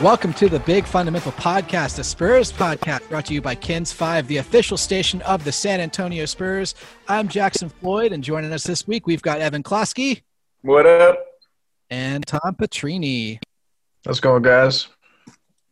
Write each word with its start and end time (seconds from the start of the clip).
Welcome 0.00 0.32
to 0.34 0.48
the 0.48 0.62
Big 0.64 0.84
Fundamental 0.86 1.32
Podcast, 1.32 1.96
the 1.96 2.04
Spurs 2.04 2.52
podcast 2.52 3.08
brought 3.08 3.26
to 3.26 3.34
you 3.34 3.42
by 3.42 3.56
KENS 3.56 3.92
5, 3.92 4.28
the 4.28 4.36
official 4.36 4.76
station 4.76 5.20
of 5.22 5.42
the 5.42 5.50
San 5.50 5.80
Antonio 5.80 6.24
Spurs. 6.26 6.76
I'm 7.08 7.26
Jackson 7.26 7.68
Floyd, 7.68 8.12
and 8.12 8.22
joining 8.22 8.52
us 8.52 8.62
this 8.62 8.86
week, 8.86 9.08
we've 9.08 9.22
got 9.22 9.40
Evan 9.40 9.64
Klosky. 9.64 10.22
What 10.62 10.86
up? 10.86 11.18
And 11.90 12.24
Tom 12.24 12.54
Petrini. 12.54 13.40
How's 14.04 14.18
it 14.18 14.22
going, 14.22 14.42
guys? 14.42 14.86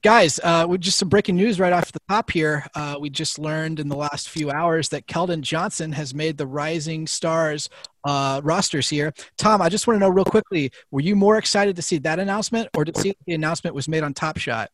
Guys, 0.04 0.38
uh, 0.44 0.64
we 0.68 0.78
just 0.78 0.96
some 0.96 1.08
breaking 1.08 1.34
news 1.34 1.58
right 1.58 1.72
off 1.72 1.90
the 1.90 1.98
top 2.08 2.30
here. 2.30 2.64
Uh, 2.72 2.96
we 3.00 3.10
just 3.10 3.36
learned 3.36 3.80
in 3.80 3.88
the 3.88 3.96
last 3.96 4.28
few 4.28 4.48
hours 4.48 4.90
that 4.90 5.08
Keldon 5.08 5.40
Johnson 5.40 5.90
has 5.90 6.14
made 6.14 6.38
the 6.38 6.46
Rising 6.46 7.08
Stars 7.08 7.68
uh, 8.04 8.40
rosters 8.44 8.88
here. 8.88 9.12
Tom, 9.38 9.60
I 9.60 9.68
just 9.68 9.88
want 9.88 9.96
to 9.96 10.00
know 10.00 10.08
real 10.08 10.24
quickly: 10.24 10.70
Were 10.92 11.00
you 11.00 11.16
more 11.16 11.36
excited 11.36 11.74
to 11.74 11.82
see 11.82 11.98
that 11.98 12.20
announcement, 12.20 12.68
or 12.76 12.84
to 12.84 13.00
see 13.00 13.12
the 13.26 13.34
announcement 13.34 13.74
was 13.74 13.88
made 13.88 14.04
on 14.04 14.14
Top 14.14 14.38
Shot? 14.38 14.70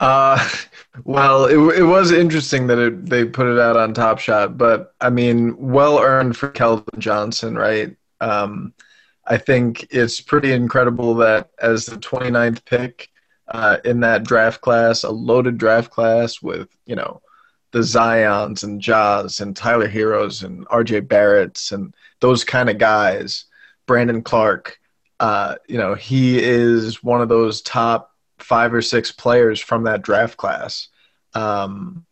Uh, 0.00 0.48
well, 1.04 1.44
it, 1.44 1.80
it 1.80 1.84
was 1.84 2.12
interesting 2.12 2.66
that 2.68 2.78
it, 2.78 3.04
they 3.04 3.26
put 3.26 3.46
it 3.46 3.58
out 3.60 3.76
on 3.76 3.92
Top 3.92 4.20
Shot, 4.20 4.56
but 4.56 4.94
I 5.02 5.10
mean, 5.10 5.54
well 5.58 5.98
earned 5.98 6.34
for 6.34 6.50
Keldon 6.50 6.98
Johnson, 6.98 7.58
right? 7.58 7.94
Um, 8.22 8.72
I 9.26 9.36
think 9.36 9.86
it's 9.90 10.18
pretty 10.18 10.52
incredible 10.52 11.14
that 11.16 11.50
as 11.60 11.84
the 11.84 11.96
29th 11.96 12.64
pick 12.64 13.09
uh, 13.50 13.78
in 13.84 14.00
that 14.00 14.24
draft 14.24 14.60
class, 14.60 15.02
a 15.02 15.10
loaded 15.10 15.58
draft 15.58 15.90
class 15.90 16.40
with 16.40 16.68
you 16.86 16.94
know 16.94 17.20
the 17.72 17.80
Zions 17.80 18.62
and 18.62 18.80
Ja's 18.80 19.40
and 19.40 19.56
Tyler 19.56 19.88
Herros 19.88 20.44
and 20.44 20.66
R.J. 20.70 21.00
Barrett's 21.00 21.72
and 21.72 21.94
those 22.20 22.44
kind 22.44 22.68
of 22.70 22.78
guys. 22.78 23.44
Brandon 23.86 24.22
Clarke, 24.22 24.78
uh, 25.18 25.56
you 25.68 25.78
know, 25.78 25.94
he 25.94 26.38
is 26.38 27.02
one 27.02 27.20
of 27.20 27.28
those 27.28 27.60
top 27.62 28.14
five 28.38 28.72
or 28.72 28.82
six 28.82 29.10
players 29.10 29.58
from 29.58 29.84
that 29.84 30.02
draft 30.02 30.36
class, 30.36 30.88
um, 31.34 32.06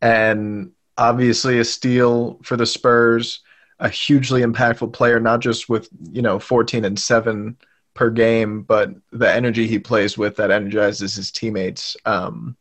and 0.00 0.72
obviously 0.96 1.60
a 1.60 1.64
steal 1.64 2.40
for 2.42 2.56
the 2.56 2.66
Spurs. 2.66 3.40
A 3.80 3.88
hugely 3.88 4.42
impactful 4.42 4.92
player, 4.92 5.20
not 5.20 5.38
just 5.38 5.68
with 5.68 5.88
you 6.10 6.20
know 6.20 6.40
14 6.40 6.84
and 6.84 6.98
seven 6.98 7.56
per 7.98 8.10
game, 8.10 8.62
but 8.62 8.90
the 9.10 9.28
energy 9.28 9.66
he 9.66 9.80
plays 9.80 10.16
with 10.16 10.36
that 10.36 10.52
energizes 10.52 11.16
his 11.16 11.32
teammates. 11.32 11.96
Um, 12.04 12.56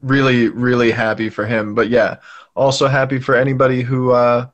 really, 0.00 0.48
really 0.48 0.90
happy 0.90 1.28
for 1.30 1.46
him. 1.46 1.76
But 1.76 1.90
yeah, 1.90 2.16
also 2.56 2.88
happy 2.88 3.20
for 3.20 3.36
anybody 3.36 3.82
who 3.82 4.10
uh, 4.10 4.48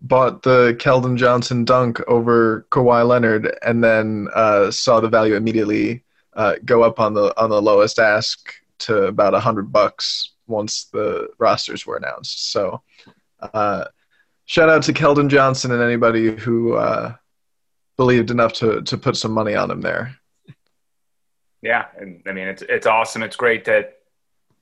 bought 0.00 0.44
the 0.44 0.76
Keldon 0.78 1.16
Johnson 1.16 1.64
dunk 1.64 2.00
over 2.06 2.68
Kawhi 2.70 3.04
Leonard 3.04 3.58
and 3.62 3.82
then 3.82 4.28
uh, 4.32 4.70
saw 4.70 5.00
the 5.00 5.08
value 5.08 5.34
immediately 5.34 6.04
uh, 6.34 6.54
go 6.64 6.84
up 6.84 7.00
on 7.00 7.12
the 7.12 7.34
on 7.36 7.50
the 7.50 7.60
lowest 7.60 7.98
ask 7.98 8.54
to 8.78 9.06
about 9.06 9.34
a 9.34 9.40
hundred 9.40 9.72
bucks 9.72 10.34
once 10.46 10.84
the 10.84 11.28
rosters 11.38 11.84
were 11.84 11.96
announced. 11.96 12.52
So. 12.52 12.80
Uh, 13.40 13.86
shout 14.44 14.68
out 14.68 14.84
to 14.84 14.92
Keldon 14.92 15.28
Johnson 15.28 15.72
and 15.72 15.82
anybody 15.82 16.36
who 16.36 16.74
uh, 16.74 17.16
believed 17.96 18.30
enough 18.30 18.52
to 18.54 18.82
to 18.82 18.98
put 18.98 19.16
some 19.16 19.32
money 19.32 19.54
on 19.54 19.70
him 19.70 19.80
there. 19.80 20.16
Yeah, 21.60 21.86
and 21.98 22.22
I 22.26 22.32
mean 22.32 22.48
it's 22.48 22.62
it's 22.62 22.86
awesome. 22.86 23.22
It's 23.22 23.36
great 23.36 23.64
that 23.66 23.98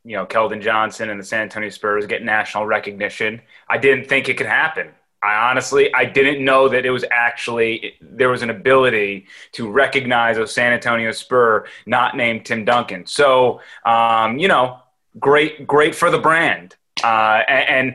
you 0.05 0.17
know 0.17 0.27
Keldon 0.27 0.61
Johnson 0.61 1.11
and 1.11 1.19
the 1.19 1.25
San 1.25 1.43
Antonio 1.43 1.71
Spurs 1.71 2.07
get 2.07 2.23
national 2.23 2.67
recognition. 2.67 3.41
I 3.69 3.79
didn't 3.79 4.09
think 4.09 4.29
it 4.29 4.37
could 4.37 4.47
happen. 4.47 4.91
I 5.23 5.51
honestly 5.51 5.93
I 5.95 6.05
didn't 6.05 6.45
know 6.45 6.69
that 6.69 6.87
it 6.87 6.91
was 6.91 7.05
actually 7.11 7.95
there 8.01 8.29
was 8.29 8.43
an 8.43 8.51
ability 8.51 9.27
to 9.53 9.71
recognize 9.71 10.39
a 10.39 10.47
San 10.47 10.73
Antonio 10.73 11.13
Spur 11.13 11.67
not 11.87 12.17
named 12.17 12.47
Tim 12.47 12.65
Duncan. 12.65 13.07
So 13.07 13.61
um, 13.85 14.39
you 14.39 14.49
know, 14.49 14.81
great 15.19 15.67
great 15.67 15.95
for 15.95 16.11
the 16.11 16.19
brand. 16.19 16.77
Uh, 17.03 17.43
and, 17.49 17.95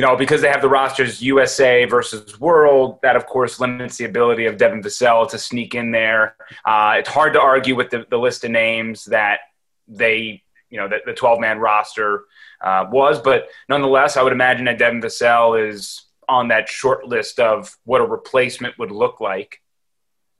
you 0.00 0.06
know, 0.06 0.16
because 0.16 0.40
they 0.40 0.48
have 0.48 0.62
the 0.62 0.68
rosters 0.68 1.20
USA 1.20 1.84
versus 1.84 2.40
World, 2.40 3.00
that 3.02 3.16
of 3.16 3.26
course 3.26 3.60
limits 3.60 3.98
the 3.98 4.06
ability 4.06 4.46
of 4.46 4.56
Devin 4.56 4.82
Vassell 4.82 5.28
to 5.28 5.38
sneak 5.38 5.74
in 5.74 5.90
there. 5.90 6.36
Uh, 6.64 6.94
it's 6.96 7.08
hard 7.10 7.34
to 7.34 7.40
argue 7.40 7.76
with 7.76 7.90
the, 7.90 8.06
the, 8.08 8.16
list 8.16 8.42
of 8.42 8.50
names 8.50 9.04
that 9.04 9.40
they, 9.86 10.42
you 10.70 10.78
know, 10.78 10.88
that 10.88 11.02
the 11.04 11.12
12 11.12 11.38
man 11.38 11.58
roster 11.58 12.24
uh, 12.62 12.86
was, 12.90 13.20
but 13.20 13.48
nonetheless, 13.68 14.16
I 14.16 14.22
would 14.22 14.32
imagine 14.32 14.64
that 14.64 14.78
Devin 14.78 15.02
Vassell 15.02 15.68
is 15.68 16.06
on 16.26 16.48
that 16.48 16.66
short 16.70 17.06
list 17.06 17.38
of 17.38 17.76
what 17.84 18.00
a 18.00 18.06
replacement 18.06 18.78
would 18.78 18.90
look 18.90 19.20
like. 19.20 19.60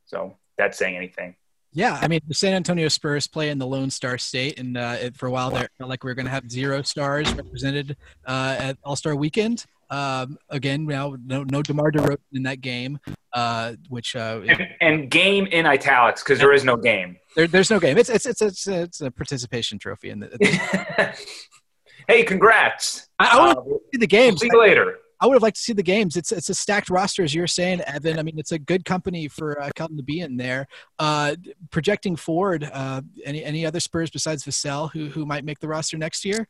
So 0.06 0.38
that's 0.56 0.78
saying 0.78 0.96
anything. 0.96 1.36
Yeah, 1.72 1.98
I 2.00 2.08
mean 2.08 2.20
the 2.26 2.34
San 2.34 2.54
Antonio 2.54 2.88
Spurs 2.88 3.26
play 3.26 3.50
in 3.50 3.58
the 3.58 3.66
Lone 3.66 3.90
Star 3.90 4.18
State, 4.18 4.58
and 4.58 4.76
uh, 4.76 4.96
it, 5.00 5.16
for 5.16 5.26
a 5.26 5.30
while 5.30 5.50
there 5.50 5.68
felt 5.78 5.88
like 5.88 6.02
we 6.02 6.10
were 6.10 6.14
going 6.14 6.26
to 6.26 6.32
have 6.32 6.50
zero 6.50 6.82
stars 6.82 7.32
represented 7.32 7.96
uh, 8.26 8.56
at 8.58 8.78
All 8.84 8.96
Star 8.96 9.14
Weekend. 9.14 9.66
Um, 9.88 10.38
again, 10.48 10.86
now 10.86 11.16
no, 11.24 11.44
no 11.44 11.62
Demar 11.62 11.90
Derozan 11.90 12.18
in 12.32 12.44
that 12.44 12.60
game, 12.60 12.98
uh, 13.32 13.74
which 13.88 14.14
uh, 14.16 14.40
and, 14.48 14.68
and, 14.80 15.10
game 15.10 15.46
in 15.46 15.66
italics 15.66 16.22
because 16.22 16.38
there 16.38 16.52
is 16.52 16.64
no 16.64 16.76
game. 16.76 17.16
There, 17.36 17.46
there's 17.46 17.70
no 17.70 17.80
game. 17.80 17.98
It's 17.98 18.08
it's 18.08 18.26
it's 18.26 18.40
it's, 18.40 18.66
it's 18.66 19.00
a 19.00 19.10
participation 19.10 19.78
trophy. 19.78 20.10
And 20.10 20.28
hey, 22.08 22.22
congrats! 22.24 23.08
I, 23.18 23.36
I 23.36 23.38
want 23.38 23.52
to 23.52 23.74
uh, 23.74 23.78
see 23.92 23.98
the 23.98 24.06
games. 24.06 24.40
see 24.40 24.48
you 24.50 24.60
later. 24.60 24.96
I 25.20 25.26
would 25.26 25.34
have 25.34 25.42
liked 25.42 25.56
to 25.56 25.62
see 25.62 25.74
the 25.74 25.82
games. 25.82 26.16
It's 26.16 26.32
it's 26.32 26.48
a 26.48 26.54
stacked 26.54 26.88
roster, 26.88 27.22
as 27.22 27.34
you're 27.34 27.46
saying, 27.46 27.82
Evan. 27.82 28.18
I 28.18 28.22
mean, 28.22 28.38
it's 28.38 28.52
a 28.52 28.58
good 28.58 28.84
company 28.86 29.28
for 29.28 29.60
uh, 29.60 29.68
Keldon 29.76 29.98
to 29.98 30.02
be 30.02 30.20
in 30.20 30.36
there. 30.36 30.66
Uh, 30.98 31.36
projecting 31.70 32.16
forward, 32.16 32.68
uh, 32.72 33.02
any 33.24 33.44
any 33.44 33.66
other 33.66 33.80
Spurs 33.80 34.10
besides 34.10 34.44
Vassell 34.44 34.90
who 34.92 35.08
who 35.08 35.26
might 35.26 35.44
make 35.44 35.58
the 35.58 35.68
roster 35.68 35.98
next 35.98 36.24
year? 36.24 36.48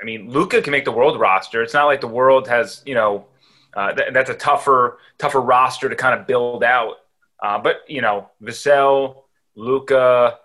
I 0.00 0.04
mean, 0.04 0.30
Luka 0.30 0.62
can 0.62 0.70
make 0.70 0.84
the 0.84 0.92
world 0.92 1.18
roster. 1.18 1.62
It's 1.62 1.74
not 1.74 1.86
like 1.86 2.00
the 2.00 2.06
world 2.06 2.46
has 2.46 2.82
you 2.86 2.94
know 2.94 3.26
uh, 3.74 3.92
th- 3.92 4.12
that's 4.12 4.30
a 4.30 4.34
tougher 4.34 4.98
tougher 5.18 5.40
roster 5.40 5.88
to 5.88 5.96
kind 5.96 6.18
of 6.18 6.28
build 6.28 6.62
out. 6.62 6.94
Uh, 7.42 7.58
but 7.58 7.78
you 7.88 8.02
know, 8.02 8.30
Vassell, 8.42 9.22
Luka. 9.56 10.38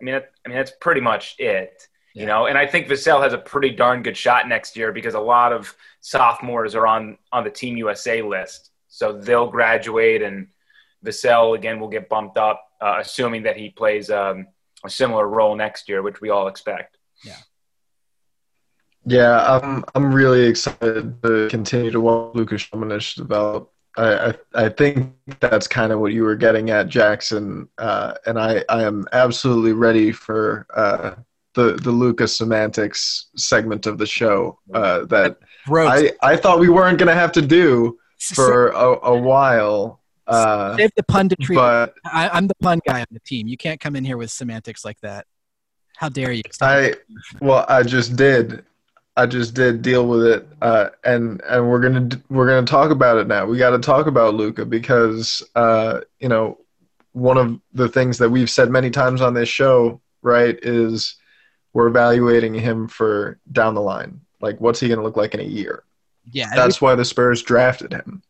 I 0.00 0.04
mean, 0.04 0.14
I 0.14 0.48
mean 0.48 0.56
that's 0.56 0.72
pretty 0.80 1.02
much 1.02 1.36
it. 1.38 1.88
You 2.14 2.26
know, 2.26 2.46
and 2.46 2.56
I 2.56 2.64
think 2.64 2.86
Vassell 2.86 3.20
has 3.20 3.32
a 3.32 3.38
pretty 3.38 3.70
darn 3.70 4.04
good 4.04 4.16
shot 4.16 4.46
next 4.46 4.76
year 4.76 4.92
because 4.92 5.14
a 5.14 5.20
lot 5.20 5.52
of 5.52 5.74
sophomores 6.00 6.76
are 6.76 6.86
on 6.86 7.18
on 7.32 7.42
the 7.42 7.50
Team 7.50 7.76
USA 7.76 8.22
list, 8.22 8.70
so 8.86 9.12
they'll 9.12 9.50
graduate, 9.50 10.22
and 10.22 10.46
Vassell 11.04 11.56
again 11.56 11.80
will 11.80 11.88
get 11.88 12.08
bumped 12.08 12.38
up, 12.38 12.64
uh, 12.80 12.98
assuming 13.00 13.42
that 13.42 13.56
he 13.56 13.70
plays 13.70 14.10
um, 14.10 14.46
a 14.84 14.90
similar 14.90 15.26
role 15.26 15.56
next 15.56 15.88
year, 15.88 16.02
which 16.02 16.20
we 16.20 16.30
all 16.30 16.46
expect. 16.46 16.98
Yeah. 17.24 17.36
Yeah, 19.06 19.60
I'm 19.60 19.84
I'm 19.96 20.14
really 20.14 20.46
excited 20.46 21.20
to 21.24 21.48
continue 21.50 21.90
to 21.90 22.00
watch 22.00 22.36
Lucas 22.36 22.64
Samanic 22.66 23.16
develop. 23.16 23.72
I, 23.96 24.28
I, 24.28 24.34
I 24.54 24.68
think 24.68 25.14
that's 25.40 25.66
kind 25.66 25.92
of 25.92 25.98
what 25.98 26.12
you 26.12 26.22
were 26.22 26.36
getting 26.36 26.70
at, 26.70 26.88
Jackson, 26.88 27.68
uh, 27.78 28.14
and 28.24 28.38
I, 28.38 28.64
I 28.68 28.84
am 28.84 29.06
absolutely 29.12 29.72
ready 29.72 30.10
for 30.10 30.66
uh, 30.74 31.14
the 31.54 31.78
the 31.82 31.90
Lucas 31.90 32.36
semantics 32.36 33.28
segment 33.36 33.86
of 33.86 33.98
the 33.98 34.06
show 34.06 34.58
uh, 34.72 35.04
that 35.06 35.38
I, 35.68 36.12
I 36.22 36.36
thought 36.36 36.58
we 36.58 36.68
weren't 36.68 36.98
going 36.98 37.08
to 37.08 37.14
have 37.14 37.32
to 37.32 37.42
do 37.42 37.98
for 38.34 38.68
a, 38.68 39.08
a 39.08 39.16
while. 39.16 40.00
Uh, 40.26 40.76
Save 40.76 40.90
the 40.96 41.02
punditry. 41.02 41.54
But 41.54 41.94
I, 42.04 42.36
am 42.36 42.46
the 42.46 42.54
pun 42.56 42.80
guy 42.86 43.00
on 43.00 43.06
the 43.10 43.20
team. 43.20 43.46
You 43.46 43.56
can't 43.56 43.80
come 43.80 43.96
in 43.96 44.04
here 44.04 44.16
with 44.16 44.30
semantics 44.30 44.84
like 44.84 45.00
that. 45.00 45.26
How 45.96 46.08
dare 46.08 46.32
you? 46.32 46.42
I 46.60 46.94
well, 47.40 47.64
I 47.68 47.82
just 47.82 48.16
did. 48.16 48.64
I 49.16 49.26
just 49.26 49.54
did 49.54 49.80
deal 49.80 50.08
with 50.08 50.24
it, 50.26 50.48
uh, 50.60 50.88
and 51.04 51.40
and 51.42 51.70
we're 51.70 51.80
gonna 51.80 52.08
we're 52.30 52.48
gonna 52.48 52.66
talk 52.66 52.90
about 52.90 53.16
it 53.18 53.28
now. 53.28 53.46
We 53.46 53.58
got 53.58 53.70
to 53.70 53.78
talk 53.78 54.08
about 54.08 54.34
Luka 54.34 54.64
because 54.64 55.40
uh, 55.54 56.00
you 56.18 56.28
know 56.28 56.58
one 57.12 57.38
of 57.38 57.60
the 57.72 57.88
things 57.88 58.18
that 58.18 58.28
we've 58.28 58.50
said 58.50 58.70
many 58.70 58.90
times 58.90 59.20
on 59.20 59.34
this 59.34 59.48
show, 59.48 60.00
right, 60.22 60.58
is 60.62 61.14
we're 61.74 61.88
evaluating 61.88 62.54
him 62.54 62.88
for 62.88 63.38
down 63.52 63.74
the 63.74 63.82
line. 63.82 64.20
Like, 64.40 64.60
what's 64.60 64.80
he 64.80 64.88
going 64.88 64.98
to 64.98 65.04
look 65.04 65.16
like 65.16 65.34
in 65.34 65.40
a 65.40 65.44
year? 65.44 65.84
Yeah, 66.32 66.54
that's 66.54 66.80
why 66.80 66.94
the 66.94 67.04
Spurs 67.04 67.42
drafted 67.42 67.92
him. 67.92 68.22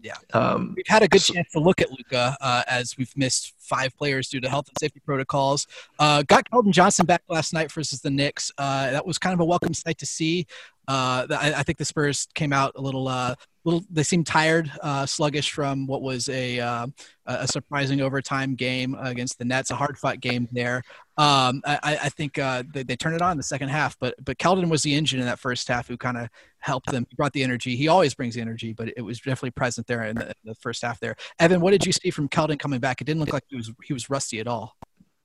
Yeah, 0.00 0.14
um, 0.34 0.74
we've 0.76 0.86
had 0.86 1.02
a 1.02 1.08
good 1.08 1.22
so, 1.22 1.34
chance 1.34 1.50
to 1.52 1.58
look 1.58 1.80
at 1.80 1.90
Luka 1.90 2.36
uh, 2.40 2.62
as 2.68 2.96
we've 2.96 3.10
missed 3.16 3.54
five 3.58 3.96
players 3.96 4.28
due 4.28 4.40
to 4.40 4.48
health 4.48 4.68
and 4.68 4.76
safety 4.78 5.00
protocols. 5.04 5.66
Uh, 5.98 6.22
got 6.22 6.48
Keldon 6.48 6.70
Johnson 6.70 7.06
back 7.06 7.22
last 7.28 7.52
night 7.52 7.72
versus 7.72 8.00
the 8.02 8.10
Knicks. 8.10 8.52
Uh, 8.56 8.92
that 8.92 9.04
was 9.04 9.18
kind 9.18 9.34
of 9.34 9.40
a 9.40 9.44
welcome 9.44 9.74
sight 9.74 9.98
to 9.98 10.06
see. 10.06 10.46
Uh, 10.86 11.26
I, 11.30 11.54
I, 11.56 11.62
think 11.64 11.78
the 11.78 11.84
Spurs 11.84 12.28
came 12.34 12.52
out 12.52 12.72
a 12.76 12.80
little 12.80 13.08
uh, 13.08 13.34
little 13.66 13.84
they 13.90 14.02
seem 14.02 14.24
tired, 14.24 14.70
uh, 14.82 15.04
sluggish 15.04 15.50
from 15.50 15.86
what 15.86 16.00
was 16.00 16.28
a 16.28 16.60
uh, 16.60 16.86
a 17.26 17.46
surprising 17.48 18.00
overtime 18.00 18.54
game 18.54 18.96
against 19.00 19.38
the 19.38 19.44
Nets, 19.44 19.70
a 19.70 19.74
hard 19.74 19.98
fought 19.98 20.20
game 20.20 20.48
there. 20.52 20.82
Um, 21.18 21.62
I, 21.66 21.98
I, 22.02 22.08
think 22.10 22.38
uh, 22.38 22.62
they, 22.72 22.82
they, 22.82 22.94
turned 22.94 23.16
it 23.16 23.22
on 23.22 23.32
in 23.32 23.36
the 23.38 23.42
second 23.42 23.70
half, 23.70 23.98
but 23.98 24.14
but 24.22 24.38
Keldon 24.38 24.68
was 24.68 24.82
the 24.82 24.94
engine 24.94 25.18
in 25.18 25.26
that 25.26 25.38
first 25.38 25.66
half 25.66 25.88
who 25.88 25.96
kind 25.96 26.18
of 26.18 26.28
helped 26.58 26.90
them. 26.90 27.06
He 27.08 27.16
brought 27.16 27.32
the 27.32 27.42
energy. 27.42 27.74
He 27.74 27.88
always 27.88 28.14
brings 28.14 28.34
the 28.34 28.42
energy, 28.42 28.72
but 28.72 28.92
it 28.96 29.02
was 29.02 29.18
definitely 29.18 29.52
present 29.52 29.86
there 29.86 30.04
in 30.04 30.16
the, 30.16 30.32
the 30.44 30.54
first 30.56 30.82
half. 30.82 31.00
There, 31.00 31.16
Evan, 31.38 31.60
what 31.60 31.70
did 31.70 31.86
you 31.86 31.92
see 31.92 32.10
from 32.10 32.28
Keldon 32.28 32.58
coming 32.58 32.80
back? 32.80 33.00
It 33.00 33.04
didn't 33.04 33.20
look 33.20 33.32
like 33.32 33.44
he 33.48 33.56
was 33.56 33.72
he 33.84 33.92
was 33.92 34.08
rusty 34.08 34.40
at 34.40 34.46
all. 34.46 34.76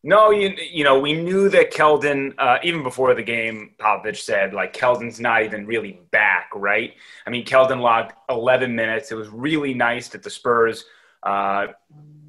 No, 0.04 0.32
you 0.32 0.56
you 0.58 0.84
know 0.84 1.00
we 1.00 1.14
knew 1.14 1.48
that 1.50 1.72
Keldon 1.72 2.34
uh, 2.40 2.58
even 2.64 2.82
before 2.82 3.14
the 3.14 3.22
game. 3.22 3.76
Popovich 3.80 4.22
said 4.22 4.54
like 4.54 4.74
Keldon's 4.74 5.20
not 5.20 5.44
even 5.44 5.66
really 5.68 6.02
back, 6.10 6.50
right? 6.56 6.94
I 7.28 7.30
mean, 7.30 7.46
Keldon 7.46 7.82
logged 7.82 8.14
11 8.30 8.76
minutes. 8.76 9.12
It 9.12 9.16
was 9.16 9.30
really 9.30 9.76
nice 9.76 10.08
that 10.10 10.24
the 10.24 10.30
Spurs, 10.30 10.86
uh, 11.22 11.68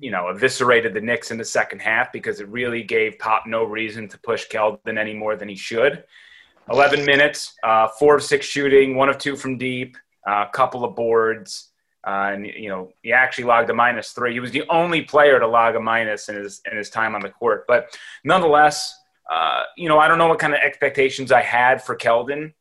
you 0.00 0.10
know, 0.10 0.28
eviscerated 0.28 0.92
the 0.92 1.00
Knicks 1.00 1.30
in 1.30 1.38
the 1.38 1.44
second 1.44 1.80
half 1.80 2.12
because 2.12 2.40
it 2.40 2.48
really 2.48 2.82
gave 2.82 3.19
Pop 3.19 3.44
no 3.46 3.64
reason 3.64 4.06
to 4.08 4.19
push 4.19 4.48
Keldon 4.48 4.98
any 4.98 5.14
more 5.14 5.36
than 5.36 5.48
he 5.48 5.56
should. 5.56 6.04
11 6.70 7.04
minutes, 7.06 7.54
uh, 7.64 7.88
four 7.98 8.16
of 8.16 8.22
six 8.22 8.46
shooting, 8.46 8.96
one 8.96 9.08
of 9.08 9.19
two 9.19 9.34
from 9.34 9.56
deep, 9.56 9.96
a 10.26 10.30
uh, 10.30 10.48
couple 10.50 10.84
of 10.84 10.94
boards. 10.94 11.71
Uh, 12.04 12.31
and 12.32 12.46
you 12.46 12.69
know 12.69 12.93
he 13.02 13.12
actually 13.12 13.44
logged 13.44 13.70
a 13.70 13.75
minus 13.75 14.10
three. 14.10 14.32
He 14.32 14.40
was 14.40 14.50
the 14.50 14.64
only 14.69 15.02
player 15.02 15.38
to 15.38 15.46
log 15.46 15.76
a 15.76 15.81
minus 15.81 16.28
in 16.28 16.37
his 16.37 16.60
in 16.70 16.76
his 16.76 16.90
time 16.90 17.14
on 17.14 17.20
the 17.20 17.28
court. 17.28 17.64
But 17.69 17.96
nonetheless, 18.25 18.94
uh, 19.31 19.64
you 19.76 19.88
know 19.88 19.99
I 19.99 20.08
don't 20.08 20.19
know 20.19 20.28
what 20.28 20.38
kind 20.38 20.52
of 20.52 20.60
expectations 20.60 21.31
I 21.31 21.43
had 21.43 21.82
for 21.82 21.96
Keldon. 21.96 22.54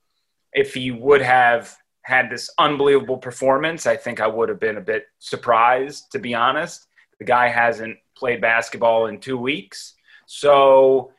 If 0.54 0.74
he 0.74 0.92
would 0.92 1.22
have 1.22 1.76
had 2.04 2.30
this 2.30 2.50
unbelievable 2.60 3.18
performance, 3.18 3.86
I 3.88 3.96
think 3.96 4.20
I 4.20 4.28
would 4.28 4.50
have 4.50 4.60
been 4.60 4.78
a 4.78 4.82
bit 4.82 5.06
surprised, 5.20 6.12
to 6.12 6.20
be 6.20 6.34
honest. 6.34 6.88
The 7.20 7.26
guy 7.26 7.48
hasn't 7.48 7.98
played 8.18 8.42
basketball 8.42 9.08
in 9.08 9.20
two 9.20 9.38
weeks, 9.38 9.96
so 10.28 11.12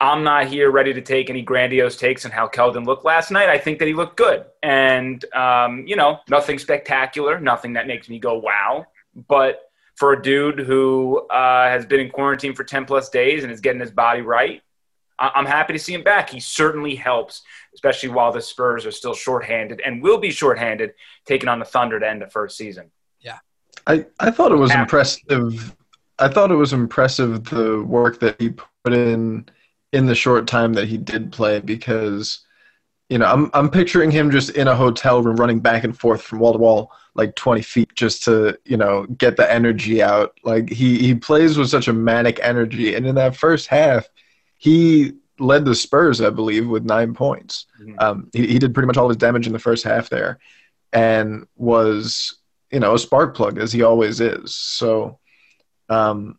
I'm 0.00 0.22
not 0.22 0.46
here 0.46 0.70
ready 0.70 0.94
to 0.94 1.00
take 1.00 1.28
any 1.28 1.42
grandiose 1.42 1.96
takes 1.96 2.24
on 2.24 2.30
how 2.30 2.46
Keldon 2.46 2.86
looked 2.86 3.04
last 3.04 3.30
night. 3.32 3.48
I 3.48 3.58
think 3.58 3.80
that 3.80 3.88
he 3.88 3.94
looked 3.94 4.16
good. 4.16 4.44
And, 4.62 5.24
um, 5.34 5.84
you 5.86 5.96
know, 5.96 6.20
nothing 6.28 6.58
spectacular, 6.58 7.40
nothing 7.40 7.72
that 7.72 7.88
makes 7.88 8.08
me 8.08 8.20
go, 8.20 8.38
wow. 8.38 8.86
But 9.28 9.62
for 9.96 10.12
a 10.12 10.22
dude 10.22 10.60
who 10.60 11.26
uh, 11.28 11.68
has 11.68 11.84
been 11.84 11.98
in 11.98 12.10
quarantine 12.10 12.54
for 12.54 12.62
10 12.62 12.84
plus 12.84 13.08
days 13.08 13.42
and 13.42 13.52
is 13.52 13.60
getting 13.60 13.80
his 13.80 13.90
body 13.90 14.20
right, 14.20 14.62
I- 15.18 15.32
I'm 15.34 15.46
happy 15.46 15.72
to 15.72 15.78
see 15.80 15.94
him 15.94 16.04
back. 16.04 16.30
He 16.30 16.38
certainly 16.38 16.94
helps, 16.94 17.42
especially 17.74 18.10
while 18.10 18.30
the 18.30 18.40
Spurs 18.40 18.86
are 18.86 18.92
still 18.92 19.14
shorthanded 19.14 19.82
and 19.84 20.00
will 20.00 20.18
be 20.18 20.30
shorthanded 20.30 20.92
taking 21.26 21.48
on 21.48 21.58
the 21.58 21.64
Thunder 21.64 21.98
to 21.98 22.08
end 22.08 22.22
the 22.22 22.28
first 22.28 22.56
season. 22.56 22.92
Yeah. 23.20 23.38
I, 23.88 24.06
I 24.20 24.30
thought 24.30 24.52
it 24.52 24.56
was 24.56 24.72
impressive. 24.72 25.74
I 26.20 26.28
thought 26.28 26.52
it 26.52 26.56
was 26.56 26.72
impressive 26.72 27.44
the 27.44 27.82
work 27.82 28.20
that 28.20 28.40
he 28.40 28.50
put 28.50 28.92
in 28.92 29.48
in 29.92 30.06
the 30.06 30.14
short 30.14 30.46
time 30.46 30.74
that 30.74 30.88
he 30.88 30.98
did 30.98 31.32
play 31.32 31.60
because 31.60 32.40
you 33.08 33.18
know 33.18 33.26
I'm 33.26 33.50
I'm 33.54 33.70
picturing 33.70 34.10
him 34.10 34.30
just 34.30 34.50
in 34.50 34.68
a 34.68 34.76
hotel 34.76 35.22
room 35.22 35.36
running 35.36 35.60
back 35.60 35.84
and 35.84 35.98
forth 35.98 36.22
from 36.22 36.40
wall 36.40 36.52
to 36.52 36.58
wall 36.58 36.92
like 37.14 37.34
20 37.34 37.62
feet 37.62 37.94
just 37.94 38.22
to 38.24 38.58
you 38.64 38.76
know 38.76 39.06
get 39.06 39.36
the 39.36 39.50
energy 39.50 40.02
out. 40.02 40.38
Like 40.44 40.68
he 40.68 40.98
he 40.98 41.14
plays 41.14 41.56
with 41.56 41.70
such 41.70 41.88
a 41.88 41.92
manic 41.92 42.38
energy 42.42 42.94
and 42.94 43.06
in 43.06 43.14
that 43.14 43.36
first 43.36 43.66
half 43.68 44.08
he 44.58 45.12
led 45.38 45.64
the 45.64 45.74
Spurs 45.74 46.20
I 46.20 46.30
believe 46.30 46.68
with 46.68 46.84
nine 46.84 47.14
points. 47.14 47.66
Mm-hmm. 47.80 47.98
um, 47.98 48.30
he, 48.32 48.46
he 48.46 48.58
did 48.58 48.74
pretty 48.74 48.88
much 48.88 48.96
all 48.96 49.08
his 49.08 49.16
damage 49.16 49.46
in 49.46 49.52
the 49.52 49.58
first 49.58 49.84
half 49.84 50.10
there 50.10 50.38
and 50.92 51.46
was 51.56 52.38
you 52.70 52.80
know 52.80 52.94
a 52.94 52.98
spark 52.98 53.34
plug 53.34 53.58
as 53.58 53.72
he 53.72 53.82
always 53.82 54.20
is. 54.20 54.54
So 54.54 55.18
um, 55.88 56.38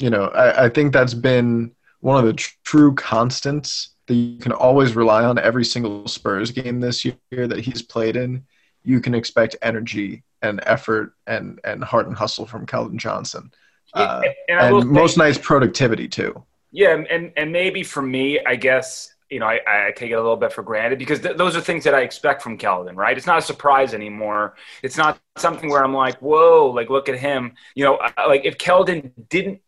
you 0.00 0.10
know 0.10 0.24
I, 0.24 0.64
I 0.64 0.68
think 0.70 0.92
that's 0.92 1.14
been 1.14 1.70
one 2.04 2.18
of 2.18 2.26
the 2.26 2.34
tr- 2.34 2.54
true 2.64 2.94
constants 2.94 3.94
that 4.08 4.14
you 4.14 4.38
can 4.38 4.52
always 4.52 4.94
rely 4.94 5.24
on 5.24 5.38
every 5.38 5.64
single 5.64 6.06
Spurs 6.06 6.50
game 6.50 6.78
this 6.78 7.02
year 7.02 7.16
that 7.48 7.60
he's 7.60 7.80
played 7.80 8.14
in. 8.14 8.44
You 8.82 9.00
can 9.00 9.14
expect 9.14 9.56
energy 9.62 10.22
and 10.42 10.60
effort 10.66 11.14
and, 11.26 11.58
and 11.64 11.82
heart 11.82 12.06
and 12.06 12.14
hustle 12.14 12.44
from 12.44 12.66
Keldon 12.66 12.96
Johnson. 12.96 13.50
Uh, 13.94 14.20
and, 14.50 14.60
and 14.60 14.90
most 14.90 15.16
nights 15.16 15.38
productivity 15.38 16.06
too. 16.06 16.44
Yeah, 16.72 17.02
and 17.08 17.32
and 17.36 17.50
maybe 17.50 17.82
for 17.82 18.02
me, 18.02 18.38
I 18.44 18.56
guess 18.56 19.14
you 19.30 19.38
know 19.38 19.46
I, 19.46 19.60
I 19.66 19.92
take 19.92 20.10
it 20.10 20.14
a 20.14 20.20
little 20.20 20.36
bit 20.36 20.52
for 20.52 20.62
granted 20.62 20.98
because 20.98 21.20
th- 21.20 21.38
those 21.38 21.56
are 21.56 21.60
things 21.60 21.84
that 21.84 21.94
I 21.94 22.00
expect 22.00 22.42
from 22.42 22.58
Keldon, 22.58 22.96
right? 22.96 23.16
It's 23.16 23.26
not 23.26 23.38
a 23.38 23.42
surprise 23.42 23.94
anymore. 23.94 24.56
It's 24.82 24.98
not 24.98 25.20
something 25.36 25.70
where 25.70 25.84
I'm 25.84 25.94
like, 25.94 26.20
whoa, 26.20 26.70
like 26.74 26.90
look 26.90 27.08
at 27.08 27.18
him. 27.18 27.54
You 27.76 27.84
know, 27.84 27.98
like 28.28 28.44
if 28.44 28.58
Keldon 28.58 29.12
didn't 29.30 29.60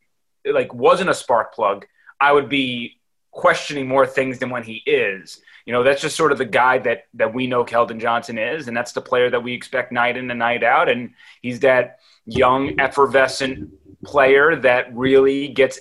like 0.44 0.74
wasn't 0.74 1.08
a 1.08 1.14
spark 1.14 1.54
plug, 1.54 1.86
I 2.20 2.32
would 2.32 2.48
be 2.48 2.98
questioning 3.30 3.86
more 3.86 4.06
things 4.06 4.38
than 4.38 4.50
when 4.50 4.62
he 4.62 4.82
is. 4.86 5.40
You 5.66 5.72
know, 5.72 5.82
that's 5.82 6.00
just 6.00 6.16
sort 6.16 6.32
of 6.32 6.38
the 6.38 6.44
guy 6.44 6.78
that 6.78 7.06
that 7.14 7.34
we 7.34 7.46
know 7.46 7.64
Keldon 7.64 8.00
Johnson 8.00 8.38
is, 8.38 8.68
and 8.68 8.76
that's 8.76 8.92
the 8.92 9.00
player 9.00 9.30
that 9.30 9.42
we 9.42 9.52
expect 9.52 9.92
night 9.92 10.16
in 10.16 10.30
and 10.30 10.38
night 10.38 10.62
out. 10.62 10.88
And 10.88 11.10
he's 11.42 11.60
that 11.60 11.98
young, 12.24 12.78
effervescent 12.80 13.70
player 14.04 14.56
that 14.56 14.94
really 14.96 15.48
gets 15.48 15.80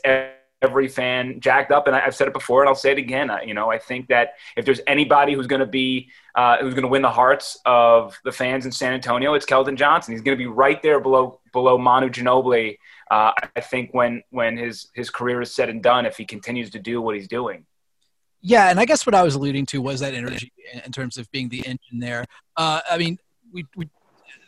every 0.61 0.87
fan 0.87 1.39
jacked 1.39 1.71
up. 1.71 1.85
And 1.87 1.95
I've 1.95 2.15
said 2.15 2.27
it 2.27 2.33
before, 2.33 2.61
and 2.61 2.69
I'll 2.69 2.75
say 2.75 2.91
it 2.91 2.97
again. 2.97 3.29
You 3.45 3.53
know, 3.53 3.69
I 3.69 3.77
think 3.77 4.07
that 4.07 4.33
if 4.57 4.65
there's 4.65 4.81
anybody 4.87 5.33
who's 5.33 5.47
going 5.47 5.59
to 5.59 5.67
be 5.67 6.09
uh, 6.33 6.57
who's 6.57 6.73
going 6.73 6.83
to 6.83 6.89
win 6.89 7.03
the 7.03 7.09
hearts 7.09 7.59
of 7.65 8.19
the 8.23 8.31
fans 8.31 8.65
in 8.65 8.71
San 8.71 8.93
Antonio, 8.93 9.35
it's 9.35 9.45
Keldon 9.45 9.77
Johnson. 9.77 10.13
He's 10.13 10.21
going 10.21 10.37
to 10.37 10.43
be 10.43 10.47
right 10.47 10.81
there 10.81 10.99
below 10.99 11.39
below 11.53 11.77
Manu 11.77 12.09
Ginobili 12.09 12.77
uh, 13.11 13.31
I 13.55 13.61
think 13.61 13.93
when 13.93 14.23
when 14.31 14.57
his 14.57 14.87
his 14.93 15.09
career 15.09 15.41
is 15.41 15.53
said 15.53 15.69
and 15.69 15.81
done, 15.81 16.05
if 16.05 16.17
he 16.17 16.25
continues 16.25 16.69
to 16.71 16.79
do 16.79 17.01
what 17.01 17.15
he's 17.15 17.27
doing. 17.27 17.65
Yeah, 18.41 18.69
and 18.69 18.79
I 18.79 18.85
guess 18.85 19.05
what 19.05 19.15
I 19.15 19.23
was 19.23 19.35
alluding 19.35 19.65
to 19.67 19.81
was 19.81 20.01
that 20.01 20.13
energy 20.13 20.51
in 20.85 20.91
terms 20.91 21.17
of 21.17 21.29
being 21.31 21.49
the 21.49 21.65
engine 21.65 21.99
there. 21.99 22.25
Uh, 22.55 22.81
I 22.89 22.97
mean, 22.99 23.17
we, 23.51 23.65
we 23.75 23.89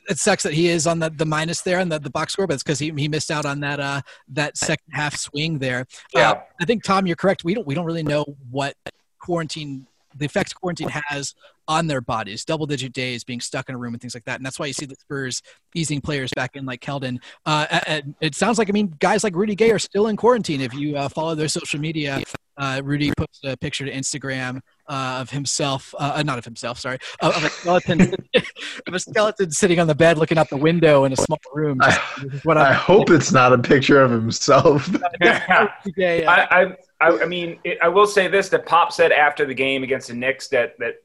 it 0.08 0.20
sucks 0.20 0.44
that 0.44 0.54
he 0.54 0.68
is 0.68 0.88
on 0.88 1.00
the, 1.00 1.10
the 1.10 1.26
minus 1.26 1.62
there 1.62 1.80
and 1.80 1.92
the, 1.92 2.00
the 2.00 2.10
box 2.10 2.34
score, 2.34 2.48
but 2.48 2.54
it's 2.54 2.64
because 2.64 2.80
he, 2.80 2.92
he 2.92 3.08
missed 3.08 3.32
out 3.32 3.46
on 3.46 3.60
that 3.62 3.80
uh 3.80 4.02
that 4.30 4.58
second 4.58 4.92
half 4.92 5.16
swing 5.16 5.60
there. 5.60 5.86
Yeah. 6.14 6.32
Uh, 6.32 6.42
I 6.62 6.66
think 6.66 6.84
Tom, 6.84 7.08
you're 7.08 7.16
correct. 7.16 7.44
We 7.44 7.54
don't 7.54 7.68
we 7.68 7.76
don't 7.76 7.86
really 7.86 8.04
know 8.04 8.26
what 8.50 8.76
quarantine 9.20 9.88
the 10.18 10.26
effects 10.26 10.54
quarantine 10.54 10.90
has 10.90 11.34
on 11.68 11.88
their 11.88 12.02
bodies, 12.02 12.46
double 12.46 12.66
digit 12.66 12.94
days, 12.94 13.24
being 13.24 13.42
stuck 13.42 13.68
in 13.70 13.76
a 13.76 13.78
room 13.78 13.94
and 13.94 14.02
things 14.02 14.16
like 14.16 14.24
that. 14.26 14.38
And 14.38 14.46
that's 14.46 14.58
why 14.58 14.68
you 14.68 14.74
see 14.74 14.86
the 14.86 14.96
Spurs 14.96 15.42
easing 15.76 16.00
players 16.00 16.32
back 16.36 16.56
in 16.56 16.66
like 16.66 16.82
Keldon. 16.82 17.20
Uh, 17.46 18.02
it 18.22 18.36
sounds 18.36 18.58
like, 18.58 18.70
I 18.70 18.72
mean, 18.72 18.96
guys 19.00 19.24
like 19.24 19.36
Rudy 19.36 19.56
Gay 19.56 19.72
are 19.72 19.80
still 19.80 20.08
in 20.08 20.16
quarantine. 20.16 20.62
If 20.62 20.74
you 20.74 20.96
uh, 20.96 21.10
follow 21.10 21.36
their 21.36 21.50
social 21.50 21.80
media, 21.80 22.24
uh, 22.58 22.82
Rudy 22.84 23.12
posted 23.16 23.52
a 23.52 23.58
picture 23.58 23.86
to 23.86 23.92
Instagram 23.92 24.62
uh, 24.88 25.18
of 25.20 25.30
himself, 25.30 25.94
uh, 26.00 26.14
uh, 26.16 26.24
not 26.24 26.38
of 26.38 26.46
himself, 26.46 26.80
sorry, 26.80 26.98
of, 27.22 27.36
of 27.36 27.44
a 27.44 27.50
skeleton, 27.50 28.02
of 28.88 28.94
a 28.94 29.00
skeleton 29.00 29.52
sitting 29.52 29.80
on 29.80 29.88
the 29.88 29.96
bed 29.96 30.18
looking 30.18 30.38
out 30.38 30.50
the 30.50 30.58
window 30.58 31.04
in 31.04 31.14
a 31.14 31.18
small 31.18 31.40
room. 31.54 31.80
I, 31.82 32.00
what 32.44 32.58
I 32.58 32.74
hope 32.74 33.10
it's 33.10 33.32
not 33.32 33.54
a 33.54 33.58
picture 33.58 34.02
of 34.02 34.12
himself. 34.12 34.90
yeah. 35.22 35.68
I, 35.98 36.76
I, 37.00 37.20
I, 37.20 37.26
mean, 37.26 37.60
it, 37.64 37.78
I 37.82 37.90
will 37.90 38.08
say 38.08 38.28
this: 38.28 38.50
that 38.50 38.66
Pop 38.66 38.92
said 38.92 39.12
after 39.12 39.46
the 39.46 39.54
game 39.54 39.84
against 39.84 40.08
the 40.08 40.16
Knicks 40.16 40.48
that 40.50 40.78
that 40.80 40.96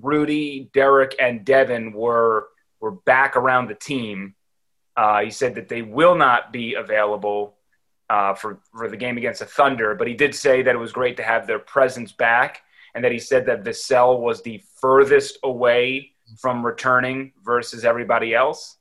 Rudy, 0.00 0.70
Derek, 0.72 1.14
and 1.20 1.44
Devin 1.44 1.92
were 1.92 2.48
were 2.80 2.92
back 2.92 3.36
around 3.36 3.68
the 3.68 3.74
team. 3.74 4.34
Uh, 4.96 5.20
he 5.22 5.30
said 5.30 5.54
that 5.54 5.68
they 5.68 5.82
will 5.82 6.14
not 6.14 6.52
be 6.52 6.74
available 6.74 7.56
uh, 8.08 8.34
for 8.34 8.60
for 8.76 8.88
the 8.88 8.96
game 8.96 9.16
against 9.18 9.40
the 9.40 9.46
Thunder, 9.46 9.94
but 9.94 10.06
he 10.06 10.14
did 10.14 10.34
say 10.34 10.62
that 10.62 10.74
it 10.74 10.78
was 10.78 10.92
great 10.92 11.16
to 11.18 11.22
have 11.22 11.46
their 11.46 11.58
presence 11.58 12.12
back, 12.12 12.62
and 12.94 13.04
that 13.04 13.12
he 13.12 13.18
said 13.18 13.46
that 13.46 13.64
Vassell 13.64 14.20
was 14.20 14.42
the 14.42 14.62
furthest 14.80 15.38
away 15.42 16.12
from 16.40 16.64
returning 16.64 17.32
versus 17.44 17.84
everybody 17.84 18.34
else. 18.34 18.76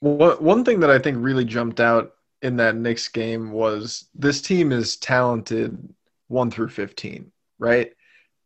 Well, 0.00 0.36
one 0.36 0.64
thing 0.64 0.80
that 0.80 0.90
I 0.90 0.98
think 0.98 1.18
really 1.20 1.44
jumped 1.44 1.80
out 1.80 2.14
in 2.42 2.56
that 2.56 2.76
Knicks 2.76 3.08
game 3.08 3.52
was 3.52 4.08
this 4.14 4.40
team 4.40 4.72
is 4.72 4.96
talented 4.96 5.94
one 6.30 6.50
through 6.50 6.68
fifteen, 6.68 7.32
right? 7.58 7.92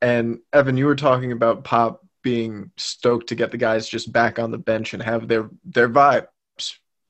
And 0.01 0.41
Evan, 0.53 0.77
you 0.77 0.87
were 0.87 0.97
talking 0.97 1.33
about 1.33 1.65
Pop 1.65 2.05
being 2.23 2.71
stoked 2.77 3.29
to 3.29 3.35
get 3.35 3.51
the 3.51 3.59
guys 3.59 3.89
just 3.89 4.13
back 4.13 4.39
on 4.39 4.51
the 4.51 4.59
bench 4.59 4.95
and 4.95 5.03
have 5.03 5.29
their 5.29 5.51
their 5.65 5.89
vibes, 5.89 6.27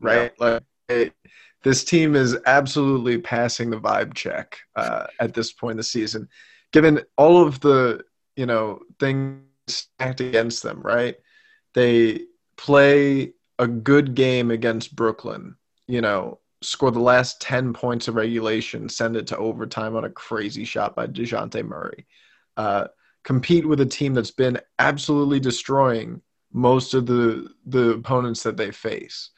right? 0.00 0.32
Yeah. 0.38 0.46
Like 0.46 0.62
it, 0.88 1.14
this 1.62 1.84
team 1.84 2.14
is 2.14 2.36
absolutely 2.44 3.18
passing 3.18 3.70
the 3.70 3.80
vibe 3.80 4.14
check 4.14 4.58
uh, 4.76 5.06
at 5.18 5.32
this 5.32 5.52
point 5.52 5.72
in 5.72 5.76
the 5.78 5.84
season, 5.84 6.28
given 6.72 7.00
all 7.16 7.46
of 7.46 7.60
the 7.60 8.02
you 8.36 8.46
know 8.46 8.80
things 9.00 9.42
stacked 9.68 10.20
against 10.20 10.62
them. 10.62 10.82
Right? 10.82 11.16
They 11.72 12.26
play 12.56 13.32
a 13.58 13.66
good 13.66 14.14
game 14.14 14.50
against 14.50 14.94
Brooklyn. 14.94 15.56
You 15.86 16.00
know, 16.00 16.40
score 16.64 16.90
the 16.90 17.00
last 17.00 17.40
ten 17.40 17.72
points 17.72 18.08
of 18.08 18.14
regulation, 18.14 18.88
send 18.88 19.16
it 19.16 19.26
to 19.28 19.36
overtime 19.36 19.96
on 19.96 20.04
a 20.04 20.10
crazy 20.10 20.64
shot 20.64 20.96
by 20.96 21.06
Dejounte 21.06 21.64
Murray. 21.64 22.06
Uh, 22.56 22.86
compete 23.24 23.66
with 23.66 23.80
a 23.80 23.86
team 23.86 24.14
that's 24.14 24.30
been 24.30 24.60
absolutely 24.78 25.40
destroying 25.40 26.20
most 26.52 26.94
of 26.94 27.06
the 27.06 27.48
the 27.66 27.90
opponents 27.90 28.42
that 28.42 28.56
they 28.56 28.70
face. 28.70 29.30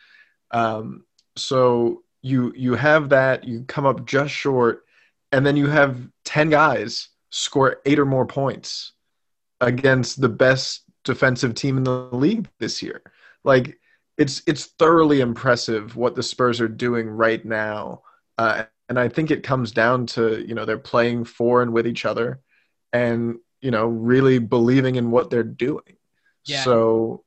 Um, 0.50 1.04
so 1.36 2.02
you 2.22 2.52
you 2.56 2.74
have 2.74 3.08
that 3.10 3.44
you 3.44 3.64
come 3.66 3.86
up 3.86 4.06
just 4.06 4.32
short, 4.32 4.84
and 5.32 5.44
then 5.44 5.56
you 5.56 5.66
have 5.66 6.08
ten 6.24 6.50
guys 6.50 7.08
score 7.30 7.80
eight 7.86 7.98
or 7.98 8.06
more 8.06 8.26
points 8.26 8.92
against 9.60 10.20
the 10.20 10.28
best 10.28 10.82
defensive 11.04 11.54
team 11.54 11.76
in 11.76 11.84
the 11.84 12.08
league 12.12 12.48
this 12.58 12.82
year. 12.82 13.02
Like 13.44 13.78
it's 14.18 14.42
it's 14.46 14.66
thoroughly 14.78 15.20
impressive 15.20 15.96
what 15.96 16.14
the 16.14 16.22
Spurs 16.22 16.60
are 16.60 16.68
doing 16.68 17.08
right 17.08 17.44
now, 17.44 18.02
uh, 18.38 18.64
and 18.88 18.98
I 18.98 19.08
think 19.08 19.30
it 19.30 19.42
comes 19.42 19.72
down 19.72 20.06
to 20.06 20.44
you 20.46 20.54
know 20.54 20.64
they're 20.64 20.78
playing 20.78 21.24
for 21.24 21.62
and 21.62 21.72
with 21.72 21.86
each 21.86 22.04
other, 22.04 22.40
and 22.92 23.36
you 23.60 23.70
know 23.70 23.86
really 23.86 24.38
believing 24.38 24.96
in 24.96 25.10
what 25.10 25.30
they're 25.30 25.42
doing. 25.42 25.96
Yeah. 26.46 26.62
So 26.62 27.24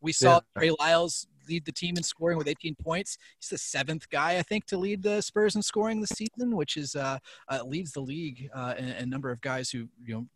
we 0.00 0.12
saw 0.12 0.34
yeah. 0.34 0.40
Trey 0.60 0.70
Lyles 0.78 1.26
lead 1.48 1.64
the 1.64 1.72
team 1.72 1.96
in 1.96 2.02
scoring 2.02 2.36
with 2.36 2.46
18 2.46 2.74
points. 2.74 3.16
He's 3.40 3.48
the 3.48 3.58
seventh 3.58 4.08
guy, 4.10 4.36
I 4.36 4.42
think, 4.42 4.66
to 4.66 4.76
lead 4.76 5.02
the 5.02 5.22
Spurs 5.22 5.56
in 5.56 5.62
scoring 5.62 6.00
this 6.00 6.10
season, 6.10 6.54
which 6.54 6.76
is 6.76 6.94
uh, 6.94 7.18
uh, 7.48 7.62
leads 7.64 7.92
the 7.92 8.00
league 8.00 8.50
uh, 8.54 8.74
in 8.76 8.88
a 8.88 9.06
number 9.06 9.30
of 9.30 9.40
guys 9.40 9.70
who 9.70 9.88
you 10.04 10.14
know 10.14 10.26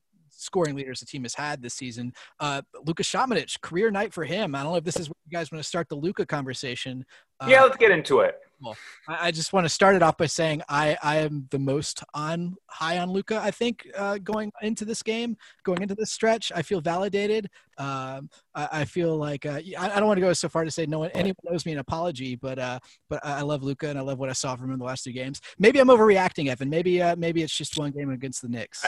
scoring 0.43 0.75
leaders 0.75 1.01
the 1.01 1.07
team 1.07 1.23
has 1.23 1.35
had 1.35 1.63
this 1.63 1.75
season. 1.75 2.13
Uh, 2.41 2.63
Luka 2.85 3.03
Samanic, 3.03 3.61
career 3.61 3.91
night 3.91 4.13
for 4.13 4.25
him. 4.25 4.55
I 4.55 4.63
don't 4.63 4.73
know 4.73 4.79
if 4.79 4.85
this 4.85 4.99
is 4.99 5.09
where 5.09 5.15
you 5.25 5.37
guys 5.37 5.51
want 5.51 5.63
to 5.63 5.69
start 5.69 5.89
the 5.89 5.95
Luka 5.95 6.27
conversation. 6.27 7.05
Uh, 7.41 7.47
yeah, 7.49 7.63
let's 7.63 7.77
get 7.77 7.91
into 7.91 8.21
it. 8.21 8.37
Well, 8.63 8.77
I 9.09 9.31
just 9.31 9.53
want 9.53 9.65
to 9.65 9.69
start 9.69 9.97
it 9.97 10.03
off 10.03 10.17
by 10.17 10.27
saying 10.27 10.63
I, 10.69 10.97
I 11.03 11.19
am 11.19 11.49
the 11.51 11.59
most 11.59 12.03
on 12.15 12.57
high 12.69 12.99
on 12.99 13.11
Luka. 13.11 13.41
I 13.43 13.51
think 13.51 13.89
uh, 13.97 14.19
going 14.19 14.53
into 14.63 14.85
this 14.85 15.03
game, 15.03 15.37
going 15.65 15.83
into 15.83 15.95
this 15.95 16.13
stretch, 16.13 16.53
I 16.55 16.63
feel 16.63 16.81
validated. 16.81 17.51
Um, 17.79 18.31
I, 18.55 18.69
I, 18.73 18.85
feel 18.85 19.17
like 19.17 19.47
uh, 19.47 19.61
I, 19.79 19.91
I, 19.91 19.99
don't 19.99 20.07
want 20.07 20.19
to 20.19 20.21
go 20.21 20.33
so 20.35 20.49
far 20.49 20.63
to 20.65 20.71
say 20.71 20.85
no 20.85 21.01
one 21.01 21.11
anyone 21.15 21.35
owes 21.51 21.65
me 21.65 21.73
an 21.73 21.79
apology, 21.79 22.37
but 22.37 22.59
uh, 22.59 22.79
but 23.09 23.25
I 23.25 23.41
love 23.41 23.63
Luka 23.63 23.89
and 23.89 23.99
I 23.99 24.03
love 24.03 24.19
what 24.19 24.29
I 24.29 24.35
saw 24.35 24.55
from 24.55 24.67
him 24.67 24.75
in 24.75 24.79
the 24.79 24.85
last 24.85 25.05
two 25.05 25.13
games. 25.13 25.41
Maybe 25.59 25.81
I'm 25.81 25.89
overreacting, 25.89 26.49
Evan. 26.49 26.69
Maybe 26.69 27.01
uh, 27.01 27.17
maybe 27.17 27.43
it's 27.43 27.57
just 27.57 27.79
one 27.79 27.91
game 27.91 28.11
against 28.11 28.43
the 28.43 28.49
Knicks. 28.49 28.85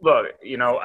Look, 0.00 0.26
you 0.42 0.56
know, 0.56 0.80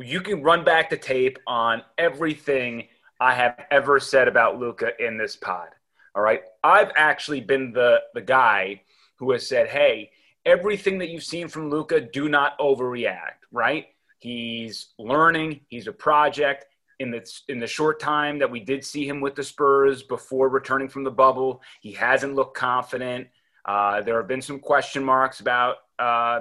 you 0.00 0.20
can 0.20 0.42
run 0.42 0.64
back 0.64 0.88
the 0.90 0.96
tape 0.96 1.38
on 1.46 1.82
everything 1.98 2.88
I 3.20 3.34
have 3.34 3.66
ever 3.70 4.00
said 4.00 4.26
about 4.26 4.58
Luka 4.58 4.90
in 4.98 5.16
this 5.16 5.36
pod. 5.36 5.68
All 6.14 6.22
right. 6.22 6.42
I've 6.62 6.92
actually 6.96 7.40
been 7.40 7.72
the, 7.72 8.00
the 8.14 8.20
guy 8.20 8.82
who 9.16 9.32
has 9.32 9.46
said, 9.46 9.68
hey, 9.68 10.10
everything 10.44 10.98
that 10.98 11.08
you've 11.08 11.22
seen 11.22 11.48
from 11.48 11.70
Luka, 11.70 12.00
do 12.00 12.28
not 12.28 12.58
overreact, 12.58 13.46
right? 13.50 13.86
He's 14.18 14.88
learning, 14.98 15.60
he's 15.68 15.86
a 15.86 15.92
project. 15.92 16.66
In 16.98 17.10
the, 17.10 17.28
in 17.48 17.58
the 17.58 17.66
short 17.66 17.98
time 17.98 18.38
that 18.38 18.50
we 18.50 18.60
did 18.60 18.84
see 18.84 19.08
him 19.08 19.20
with 19.20 19.34
the 19.34 19.42
Spurs 19.42 20.04
before 20.04 20.48
returning 20.48 20.88
from 20.88 21.02
the 21.02 21.10
bubble, 21.10 21.60
he 21.80 21.90
hasn't 21.90 22.36
looked 22.36 22.56
confident. 22.56 23.26
Uh, 23.64 24.02
there 24.02 24.18
have 24.18 24.28
been 24.28 24.42
some 24.42 24.60
question 24.60 25.02
marks 25.02 25.40
about 25.40 25.76
uh, 25.98 26.40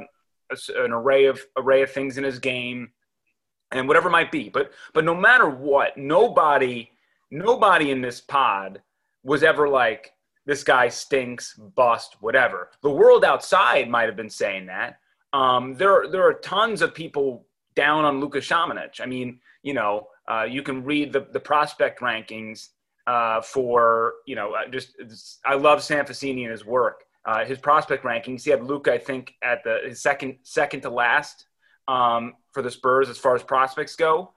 an 0.76 0.92
array 0.92 1.26
of 1.26 1.40
array 1.58 1.82
of 1.82 1.92
things 1.92 2.18
in 2.18 2.24
his 2.24 2.40
game, 2.40 2.92
and 3.72 3.88
whatever 3.88 4.10
might 4.10 4.32
be. 4.32 4.50
But 4.50 4.72
but 4.94 5.06
no 5.06 5.16
matter 5.16 5.50
what, 5.50 5.98
nobody 5.98 6.92
nobody 7.32 7.92
in 7.92 8.02
this 8.02 8.22
pod 8.22 8.82
was 9.24 9.44
ever 9.44 9.68
like, 9.68 10.14
this 10.46 10.64
guy 10.64 10.90
stinks, 10.90 11.54
bust, 11.54 12.18
whatever. 12.20 12.72
The 12.82 12.90
world 12.90 13.24
outside 13.24 13.90
might 13.90 14.08
have 14.08 14.16
been 14.16 14.30
saying 14.30 14.68
that. 14.68 15.00
Um, 15.34 15.76
there, 15.76 16.08
there 16.12 16.28
are 16.28 16.34
tons 16.34 16.82
of 16.82 16.94
people 16.94 17.46
down 17.76 18.06
on 18.06 18.20
Luka 18.20 18.40
Samanic. 18.40 19.00
I 19.00 19.06
mean, 19.06 19.40
you 19.62 19.74
know, 19.74 20.08
uh, 20.28 20.44
you 20.44 20.64
can 20.64 20.84
read 20.84 21.14
the, 21.14 21.28
the 21.32 21.40
prospect 21.40 22.02
rankings 22.02 22.70
uh, 23.08 23.42
for, 23.42 24.14
you 24.26 24.36
know, 24.36 24.54
uh, 24.54 24.68
just 24.70 24.96
I 25.46 25.56
love 25.56 25.84
Sam 25.84 26.06
Vecenie 26.06 26.44
and 26.44 26.52
his 26.52 26.66
work. 26.66 27.04
Uh, 27.24 27.46
his 27.46 27.60
prospect 27.60 28.04
rankings, 28.04 28.44
he 28.44 28.50
had 28.50 28.64
Luka, 28.64 28.92
I 28.92 28.98
think, 28.98 29.36
at 29.44 29.64
the 29.64 29.94
second 29.94 30.38
second 30.42 30.82
to 30.82 30.90
last 30.90 31.46
um, 31.88 32.34
for 32.52 32.64
the 32.64 32.72
Spurs 32.72 33.10
as 33.10 33.18
far 33.18 33.36
as 33.36 33.44
prospects 33.44 33.96
go. 33.96 34.34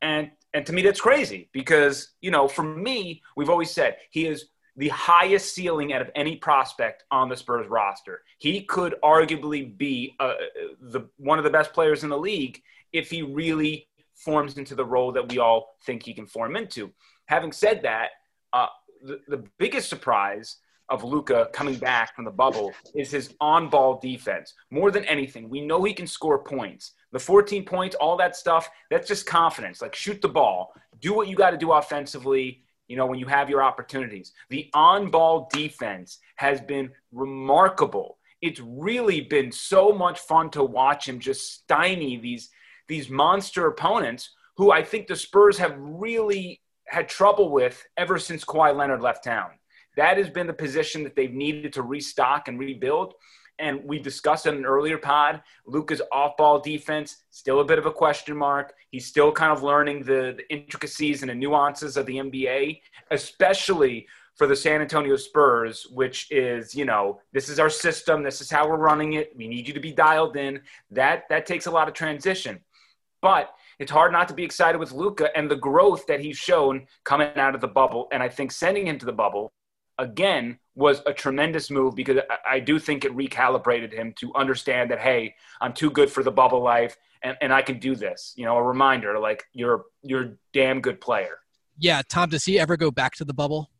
And 0.00 0.30
and 0.54 0.64
to 0.66 0.72
me, 0.72 0.82
that's 0.82 1.00
crazy 1.00 1.48
because, 1.52 2.12
you 2.20 2.30
know, 2.30 2.48
for 2.48 2.62
me, 2.62 3.22
we've 3.36 3.50
always 3.50 3.70
said 3.70 3.96
he 4.10 4.26
is 4.26 4.46
the 4.76 4.88
highest 4.88 5.54
ceiling 5.54 5.92
out 5.92 6.00
of 6.00 6.10
any 6.14 6.36
prospect 6.36 7.04
on 7.10 7.28
the 7.28 7.36
Spurs 7.36 7.66
roster. 7.68 8.22
He 8.38 8.62
could 8.62 8.94
arguably 9.02 9.76
be 9.76 10.14
uh, 10.20 10.34
the, 10.80 11.08
one 11.16 11.38
of 11.38 11.44
the 11.44 11.50
best 11.50 11.72
players 11.72 12.04
in 12.04 12.10
the 12.10 12.18
league 12.18 12.62
if 12.92 13.10
he 13.10 13.22
really 13.22 13.88
forms 14.14 14.56
into 14.56 14.74
the 14.74 14.84
role 14.84 15.12
that 15.12 15.28
we 15.28 15.38
all 15.38 15.76
think 15.84 16.02
he 16.02 16.14
can 16.14 16.26
form 16.26 16.56
into. 16.56 16.90
Having 17.26 17.52
said 17.52 17.82
that, 17.82 18.10
uh, 18.52 18.66
the, 19.02 19.20
the 19.28 19.44
biggest 19.58 19.88
surprise 19.88 20.56
of 20.88 21.04
Luka 21.04 21.48
coming 21.52 21.76
back 21.76 22.14
from 22.16 22.24
the 22.24 22.30
bubble 22.30 22.72
is 22.94 23.10
his 23.10 23.34
on-ball 23.40 24.00
defense. 24.00 24.54
More 24.70 24.90
than 24.90 25.04
anything, 25.04 25.50
we 25.50 25.60
know 25.60 25.84
he 25.84 25.92
can 25.92 26.06
score 26.06 26.42
points. 26.42 26.92
The 27.12 27.18
14 27.18 27.64
points, 27.64 27.96
all 27.96 28.16
that 28.18 28.36
stuff, 28.36 28.68
that's 28.90 29.08
just 29.08 29.26
confidence. 29.26 29.80
Like 29.80 29.94
shoot 29.94 30.20
the 30.20 30.28
ball, 30.28 30.72
do 31.00 31.14
what 31.14 31.28
you 31.28 31.36
got 31.36 31.50
to 31.50 31.56
do 31.56 31.72
offensively. 31.72 32.62
You 32.86 32.96
know 32.96 33.06
when 33.06 33.18
you 33.18 33.26
have 33.26 33.50
your 33.50 33.62
opportunities. 33.62 34.32
The 34.48 34.70
on-ball 34.72 35.50
defense 35.52 36.18
has 36.36 36.60
been 36.60 36.90
remarkable. 37.12 38.16
It's 38.40 38.60
really 38.60 39.20
been 39.20 39.52
so 39.52 39.92
much 39.92 40.20
fun 40.20 40.48
to 40.50 40.64
watch 40.64 41.08
him 41.08 41.18
just 41.18 41.52
stymie 41.52 42.16
these 42.16 42.50
these 42.88 43.10
monster 43.10 43.66
opponents 43.66 44.30
who 44.56 44.72
I 44.72 44.82
think 44.82 45.06
the 45.06 45.16
Spurs 45.16 45.58
have 45.58 45.76
really 45.78 46.62
had 46.86 47.08
trouble 47.08 47.50
with 47.50 47.84
ever 47.96 48.18
since 48.18 48.44
Kawhi 48.44 48.74
Leonard 48.74 49.02
left 49.02 49.22
town. 49.22 49.50
That 49.96 50.16
has 50.16 50.30
been 50.30 50.46
the 50.46 50.52
position 50.52 51.04
that 51.04 51.14
they've 51.14 51.32
needed 51.32 51.72
to 51.74 51.82
restock 51.82 52.48
and 52.48 52.58
rebuild. 52.58 53.14
And 53.58 53.82
we 53.84 53.98
discussed 53.98 54.46
in 54.46 54.54
an 54.54 54.64
earlier 54.64 54.98
pod, 54.98 55.42
Luka's 55.66 56.02
off-ball 56.12 56.60
defense 56.60 57.24
still 57.30 57.60
a 57.60 57.64
bit 57.64 57.78
of 57.78 57.86
a 57.86 57.92
question 57.92 58.36
mark. 58.36 58.74
He's 58.90 59.06
still 59.06 59.32
kind 59.32 59.52
of 59.52 59.62
learning 59.62 60.04
the, 60.04 60.34
the 60.36 60.44
intricacies 60.50 61.22
and 61.22 61.30
the 61.30 61.34
nuances 61.34 61.96
of 61.96 62.06
the 62.06 62.16
NBA, 62.16 62.80
especially 63.10 64.06
for 64.36 64.46
the 64.46 64.54
San 64.54 64.80
Antonio 64.80 65.16
Spurs, 65.16 65.86
which 65.90 66.30
is, 66.30 66.74
you 66.74 66.84
know, 66.84 67.20
this 67.32 67.48
is 67.48 67.58
our 67.58 67.68
system, 67.68 68.22
this 68.22 68.40
is 68.40 68.50
how 68.50 68.68
we're 68.68 68.76
running 68.76 69.14
it. 69.14 69.32
We 69.36 69.48
need 69.48 69.66
you 69.66 69.74
to 69.74 69.80
be 69.80 69.92
dialed 69.92 70.36
in. 70.36 70.60
That 70.92 71.28
that 71.28 71.44
takes 71.44 71.66
a 71.66 71.70
lot 71.72 71.88
of 71.88 71.94
transition. 71.94 72.60
But 73.20 73.52
it's 73.80 73.90
hard 73.90 74.12
not 74.12 74.28
to 74.28 74.34
be 74.34 74.44
excited 74.44 74.78
with 74.78 74.92
Luka 74.92 75.36
and 75.36 75.50
the 75.50 75.56
growth 75.56 76.06
that 76.06 76.20
he's 76.20 76.36
shown 76.36 76.86
coming 77.04 77.30
out 77.34 77.56
of 77.56 77.60
the 77.60 77.68
bubble. 77.68 78.08
And 78.12 78.22
I 78.22 78.28
think 78.28 78.52
sending 78.52 78.86
him 78.86 78.98
to 79.00 79.06
the 79.06 79.12
bubble 79.12 79.52
again 79.98 80.58
was 80.74 81.02
a 81.06 81.12
tremendous 81.12 81.70
move 81.70 81.94
because 81.94 82.18
I, 82.48 82.60
do 82.60 82.78
think 82.78 83.04
it 83.04 83.16
recalibrated 83.16 83.92
him 83.92 84.14
to 84.20 84.32
understand 84.34 84.90
that 84.92 85.00
hey, 85.00 85.34
I'm 85.60 85.72
too 85.72 85.90
good 85.90 86.10
for 86.10 86.22
the 86.22 86.30
bubble 86.30 86.62
life 86.62 86.96
and, 87.22 87.36
and 87.40 87.52
I 87.52 87.62
can 87.62 87.78
do 87.80 87.96
this. 87.96 88.32
You 88.36 88.44
know, 88.44 88.56
a 88.56 88.62
reminder 88.62 89.18
like 89.18 89.44
you're 89.52 89.84
you're 90.02 90.22
a 90.22 90.32
damn 90.52 90.80
good 90.80 91.00
player. 91.00 91.38
Yeah, 91.78 92.02
Tom, 92.08 92.30
does 92.30 92.44
he 92.44 92.58
ever 92.58 92.76
go 92.76 92.90
back 92.90 93.14
to 93.16 93.24
the 93.24 93.34
bubble? 93.34 93.70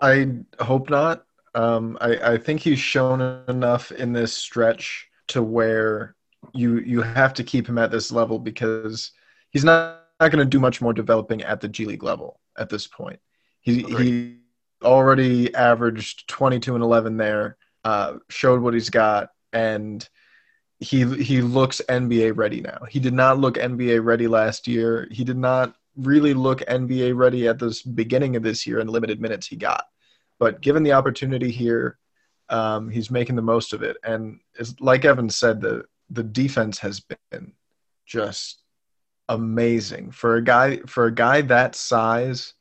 I 0.00 0.28
hope 0.60 0.90
not. 0.90 1.24
Um, 1.54 1.96
I, 2.00 2.32
I 2.34 2.38
think 2.38 2.60
he's 2.60 2.78
shown 2.78 3.42
enough 3.48 3.90
in 3.92 4.12
this 4.12 4.34
stretch 4.34 5.08
to 5.28 5.42
where 5.42 6.14
you 6.52 6.78
you 6.80 7.00
have 7.00 7.32
to 7.34 7.44
keep 7.44 7.66
him 7.66 7.78
at 7.78 7.90
this 7.90 8.12
level 8.12 8.38
because 8.38 9.12
he's 9.50 9.64
not, 9.64 10.04
not 10.20 10.30
going 10.30 10.44
to 10.44 10.48
do 10.48 10.60
much 10.60 10.82
more 10.82 10.92
developing 10.92 11.42
at 11.42 11.60
the 11.60 11.68
G 11.68 11.86
League 11.86 12.02
level 12.02 12.40
at 12.58 12.68
this 12.68 12.86
point. 12.86 13.18
He 13.60 13.82
he 13.82 14.38
already 14.86 15.54
averaged 15.54 16.28
22 16.28 16.74
and 16.74 16.84
11 16.84 17.16
there, 17.18 17.58
uh, 17.84 18.14
showed 18.30 18.62
what 18.62 18.74
he's 18.74 18.90
got, 18.90 19.30
and 19.52 20.08
he 20.78 21.04
he 21.22 21.42
looks 21.42 21.82
NBA 21.88 22.36
ready 22.36 22.60
now. 22.60 22.80
He 22.88 23.00
did 23.00 23.14
not 23.14 23.38
look 23.38 23.56
NBA 23.56 24.04
ready 24.04 24.28
last 24.28 24.66
year. 24.66 25.08
He 25.10 25.24
did 25.24 25.36
not 25.36 25.74
really 25.96 26.34
look 26.34 26.60
NBA 26.60 27.16
ready 27.16 27.48
at 27.48 27.58
the 27.58 27.78
beginning 27.94 28.36
of 28.36 28.42
this 28.42 28.66
year 28.66 28.80
in 28.80 28.88
limited 28.88 29.20
minutes 29.20 29.46
he 29.46 29.56
got. 29.56 29.84
But 30.38 30.60
given 30.60 30.82
the 30.82 30.92
opportunity 30.92 31.50
here, 31.50 31.98
um, 32.48 32.90
he's 32.90 33.10
making 33.10 33.36
the 33.36 33.42
most 33.42 33.72
of 33.72 33.82
it. 33.82 33.96
And 34.04 34.40
like 34.80 35.04
Evan 35.04 35.30
said, 35.30 35.60
the 35.60 35.84
the 36.10 36.22
defense 36.22 36.78
has 36.78 37.00
been 37.00 37.52
just 38.06 38.62
amazing 39.28 40.12
for 40.12 40.36
a 40.36 40.42
guy 40.42 40.78
for 40.86 41.06
a 41.06 41.14
guy 41.14 41.40
that 41.42 41.74
size 41.74 42.54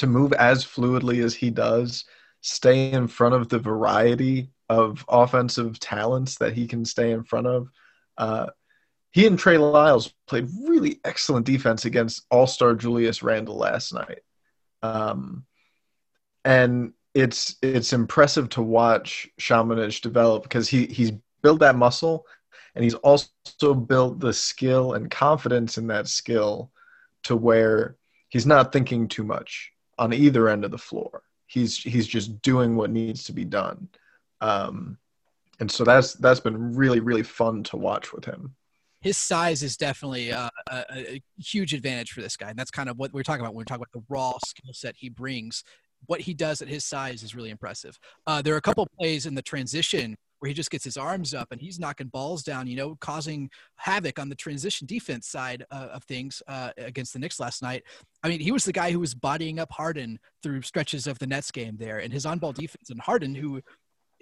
to 0.00 0.06
move 0.06 0.32
as 0.32 0.64
fluidly 0.64 1.22
as 1.22 1.34
he 1.34 1.50
does, 1.50 2.06
stay 2.40 2.90
in 2.90 3.06
front 3.06 3.34
of 3.34 3.50
the 3.50 3.58
variety 3.58 4.50
of 4.70 5.04
offensive 5.08 5.78
talents 5.78 6.36
that 6.36 6.54
he 6.54 6.66
can 6.66 6.86
stay 6.86 7.10
in 7.12 7.22
front 7.22 7.46
of. 7.46 7.68
Uh, 8.16 8.46
he 9.10 9.26
and 9.26 9.38
Trey 9.38 9.58
Lyles 9.58 10.14
played 10.26 10.48
really 10.62 11.00
excellent 11.04 11.44
defense 11.44 11.84
against 11.84 12.24
All 12.30 12.46
Star 12.46 12.74
Julius 12.74 13.22
Randle 13.22 13.58
last 13.58 13.92
night, 13.92 14.20
um, 14.82 15.44
and 16.46 16.94
it's 17.12 17.56
it's 17.60 17.92
impressive 17.92 18.48
to 18.50 18.62
watch 18.62 19.28
Samanic 19.38 20.00
develop 20.00 20.44
because 20.44 20.68
he 20.68 20.86
he's 20.86 21.12
built 21.42 21.60
that 21.60 21.76
muscle, 21.76 22.24
and 22.74 22.84
he's 22.84 22.94
also 22.94 23.74
built 23.74 24.18
the 24.18 24.32
skill 24.32 24.94
and 24.94 25.10
confidence 25.10 25.76
in 25.76 25.88
that 25.88 26.08
skill 26.08 26.70
to 27.24 27.36
where 27.36 27.96
he's 28.28 28.46
not 28.46 28.72
thinking 28.72 29.08
too 29.08 29.24
much 29.24 29.72
on 30.00 30.12
either 30.12 30.48
end 30.48 30.64
of 30.64 30.72
the 30.72 30.78
floor. 30.78 31.22
He's 31.46 31.76
he's 31.76 32.08
just 32.08 32.42
doing 32.42 32.74
what 32.74 32.90
needs 32.90 33.22
to 33.24 33.32
be 33.32 33.44
done. 33.44 33.88
Um, 34.40 34.98
and 35.60 35.70
so 35.70 35.84
that's 35.84 36.14
that's 36.14 36.40
been 36.40 36.74
really 36.74 36.98
really 36.98 37.22
fun 37.22 37.62
to 37.64 37.76
watch 37.76 38.12
with 38.12 38.24
him 38.24 38.56
his 39.00 39.16
size 39.16 39.62
is 39.62 39.76
definitely 39.76 40.32
uh, 40.32 40.50
a, 40.70 40.84
a, 40.92 41.22
huge 41.38 41.72
advantage 41.72 42.12
for 42.12 42.20
this 42.20 42.36
guy. 42.36 42.50
And 42.50 42.58
that's 42.58 42.70
kind 42.70 42.88
of 42.88 42.98
what 42.98 43.12
we're 43.12 43.22
talking 43.22 43.40
about 43.40 43.54
when 43.54 43.62
we're 43.62 43.64
talking 43.64 43.82
about 43.82 43.92
the 43.92 44.04
raw 44.08 44.34
skill 44.44 44.72
set 44.72 44.94
he 44.98 45.08
brings. 45.08 45.64
What 46.06 46.20
he 46.20 46.34
does 46.34 46.62
at 46.62 46.68
his 46.68 46.84
size 46.84 47.22
is 47.22 47.34
really 47.34 47.50
impressive. 47.50 47.98
Uh, 48.26 48.42
there 48.42 48.54
are 48.54 48.58
a 48.58 48.62
couple 48.62 48.86
plays 48.98 49.26
in 49.26 49.34
the 49.34 49.42
transition 49.42 50.16
where 50.40 50.48
he 50.48 50.54
just 50.54 50.70
gets 50.70 50.84
his 50.84 50.96
arms 50.96 51.32
up 51.32 51.52
and 51.52 51.60
he's 51.60 51.78
knocking 51.78 52.08
balls 52.08 52.42
down, 52.42 52.66
you 52.66 52.76
know, 52.76 52.96
causing 53.00 53.48
havoc 53.76 54.18
on 54.18 54.28
the 54.28 54.34
transition 54.34 54.86
defense 54.86 55.28
side 55.28 55.64
uh, 55.70 55.88
of 55.92 56.02
things 56.04 56.42
uh, 56.48 56.70
against 56.78 57.12
the 57.12 57.18
Knicks 57.18 57.38
last 57.38 57.62
night. 57.62 57.84
I 58.22 58.28
mean, 58.28 58.40
he 58.40 58.50
was 58.50 58.64
the 58.64 58.72
guy 58.72 58.90
who 58.90 59.00
was 59.00 59.14
bodying 59.14 59.58
up 59.58 59.70
Harden 59.70 60.18
through 60.42 60.62
stretches 60.62 61.06
of 61.06 61.18
the 61.18 61.26
Nets 61.26 61.50
game 61.50 61.76
there, 61.78 61.98
and 61.98 62.12
his 62.12 62.26
on-ball 62.26 62.52
defense 62.52 62.90
and 62.90 63.00
Harden, 63.00 63.34
who 63.34 63.60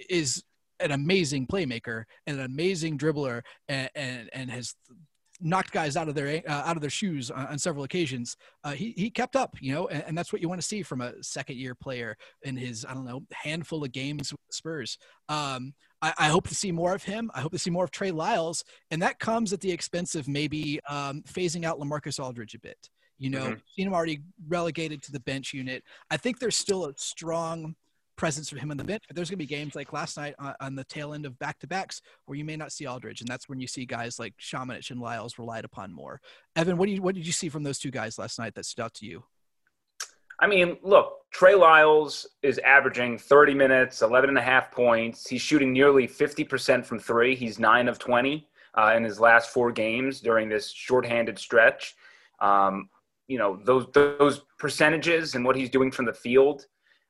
is 0.09 0.43
an 0.81 0.93
amazing 0.93 1.47
playmaker 1.47 2.05
and 2.27 2.39
an 2.39 2.45
amazing 2.45 2.99
dribbler 2.99 3.43
and, 3.69 3.91
and, 3.95 4.31
and 4.33 4.51
has 4.51 4.75
knocked 5.41 5.73
guys 5.73 5.97
out 5.97 6.09
of 6.09 6.15
their 6.15 6.43
uh, 6.49 6.63
out 6.67 6.77
of 6.77 6.81
their 6.81 6.91
shoes 6.91 7.31
on, 7.31 7.47
on 7.47 7.59
several 7.59 7.85
occasions. 7.85 8.37
Uh, 8.65 8.73
he 8.73 8.95
he 8.97 9.11
kept 9.11 9.37
up, 9.37 9.57
you 9.61 9.73
know, 9.73 9.89
and, 9.89 10.05
and, 10.09 10.19
that's 10.19 10.33
what 10.33 10.43
you 10.43 10.49
want 10.49 10.61
to 10.61 10.67
see 10.67 10.83
from 10.83 11.01
a 11.01 11.13
second 11.23 11.57
year 11.57 11.75
player 11.75 12.17
in 12.43 12.57
his 12.57 12.85
I 12.85 12.95
don't 12.95 13.05
know 13.05 13.23
handful 13.33 13.85
of 13.85 13.93
games 13.93 14.33
with 14.33 14.41
the 14.49 14.55
Spurs. 14.55 14.99
Um, 15.29 15.75
I, 16.03 16.13
I, 16.19 16.29
hope 16.29 16.49
to 16.49 16.55
see 16.55 16.73
more 16.73 16.95
of 16.95 17.03
him. 17.03 17.31
I 17.35 17.41
hope 17.41 17.53
to 17.53 17.59
see 17.59 17.71
more 17.71 17.85
of 17.85 17.91
Trey 17.91 18.11
Lyles, 18.11 18.65
and 18.91 19.03
that 19.03 19.19
comes 19.19 19.53
at 19.53 19.61
the 19.61 19.71
expense 19.71 20.15
of 20.15 20.29
maybe 20.29 20.81
um, 20.89 21.23
phasing 21.23 21.65
out 21.65 21.79
LaMarcus 21.79 22.23
Aldridge 22.23 22.55
a 22.55 22.61
bit. 22.61 22.79
You 23.19 23.31
know, 23.31 23.47
mm-hmm. 23.47 23.61
seen 23.77 23.87
him 23.89 23.95
already 23.95 24.21
relegated 24.47 25.03
to 25.03 25.13
the 25.13 25.21
bench 25.21 25.53
unit. 25.53 25.83
I 26.11 26.17
think 26.17 26.39
there's 26.39 26.57
still 26.57 26.87
a 26.87 26.93
strong 26.97 27.75
presence 28.19 28.51
for 28.51 28.59
him 28.59 28.71
on 28.71 28.77
the 28.77 28.85
bench. 28.85 29.05
But 29.07 29.17
there's 29.17 29.31
going 29.31 29.39
to 29.39 29.45
be 29.45 29.47
games 29.47 29.75
like 29.75 29.95
last 29.95 30.19
night 30.19 30.35
on, 30.39 30.55
on 30.61 30.75
the 30.75 30.85
tail 30.85 31.15
end 31.15 31.25
of 31.25 31.39
back 31.39 31.59
to 31.61 31.67
backs 31.67 32.03
where 32.27 32.37
you 32.37 32.45
may 32.45 32.57
not 32.57 32.73
see 32.73 32.87
Aldridge, 32.87 33.23
and 33.23 33.29
that's 33.29 33.49
when 33.49 33.61
you 33.61 33.67
see 33.67 33.87
guys 33.87 34.19
like 34.19 34.35
Samanic 34.39 34.91
and 34.91 35.01
Lyles 35.01 35.39
relied 35.39 35.65
upon 35.65 35.93
more. 35.93 36.21
Evan, 36.55 36.77
what, 36.77 36.87
do 36.87 36.93
you, 36.93 37.01
what 37.01 37.15
did 37.15 37.27
you 37.27 37.33
see 37.33 37.49
from 37.49 37.63
those 37.63 37.79
two 37.79 37.91
guys 37.91 38.19
last 38.19 38.39
night 38.39 38.55
that 38.55 38.67
stood 38.67 38.83
out 38.83 38.95
to 38.95 39.07
you? 39.07 39.25
I 40.41 40.47
mean, 40.47 40.77
look, 40.83 41.15
Trey 41.33 41.55
Lyles 41.55 42.27
is 42.43 42.59
averaging 42.59 43.19
30 43.19 43.55
minutes, 43.55 44.03
11 44.03 44.29
and 44.29 44.39
a 44.39 44.43
half 44.43 44.71
points. 44.71 45.29
He's 45.29 45.43
shooting 45.43 45.73
nearly 45.73 46.07
50% 46.07 46.85
from 46.85 46.99
three. 46.99 47.35
He's 47.35 47.59
nine 47.59 47.89
of 47.89 47.99
20 47.99 48.47
uh, 48.75 48.95
in 48.97 49.03
his 49.03 49.19
last 49.19 49.51
four 49.51 49.73
games 49.73 50.21
during 50.21 50.49
this 50.49 50.71
shorthanded 50.71 51.39
stretch. 51.39 51.97
Um, 52.41 52.89
you 53.27 53.37
know, 53.37 53.59
those, 53.65 53.87
those 53.93 54.43
percentages 54.59 55.35
and 55.35 55.45
what 55.45 55.57
he's 55.57 55.71
doing 55.71 55.91
from 55.91 56.07
the 56.07 56.15
field 56.15 56.67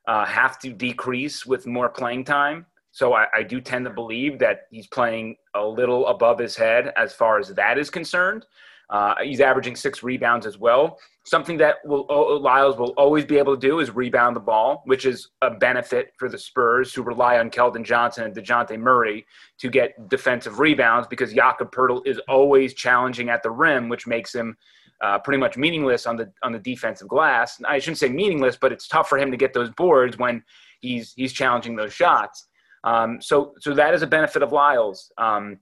uh, 0.09 0.25
have 0.25 0.59
to 0.59 0.73
decrease 0.73 1.47
with 1.47 1.67
more 1.67 1.89
playing 1.89 2.25
time. 2.25 2.67
So 2.91 3.13
I, 3.13 3.27
I, 3.33 3.43
do 3.43 3.61
tend 3.61 3.85
to 3.85 3.91
believe 3.91 4.39
that 4.39 4.63
he's 4.71 4.87
playing 4.87 5.37
a 5.55 5.65
little 5.65 6.07
above 6.09 6.39
his 6.39 6.57
head 6.57 6.93
as 6.97 7.13
far 7.13 7.39
as 7.39 7.49
that 7.51 7.79
is 7.79 7.91
concerned. 7.91 8.47
Uh, 8.89 9.15
he's 9.23 9.41
averaging 9.41 9.77
six 9.77 10.03
rebounds 10.03 10.47
as 10.47 10.57
well. 10.57 10.99
Something 11.27 11.59
that 11.59 11.77
will 11.85 12.41
Lyles 12.41 12.79
will 12.79 12.95
always 12.97 13.27
be 13.27 13.37
able 13.37 13.55
to 13.55 13.61
do 13.61 13.81
is 13.81 13.95
rebound 13.95 14.35
the 14.35 14.41
ball, 14.41 14.83
which 14.87 15.05
is 15.05 15.29
a 15.43 15.51
benefit 15.51 16.15
for 16.17 16.31
the 16.31 16.39
Spurs 16.39 16.95
who 16.95 17.03
rely 17.03 17.39
on 17.39 17.51
Keldon 17.51 17.85
Johnson 17.85 18.25
and 18.25 18.35
Dejounte 18.35 18.79
Murray 18.79 19.27
to 19.59 19.69
get 19.69 20.09
defensive 20.09 20.59
rebounds 20.59 21.07
because 21.07 21.35
Jakob 21.35 21.71
Poeltl 21.71 22.01
is 22.07 22.19
always 22.29 22.73
challenging 22.73 23.29
at 23.29 23.43
the 23.43 23.51
rim, 23.51 23.91
which 23.91 24.07
makes 24.07 24.35
him 24.35 24.57
uh, 25.01 25.19
pretty 25.19 25.39
much 25.39 25.57
meaningless 25.57 26.07
on 26.07 26.17
the 26.17 26.33
on 26.43 26.53
the 26.53 26.59
defensive 26.59 27.09
glass. 27.09 27.61
I 27.67 27.79
shouldn't 27.79 27.99
say 27.99 28.09
meaningless, 28.09 28.57
but 28.61 28.73
it's 28.73 28.89
tough 28.89 29.09
for 29.09 29.19
him 29.19 29.31
to 29.31 29.37
get 29.37 29.53
those 29.53 29.71
boards 29.71 30.19
when 30.19 30.43
he's 30.81 31.13
he's 31.15 31.33
challenging 31.33 31.77
those 31.77 31.93
shots. 31.93 32.49
Um, 32.85 33.21
so 33.21 33.55
so 33.61 33.75
that 33.75 33.95
is 33.95 34.03
a 34.03 34.07
benefit 34.07 34.43
of 34.43 34.53
Lyles. 34.53 35.11
Um, 35.19 35.59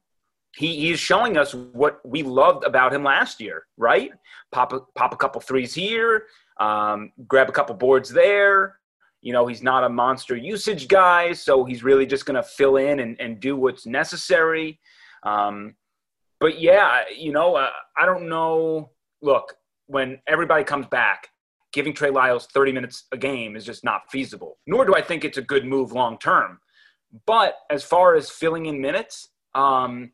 he 0.57 0.77
he's 0.77 0.99
showing 0.99 1.37
us 1.37 1.55
what 1.55 2.01
we 2.05 2.23
loved 2.23 2.65
about 2.65 2.95
him 2.95 3.05
last 3.05 3.41
year, 3.41 3.65
right? 3.77 4.11
Pop 4.53 4.73
a, 4.73 4.81
pop 4.95 5.13
a 5.13 5.17
couple 5.17 5.41
threes 5.41 5.75
here, 5.75 6.25
um, 6.59 7.13
grab 7.27 7.49
a 7.49 7.53
couple 7.53 7.75
boards 7.75 8.11
there. 8.11 8.79
You 9.21 9.33
know, 9.33 9.47
he's 9.47 9.63
not 9.63 9.85
a 9.85 9.89
monster 9.89 10.37
usage 10.37 10.89
guy, 10.89 11.33
so 11.33 11.65
he's 11.65 11.83
really 11.83 12.07
just 12.07 12.27
going 12.27 12.37
to 12.37 12.43
fill 12.43 12.77
in 12.77 13.01
and, 13.01 13.21
and 13.21 13.41
do 13.41 13.57
what's 13.57 13.85
necessary. 13.85 14.79
Um, 15.25 15.75
but 16.39 16.61
yeah, 16.61 17.01
you 17.15 17.33
know, 17.33 17.57
uh, 17.57 17.71
I 17.99 18.07
don't 18.07 18.29
know 18.29 18.91
look, 19.23 19.55
when 19.87 20.19
everybody 20.27 20.65
comes 20.65 20.87
back, 20.87 21.29
giving 21.73 21.93
Trey 21.93 22.11
Lyles 22.11 22.47
30 22.47 22.73
minutes 22.73 23.05
a 23.13 23.17
game 23.17 23.57
is 23.57 23.65
just 23.65 23.85
not 23.85 24.11
feasible. 24.11 24.59
Nor 24.67 24.85
do 24.85 24.95
I 24.95 25.03
think 25.03 25.25
it's 25.25 25.39
a 25.39 25.43
good 25.43 25.65
move 25.65 25.93
long 25.93 26.19
term. 26.19 26.59
But 27.27 27.57
as 27.71 27.85
far 27.85 28.15
as 28.15 28.31
filling 28.31 28.67
in 28.67 28.81
minutes, 28.81 29.29
um, 29.55 30.13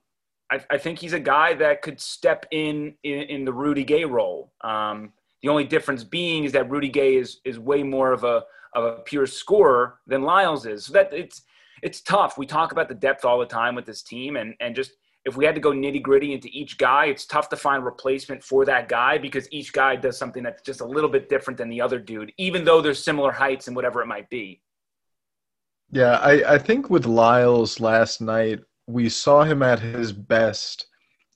I, 0.50 0.60
I, 0.70 0.78
think 0.78 0.98
he's 0.98 1.14
a 1.14 1.20
guy 1.20 1.54
that 1.54 1.82
could 1.82 2.00
step 2.00 2.46
in 2.50 2.94
in, 3.02 3.20
in 3.22 3.44
the 3.44 3.52
Rudy 3.52 3.84
Gay 3.84 4.04
role. 4.04 4.52
Um, 4.62 5.12
the 5.42 5.48
only 5.48 5.64
difference 5.64 6.04
being 6.04 6.44
is 6.44 6.52
that 6.52 6.70
Rudy 6.70 6.88
Gay 6.88 7.16
is 7.16 7.40
is 7.44 7.58
way 7.58 7.82
more 7.82 8.12
of 8.12 8.24
a 8.24 8.44
of 8.74 8.84
a 8.84 8.92
pure 9.04 9.26
scorer 9.26 9.98
than 10.06 10.22
Lyles 10.22 10.66
is. 10.66 10.86
So 10.86 10.92
that 10.92 11.12
it's 11.12 11.42
it's 11.82 12.00
tough. 12.00 12.38
We 12.38 12.46
talk 12.46 12.72
about 12.72 12.88
the 12.88 12.94
depth 12.94 13.24
all 13.24 13.38
the 13.38 13.46
time 13.46 13.74
with 13.74 13.86
this 13.86 14.02
team, 14.02 14.36
and 14.36 14.54
and 14.60 14.76
just 14.76 14.92
if 15.24 15.36
we 15.36 15.44
had 15.44 15.54
to 15.54 15.60
go 15.60 15.70
nitty 15.70 16.02
gritty 16.02 16.32
into 16.32 16.48
each 16.50 16.78
guy, 16.78 17.06
it's 17.06 17.26
tough 17.26 17.48
to 17.50 17.56
find 17.56 17.84
replacement 17.84 18.42
for 18.42 18.64
that 18.64 18.88
guy 18.88 19.18
because 19.18 19.46
each 19.52 19.72
guy 19.72 19.94
does 19.94 20.18
something 20.18 20.42
that's 20.42 20.62
just 20.62 20.80
a 20.80 20.84
little 20.84 21.08
bit 21.08 21.28
different 21.28 21.58
than 21.58 21.68
the 21.68 21.80
other 21.80 21.98
dude, 21.98 22.32
even 22.38 22.64
though 22.64 22.80
there's 22.80 23.02
similar 23.02 23.30
heights 23.30 23.68
and 23.68 23.76
whatever 23.76 24.02
it 24.02 24.06
might 24.06 24.28
be. 24.30 24.60
Yeah, 25.90 26.18
I, 26.18 26.54
I 26.54 26.58
think 26.58 26.90
with 26.90 27.06
Lyles 27.06 27.78
last 27.78 28.20
night, 28.20 28.60
we 28.86 29.08
saw 29.08 29.44
him 29.44 29.62
at 29.62 29.78
his 29.78 30.12
best, 30.12 30.86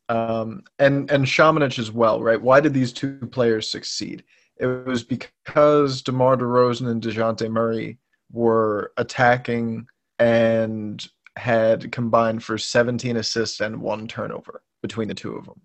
um, 0.08 0.64
and 0.78 1.10
and 1.10 1.24
Samanic 1.24 1.78
as 1.78 1.92
well, 1.92 2.22
right? 2.22 2.40
Why 2.40 2.60
did 2.60 2.74
these 2.74 2.92
two 2.92 3.18
players 3.30 3.70
succeed? 3.70 4.24
It 4.56 4.66
was 4.66 5.04
because 5.04 6.02
DeMar 6.02 6.38
DeRozan 6.38 6.90
and 6.90 7.02
Dejounte 7.02 7.50
Murray 7.50 7.98
were 8.32 8.92
attacking 8.96 9.86
and 10.18 11.06
had 11.36 11.92
combined 11.92 12.42
for 12.42 12.58
17 12.58 13.16
assists 13.16 13.60
and 13.60 13.80
one 13.80 14.08
turnover 14.08 14.62
between 14.82 15.08
the 15.08 15.14
two 15.14 15.34
of 15.34 15.44
them. 15.44 15.60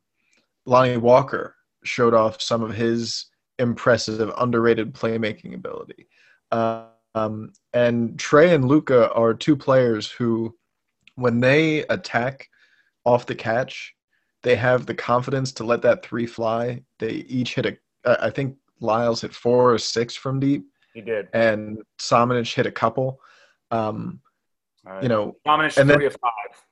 Lonnie 0.65 0.97
Walker 0.97 1.55
showed 1.83 2.13
off 2.13 2.41
some 2.41 2.61
of 2.61 2.73
his 2.73 3.27
impressive, 3.57 4.31
underrated 4.37 4.93
playmaking 4.93 5.53
ability. 5.53 6.07
Um, 6.51 7.53
and 7.73 8.17
Trey 8.19 8.53
and 8.53 8.65
Luka 8.65 9.11
are 9.13 9.33
two 9.33 9.55
players 9.55 10.09
who, 10.09 10.55
when 11.15 11.39
they 11.39 11.83
attack 11.87 12.49
off 13.05 13.25
the 13.25 13.35
catch, 13.35 13.93
they 14.43 14.55
have 14.55 14.85
the 14.85 14.95
confidence 14.95 15.51
to 15.53 15.63
let 15.63 15.81
that 15.83 16.03
three 16.03 16.25
fly. 16.25 16.81
They 16.99 17.25
each 17.27 17.55
hit 17.55 17.65
a, 17.65 18.23
I 18.23 18.29
think 18.29 18.57
Lyles 18.79 19.21
hit 19.21 19.33
four 19.33 19.73
or 19.73 19.77
six 19.77 20.15
from 20.15 20.39
deep. 20.39 20.65
He 20.93 21.01
did. 21.01 21.29
And 21.33 21.81
Samanic 21.99 22.53
hit 22.53 22.65
a 22.65 22.71
couple. 22.71 23.19
Um, 23.69 24.19
Right. 24.83 25.03
You 25.03 25.09
know, 25.09 25.35
Dominic 25.45 25.77
and 25.77 25.89
five. 25.89 26.65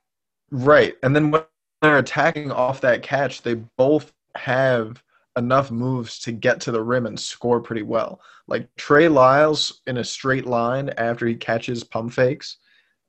Right, 0.52 0.96
and 1.04 1.16
then 1.16 1.32
when 1.32 1.44
they're 1.82 2.00
attacking 2.00 2.52
off 2.52 2.82
that 2.82 3.04
catch, 3.04 3.42
they 3.42 3.54
both 3.54 4.12
have 4.36 5.04
enough 5.38 5.72
moves 5.72 6.20
to 6.20 6.32
get 6.32 6.60
to 6.62 6.72
the 6.72 6.82
rim 6.82 7.06
and 7.06 7.20
score 7.20 7.62
pretty 7.62 7.84
well. 7.84 8.20
Like 8.48 8.68
Trey 8.76 9.08
Lyles 9.08 9.82
in 9.88 9.98
a 9.98 10.04
straight 10.04 10.46
line 10.46 10.90
after 10.98 11.26
he 11.28 11.36
catches 11.36 11.84
pump 11.84 12.14
fakes, 12.14 12.58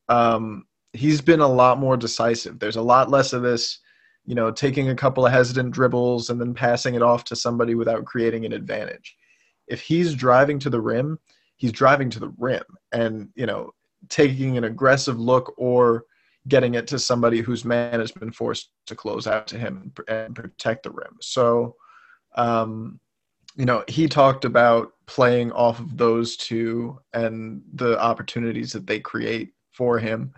um, 0.09 0.67
he's 0.93 1.21
been 1.21 1.41
a 1.41 1.49
lot 1.49 1.79
more 1.79 1.97
decisive. 1.97 2.59
There's 2.59 2.77
a 2.77 2.83
lot 2.83 3.11
less 3.11 3.33
of 3.33 3.43
this, 3.43 3.79
you 4.27 4.35
know, 4.35 4.51
taking 4.51 4.91
a 4.91 4.95
couple 4.95 5.27
of 5.27 5.33
hesitant 5.33 5.73
dribbles 5.73 6.31
and 6.31 6.41
then 6.41 6.55
passing 6.55 6.95
it 6.95 7.03
off 7.03 7.25
to 7.25 7.37
somebody 7.37 7.75
without 7.75 8.05
creating 8.05 8.45
an 8.45 8.53
advantage. 8.53 9.17
If 9.67 9.81
he's 9.81 10.15
driving 10.15 10.59
to 10.61 10.71
the 10.71 10.81
rim, 10.81 11.19
he's 11.57 11.73
driving 11.73 12.11
to 12.11 12.21
the 12.21 12.33
rim. 12.39 12.65
And, 12.93 13.31
you 13.35 13.47
know, 13.47 13.73
taking 14.09 14.57
an 14.57 14.65
aggressive 14.65 15.19
look 15.19 15.55
or 15.57 16.05
getting 16.49 16.75
it 16.75 16.87
to 16.87 16.99
somebody 16.99 17.41
whose 17.41 17.65
man 17.65 18.01
has 18.01 18.11
been 18.11 18.33
forced 18.33 18.71
to 18.87 18.95
close 18.95 19.27
out 19.27 19.47
to 19.49 19.59
him 19.59 19.93
and 20.09 20.35
protect 20.35 20.85
the 20.85 20.91
rim. 20.91 21.17
So, 21.21 21.77
um, 22.37 22.99
you 23.57 23.67
know, 23.67 23.85
he 23.89 24.09
talked 24.09 24.45
about 24.45 24.93
playing 25.07 25.53
off 25.53 25.81
of 25.81 25.97
those 25.97 26.37
two 26.37 26.99
and 27.13 27.63
the 27.75 28.01
opportunities 28.01 28.73
that 28.73 28.87
they 28.87 29.01
create 29.01 29.53
for 29.73 29.99
him. 29.99 30.33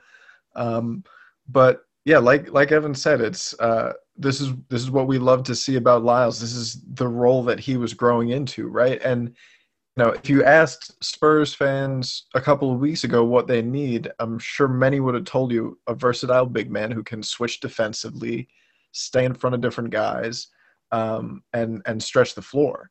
Um, 0.56 1.04
but 1.48 1.82
yeah, 2.04 2.18
like 2.18 2.50
like 2.52 2.72
Evan 2.72 2.94
said, 2.94 3.20
it's 3.20 3.58
uh, 3.60 3.92
this 4.16 4.40
is 4.40 4.52
this 4.68 4.82
is 4.82 4.90
what 4.90 5.06
we 5.06 5.18
love 5.18 5.44
to 5.44 5.54
see 5.54 5.76
about 5.76 6.04
Lyles. 6.04 6.40
This 6.40 6.54
is 6.54 6.82
the 6.94 7.06
role 7.06 7.44
that 7.44 7.60
he 7.60 7.76
was 7.76 7.94
growing 7.94 8.30
into, 8.30 8.68
right? 8.68 9.00
And 9.02 9.36
know, 9.96 10.10
if 10.10 10.28
you 10.28 10.44
asked 10.44 11.02
Spurs 11.04 11.54
fans 11.54 12.26
a 12.34 12.40
couple 12.40 12.72
of 12.72 12.80
weeks 12.80 13.04
ago 13.04 13.24
what 13.24 13.46
they 13.46 13.62
need, 13.62 14.10
I'm 14.18 14.38
sure 14.38 14.68
many 14.68 15.00
would 15.00 15.14
have 15.14 15.24
told 15.24 15.52
you 15.52 15.78
a 15.86 15.94
versatile 15.94 16.46
big 16.46 16.70
man 16.70 16.90
who 16.90 17.02
can 17.02 17.22
switch 17.22 17.60
defensively, 17.60 18.48
stay 18.92 19.24
in 19.24 19.34
front 19.34 19.54
of 19.54 19.60
different 19.60 19.90
guys, 19.90 20.48
um, 20.92 21.42
and 21.52 21.82
and 21.86 22.02
stretch 22.02 22.34
the 22.34 22.42
floor. 22.42 22.90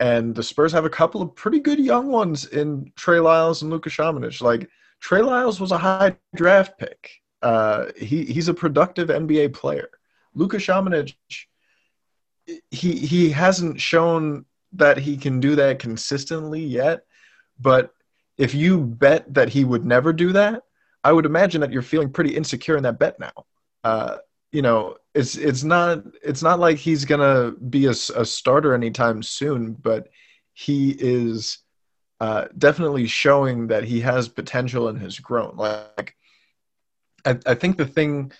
and 0.00 0.34
the 0.34 0.42
Spurs 0.42 0.72
have 0.72 0.84
a 0.84 0.90
couple 0.90 1.22
of 1.22 1.34
pretty 1.36 1.60
good 1.60 1.78
young 1.78 2.08
ones 2.08 2.46
in 2.46 2.92
Trey 2.96 3.20
Lyles 3.20 3.62
and 3.62 3.70
Luka 3.70 3.90
Samanic. 3.90 4.40
Like 4.42 4.68
Trey 5.00 5.22
Lyles 5.22 5.60
was 5.60 5.72
a 5.72 5.78
high 5.78 6.16
draft 6.34 6.78
pick. 6.78 7.10
Uh, 7.42 7.86
he 7.96 8.24
he's 8.24 8.48
a 8.48 8.54
productive 8.54 9.08
NBA 9.08 9.54
player. 9.54 9.88
Luka 10.34 10.56
Samanic, 10.56 11.14
he 12.70 12.96
he 12.96 13.30
hasn't 13.30 13.80
shown 13.80 14.44
that 14.74 14.98
he 14.98 15.16
can 15.16 15.40
do 15.40 15.54
that 15.56 15.78
consistently 15.78 16.62
yet. 16.62 17.04
But 17.60 17.92
if 18.38 18.54
you 18.54 18.80
bet 18.80 19.32
that 19.34 19.48
he 19.48 19.64
would 19.64 19.84
never 19.84 20.12
do 20.12 20.32
that, 20.32 20.62
I 21.02 21.12
would 21.12 21.26
imagine 21.26 21.60
that 21.60 21.72
you're 21.72 21.82
feeling 21.82 22.10
pretty 22.10 22.34
insecure 22.34 22.76
in 22.76 22.82
that 22.84 22.98
bet 22.98 23.18
now. 23.20 23.32
Uh, 23.84 24.16
you 24.52 24.62
know, 24.62 24.96
it's 25.14 25.36
it's 25.36 25.64
not 25.64 26.02
it's 26.22 26.42
not 26.42 26.58
like 26.58 26.78
he's 26.78 27.04
gonna 27.04 27.52
be 27.52 27.86
a, 27.86 27.90
a 27.90 28.24
starter 28.24 28.74
anytime 28.74 29.22
soon, 29.22 29.72
but 29.72 30.08
he 30.54 30.96
is 30.98 31.58
uh, 32.20 32.46
definitely 32.56 33.06
showing 33.06 33.66
that 33.66 33.84
he 33.84 34.00
has 34.00 34.28
potential 34.28 34.88
and 34.88 35.00
has 35.00 35.18
grown. 35.18 35.56
Like, 35.56 36.16
I, 37.24 37.38
I 37.44 37.54
think 37.54 37.76
the 37.76 37.86
thing 37.86 38.32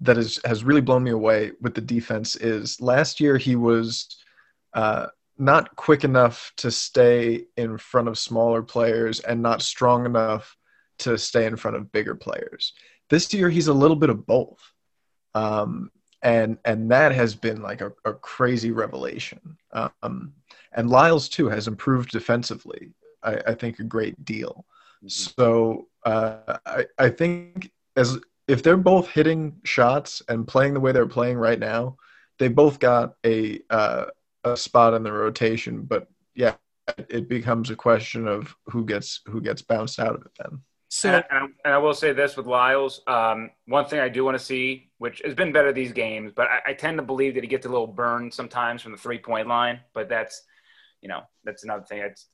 that 0.00 0.18
is, 0.18 0.38
has 0.44 0.62
really 0.62 0.80
blown 0.80 1.02
me 1.02 1.10
away 1.10 1.52
with 1.60 1.74
the 1.74 1.80
defense 1.80 2.36
is 2.36 2.80
last 2.80 3.18
year 3.18 3.36
he 3.36 3.56
was 3.56 4.18
uh, 4.74 5.06
not 5.38 5.76
quick 5.76 6.04
enough 6.04 6.52
to 6.56 6.70
stay 6.70 7.44
in 7.56 7.78
front 7.78 8.08
of 8.08 8.18
smaller 8.18 8.62
players 8.62 9.20
and 9.20 9.40
not 9.42 9.62
strong 9.62 10.06
enough 10.06 10.56
to 11.00 11.16
stay 11.16 11.46
in 11.46 11.56
front 11.56 11.76
of 11.76 11.92
bigger 11.92 12.14
players. 12.14 12.72
This 13.08 13.32
year 13.32 13.48
he's 13.48 13.68
a 13.68 13.74
little 13.74 13.96
bit 13.96 14.10
of 14.10 14.26
both. 14.26 14.60
Um, 15.34 15.90
and 16.22 16.58
and 16.64 16.90
that 16.90 17.12
has 17.12 17.34
been 17.34 17.62
like 17.62 17.80
a, 17.80 17.92
a 18.04 18.12
crazy 18.12 18.72
revelation. 18.72 19.56
Um, 19.72 20.32
and 20.72 20.90
Lyles 20.90 21.28
too 21.28 21.48
has 21.48 21.68
improved 21.68 22.10
defensively. 22.10 22.90
I, 23.22 23.36
I 23.48 23.54
think 23.54 23.78
a 23.78 23.84
great 23.84 24.24
deal. 24.24 24.66
Mm-hmm. 24.98 25.08
So 25.08 25.88
uh, 26.04 26.58
I 26.66 26.86
I 26.98 27.08
think 27.08 27.70
as 27.96 28.18
if 28.48 28.62
they're 28.62 28.76
both 28.76 29.08
hitting 29.08 29.56
shots 29.64 30.22
and 30.28 30.48
playing 30.48 30.74
the 30.74 30.80
way 30.80 30.90
they're 30.90 31.06
playing 31.06 31.36
right 31.36 31.58
now, 31.58 31.96
they 32.38 32.48
both 32.48 32.78
got 32.78 33.14
a 33.24 33.60
uh, 33.70 34.06
a 34.44 34.56
spot 34.56 34.94
in 34.94 35.02
the 35.02 35.12
rotation. 35.12 35.82
But 35.82 36.08
yeah, 36.34 36.54
it 37.08 37.28
becomes 37.28 37.70
a 37.70 37.76
question 37.76 38.26
of 38.26 38.54
who 38.66 38.84
gets 38.84 39.20
who 39.26 39.40
gets 39.40 39.62
bounced 39.62 39.98
out 39.98 40.14
of 40.14 40.22
it 40.22 40.32
then. 40.38 40.60
So, 40.90 41.10
and 41.10 41.24
I, 41.30 41.44
and 41.66 41.74
I 41.74 41.78
will 41.78 41.92
say 41.92 42.12
this 42.14 42.34
with 42.34 42.46
Lyles, 42.46 43.02
um, 43.06 43.50
one 43.66 43.84
thing 43.84 44.00
I 44.00 44.08
do 44.08 44.24
want 44.24 44.38
to 44.38 44.42
see, 44.42 44.90
which 44.96 45.20
has 45.22 45.34
been 45.34 45.52
better 45.52 45.70
these 45.70 45.92
games, 45.92 46.32
but 46.34 46.48
I, 46.48 46.70
I 46.70 46.72
tend 46.72 46.96
to 46.96 47.02
believe 47.02 47.34
that 47.34 47.44
he 47.44 47.48
gets 47.48 47.66
a 47.66 47.68
little 47.68 47.86
burned 47.86 48.32
sometimes 48.32 48.80
from 48.80 48.92
the 48.92 48.98
three 48.98 49.18
point 49.18 49.48
line. 49.48 49.80
But 49.92 50.08
that's, 50.08 50.42
you 51.02 51.08
know, 51.08 51.20
that's 51.44 51.62
another 51.62 51.84
thing. 51.84 51.98
It's 51.98 52.28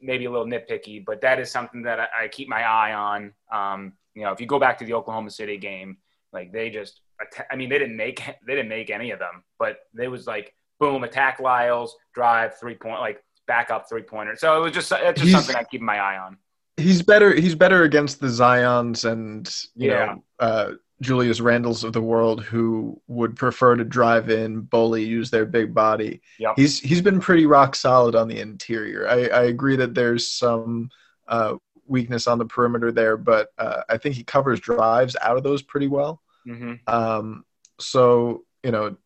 maybe 0.00 0.24
a 0.24 0.30
little 0.30 0.46
nitpicky, 0.46 1.04
but 1.04 1.20
that 1.20 1.38
is 1.38 1.52
something 1.52 1.82
that 1.82 2.00
I, 2.00 2.24
I 2.24 2.28
keep 2.28 2.48
my 2.48 2.64
eye 2.64 2.94
on. 2.94 3.32
Um, 3.52 3.92
you 4.14 4.24
know, 4.24 4.32
if 4.32 4.40
you 4.40 4.46
go 4.48 4.58
back 4.58 4.78
to 4.78 4.84
the 4.84 4.94
Oklahoma 4.94 5.30
City 5.30 5.56
game, 5.56 5.98
like 6.32 6.52
they 6.52 6.68
just, 6.68 7.02
I 7.48 7.54
mean, 7.54 7.68
they 7.68 7.78
didn't 7.78 7.96
make 7.96 8.24
they 8.44 8.56
didn't 8.56 8.68
make 8.68 8.90
any 8.90 9.12
of 9.12 9.20
them, 9.20 9.44
but 9.56 9.78
they 9.94 10.08
was 10.08 10.26
like 10.26 10.52
boom, 10.80 11.04
attack 11.04 11.38
Lyles, 11.38 11.94
drive 12.14 12.58
three 12.58 12.74
point, 12.74 13.00
like 13.00 13.22
back 13.46 13.70
up 13.70 13.88
three 13.88 14.02
pointer. 14.02 14.34
So 14.36 14.56
it 14.56 14.64
was 14.64 14.72
just 14.72 14.90
that's 14.90 15.20
just 15.20 15.32
something 15.32 15.56
I 15.56 15.64
keep 15.64 15.80
my 15.80 15.98
eye 15.98 16.18
on. 16.18 16.38
He's 16.76 17.02
better. 17.02 17.34
He's 17.34 17.54
better 17.54 17.84
against 17.84 18.20
the 18.20 18.26
Zions 18.26 19.10
and 19.10 19.48
you 19.74 19.90
yeah. 19.90 20.06
know 20.06 20.24
uh, 20.40 20.72
Julius 21.00 21.40
Randles 21.40 21.84
of 21.84 21.92
the 21.92 22.02
world 22.02 22.42
who 22.42 23.00
would 23.08 23.36
prefer 23.36 23.74
to 23.76 23.84
drive 23.84 24.30
in, 24.30 24.60
bully, 24.62 25.04
use 25.04 25.30
their 25.30 25.46
big 25.46 25.74
body. 25.74 26.20
Yep. 26.38 26.54
He's 26.56 26.80
he's 26.80 27.02
been 27.02 27.20
pretty 27.20 27.46
rock 27.46 27.74
solid 27.74 28.14
on 28.14 28.28
the 28.28 28.40
interior. 28.40 29.08
I, 29.08 29.26
I 29.26 29.42
agree 29.44 29.76
that 29.76 29.94
there's 29.94 30.30
some 30.30 30.90
uh, 31.28 31.56
weakness 31.86 32.26
on 32.26 32.38
the 32.38 32.44
perimeter 32.44 32.92
there, 32.92 33.16
but 33.16 33.48
uh, 33.58 33.82
I 33.88 33.96
think 33.96 34.14
he 34.14 34.24
covers 34.24 34.60
drives 34.60 35.16
out 35.20 35.36
of 35.36 35.42
those 35.42 35.62
pretty 35.62 35.88
well. 35.88 36.22
Mm-hmm. 36.46 36.74
Um, 36.86 37.44
so 37.78 38.44
you 38.62 38.70
know, 38.70 38.96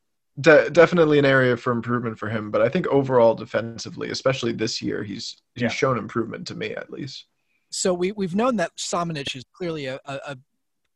de- 0.40 0.70
definitely 0.70 1.18
an 1.18 1.24
area 1.24 1.56
for 1.56 1.72
improvement 1.72 2.18
for 2.18 2.28
him. 2.28 2.50
But 2.50 2.62
I 2.62 2.68
think 2.68 2.86
overall 2.88 3.34
defensively, 3.34 4.10
especially 4.10 4.52
this 4.52 4.80
year, 4.82 5.02
he's 5.02 5.42
he's 5.54 5.62
yeah. 5.62 5.68
shown 5.68 5.98
improvement 5.98 6.46
to 6.48 6.54
me 6.54 6.70
at 6.70 6.90
least. 6.90 7.26
So 7.70 7.92
we 7.92 8.12
we've 8.12 8.34
known 8.34 8.56
that 8.56 8.72
Samanic 8.78 9.34
is 9.36 9.44
clearly 9.52 9.86
a, 9.86 9.98
a, 10.04 10.20
a 10.26 10.38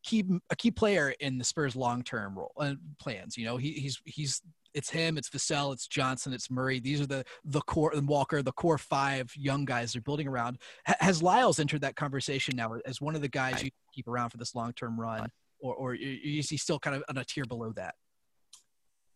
key 0.05 0.24
a 0.51 0.57
key 0.57 0.70
player 0.70 1.14
in 1.20 1.38
the 1.38 1.44
Spurs 1.44 1.77
long 1.77 2.03
term 2.03 2.38
role 2.38 2.53
uh, 2.59 2.74
plans. 3.01 3.37
You 3.37 3.46
know, 3.46 3.57
he, 3.57 3.72
he's 3.72 4.01
he's 4.05 4.42
it's 4.74 4.90
him, 4.90 5.16
it's 5.18 5.31
Vassell, 5.31 5.72
it's 5.72 5.88
Johnson, 5.88 6.33
it's 6.33 6.51
Murray. 6.51 6.79
These 6.79 7.01
are 7.01 7.07
the 7.07 7.24
the 7.44 7.61
core 7.62 7.92
and 7.94 8.07
Walker, 8.07 8.42
the 8.42 8.53
core 8.53 8.79
five 8.79 9.31
young 9.35 9.64
guys 9.64 9.92
they're 9.92 10.03
building 10.03 10.29
around. 10.29 10.59
H- 10.88 10.96
has 11.01 11.22
Lyles 11.22 11.59
entered 11.59 11.81
that 11.81 11.96
conversation 11.96 12.55
now 12.57 12.74
as 12.87 13.01
one 13.01 13.14
of 13.14 13.22
the 13.22 13.29
guys 13.29 13.62
you 13.62 13.70
keep 13.92 14.09
around 14.09 14.31
for 14.31 14.37
this 14.37 14.55
long 14.55 14.72
term 14.72 15.01
run, 15.01 15.29
or 15.61 15.74
or 15.74 15.94
is 15.94 16.48
he 16.48 16.57
still 16.57 16.79
kind 16.79 16.96
of 16.96 17.03
on 17.09 17.16
a 17.16 17.24
tier 17.24 17.44
below 17.44 17.72
that? 17.72 17.94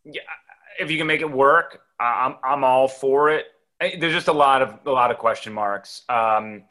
Yeah, 0.05 0.23
if 0.79 0.91
you 0.91 0.99
can 0.99 1.07
make 1.07 1.21
it 1.21 1.31
work, 1.31 1.81
I'm 2.01 2.37
I'm 2.43 2.65
all 2.65 2.89
for 2.89 3.31
it. 3.31 3.47
There's 3.81 4.13
just 4.13 4.29
a 4.29 4.33
lot 4.33 4.63
of 4.63 4.79
a 4.87 4.91
lot 4.91 5.11
of 5.11 5.19
question 5.19 5.53
marks. 5.53 6.03
Um, 6.09 6.65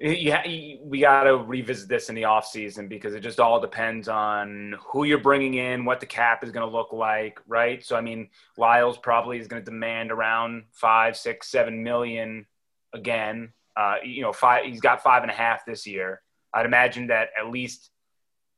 yeah, 0.00 0.42
we 0.82 1.00
got 1.00 1.24
to 1.24 1.36
revisit 1.36 1.86
this 1.86 2.08
in 2.08 2.14
the 2.14 2.24
off 2.24 2.46
season 2.46 2.88
because 2.88 3.14
it 3.14 3.20
just 3.20 3.38
all 3.38 3.60
depends 3.60 4.08
on 4.08 4.74
who 4.80 5.04
you're 5.04 5.18
bringing 5.18 5.54
in, 5.54 5.84
what 5.84 6.00
the 6.00 6.06
cap 6.06 6.42
is 6.42 6.50
going 6.50 6.66
to 6.66 6.74
look 6.74 6.94
like, 6.94 7.38
right? 7.46 7.84
So, 7.84 7.96
I 7.96 8.00
mean, 8.00 8.30
Lyles 8.56 8.96
probably 8.96 9.38
is 9.38 9.46
going 9.46 9.62
to 9.62 9.70
demand 9.70 10.10
around 10.10 10.64
five, 10.72 11.18
six, 11.18 11.48
seven 11.50 11.84
million 11.84 12.46
again. 12.94 13.52
Uh, 13.76 13.96
you 14.02 14.22
know, 14.22 14.32
five. 14.32 14.64
He's 14.64 14.80
got 14.80 15.02
five 15.02 15.22
and 15.22 15.30
a 15.30 15.34
half 15.34 15.66
this 15.66 15.86
year. 15.86 16.22
I'd 16.54 16.66
imagine 16.66 17.08
that 17.08 17.28
at 17.38 17.50
least 17.50 17.90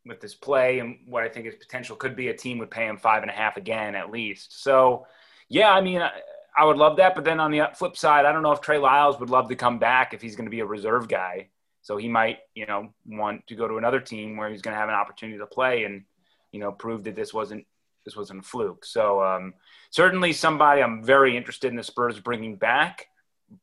with 0.06 0.20
this 0.20 0.34
play 0.34 0.80
and 0.80 0.98
what 1.06 1.22
I 1.22 1.28
think 1.28 1.46
his 1.46 1.54
potential 1.54 1.96
could 1.96 2.16
be, 2.16 2.28
a 2.28 2.36
team 2.36 2.58
would 2.58 2.70
pay 2.70 2.86
him 2.86 2.96
five 2.96 3.22
and 3.22 3.30
a 3.30 3.34
half 3.34 3.56
again 3.56 3.94
at 3.94 4.10
least. 4.10 4.62
So, 4.62 5.06
yeah, 5.48 5.70
I 5.70 5.80
mean, 5.80 6.02
I, 6.02 6.10
I 6.56 6.64
would 6.64 6.76
love 6.76 6.96
that. 6.96 7.14
But 7.14 7.24
then 7.24 7.40
on 7.40 7.50
the 7.50 7.70
flip 7.74 7.96
side, 7.96 8.24
I 8.24 8.32
don't 8.32 8.42
know 8.42 8.52
if 8.52 8.60
Trey 8.60 8.78
Lyles 8.78 9.18
would 9.20 9.30
love 9.30 9.48
to 9.48 9.56
come 9.56 9.78
back 9.78 10.12
if 10.12 10.20
he's 10.20 10.36
going 10.36 10.46
to 10.46 10.50
be 10.50 10.60
a 10.60 10.66
reserve 10.66 11.08
guy. 11.08 11.48
So 11.82 11.96
he 11.96 12.08
might, 12.08 12.38
you 12.54 12.66
know, 12.66 12.92
want 13.06 13.46
to 13.48 13.56
go 13.56 13.66
to 13.66 13.76
another 13.76 14.00
team 14.00 14.36
where 14.36 14.50
he's 14.50 14.62
going 14.62 14.74
to 14.74 14.80
have 14.80 14.88
an 14.88 14.94
opportunity 14.94 15.38
to 15.38 15.46
play 15.46 15.84
and, 15.84 16.04
you 16.52 16.60
know, 16.60 16.70
prove 16.70 17.04
that 17.04 17.16
this 17.16 17.34
wasn't 17.34 17.66
this 18.04 18.16
wasn't 18.16 18.40
a 18.40 18.42
fluke. 18.42 18.84
So 18.84 19.22
um, 19.22 19.54
certainly 19.90 20.32
somebody 20.32 20.82
I'm 20.82 21.04
very 21.04 21.36
interested 21.36 21.68
in 21.68 21.76
the 21.76 21.82
Spurs 21.82 22.18
bringing 22.18 22.56
back, 22.56 23.06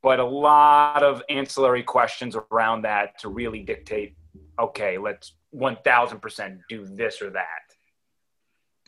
but 0.01 0.19
a 0.19 0.25
lot 0.25 1.03
of 1.03 1.23
ancillary 1.29 1.83
questions 1.83 2.35
around 2.51 2.83
that 2.83 3.19
to 3.19 3.29
really 3.29 3.61
dictate. 3.61 4.15
Okay, 4.59 4.97
let's 4.97 5.33
1000% 5.55 6.59
do 6.69 6.85
this 6.85 7.21
or 7.21 7.29
that. 7.31 7.45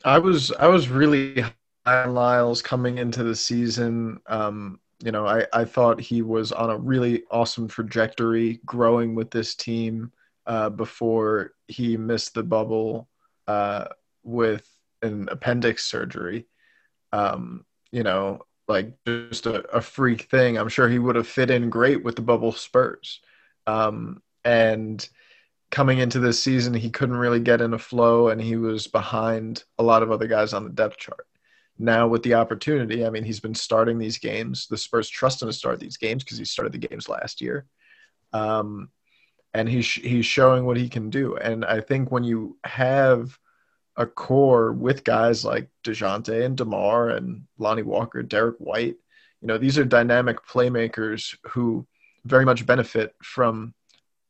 I 0.04 0.18
was 0.18 0.50
I 0.52 0.66
was 0.66 0.88
really 0.88 1.40
high 1.40 2.02
on 2.02 2.14
Lyles 2.14 2.60
coming 2.60 2.98
into 2.98 3.22
the 3.22 3.36
season. 3.36 4.20
Um, 4.26 4.80
you 5.02 5.12
know, 5.12 5.26
I, 5.26 5.46
I 5.52 5.64
thought 5.64 6.00
he 6.00 6.22
was 6.22 6.52
on 6.52 6.70
a 6.70 6.76
really 6.76 7.22
awesome 7.30 7.68
trajectory 7.68 8.60
growing 8.64 9.14
with 9.14 9.30
this 9.30 9.54
team 9.54 10.12
uh, 10.46 10.70
before 10.70 11.52
he 11.68 11.96
missed 11.96 12.34
the 12.34 12.42
bubble 12.42 13.08
uh, 13.46 13.86
with 14.22 14.68
an 15.02 15.28
appendix 15.30 15.84
surgery. 15.84 16.46
Um, 17.12 17.64
you 17.90 18.02
know, 18.02 18.42
like 18.72 18.92
just 19.06 19.46
a, 19.46 19.62
a, 19.76 19.80
freak 19.80 20.22
thing. 20.30 20.58
I'm 20.58 20.68
sure 20.68 20.88
he 20.88 20.98
would 20.98 21.16
have 21.16 21.28
fit 21.28 21.50
in 21.50 21.70
great 21.70 22.02
with 22.02 22.16
the 22.16 22.22
bubble 22.22 22.52
Spurs. 22.52 23.20
Um, 23.66 24.22
and 24.44 25.06
coming 25.70 25.98
into 25.98 26.18
this 26.18 26.42
season, 26.42 26.74
he 26.74 26.90
couldn't 26.90 27.16
really 27.16 27.40
get 27.40 27.60
in 27.60 27.74
a 27.74 27.78
flow, 27.78 28.28
and 28.28 28.40
he 28.40 28.56
was 28.56 28.86
behind 28.86 29.64
a 29.78 29.82
lot 29.82 30.02
of 30.02 30.10
other 30.10 30.26
guys 30.26 30.52
on 30.52 30.64
the 30.64 30.70
depth 30.70 30.98
chart. 30.98 31.26
Now 31.78 32.06
with 32.06 32.22
the 32.22 32.34
opportunity, 32.34 33.04
I 33.04 33.10
mean, 33.10 33.24
he's 33.24 33.40
been 33.40 33.54
starting 33.54 33.98
these 33.98 34.18
games. 34.18 34.66
The 34.66 34.76
Spurs 34.76 35.08
trust 35.08 35.42
him 35.42 35.48
to 35.48 35.52
start 35.52 35.80
these 35.80 35.96
games 35.96 36.22
because 36.24 36.38
he 36.38 36.44
started 36.44 36.72
the 36.72 36.86
games 36.86 37.08
last 37.08 37.40
year, 37.40 37.66
um, 38.32 38.90
and 39.54 39.68
he's 39.68 39.90
he's 39.90 40.26
showing 40.26 40.64
what 40.64 40.76
he 40.76 40.88
can 40.88 41.10
do. 41.10 41.36
And 41.36 41.64
I 41.64 41.80
think 41.80 42.10
when 42.10 42.24
you 42.24 42.58
have 42.64 43.38
a 43.96 44.06
core 44.06 44.72
with 44.72 45.04
guys 45.04 45.44
like 45.44 45.68
Dejounte 45.84 46.44
and 46.44 46.56
Demar 46.56 47.10
and 47.10 47.42
Lonnie 47.58 47.82
Walker, 47.82 48.22
Derek 48.22 48.56
White, 48.58 48.96
you 49.40 49.48
know, 49.48 49.58
these 49.58 49.76
are 49.78 49.84
dynamic 49.84 50.38
playmakers 50.46 51.36
who 51.48 51.86
very 52.24 52.44
much 52.44 52.64
benefit 52.64 53.14
from 53.22 53.74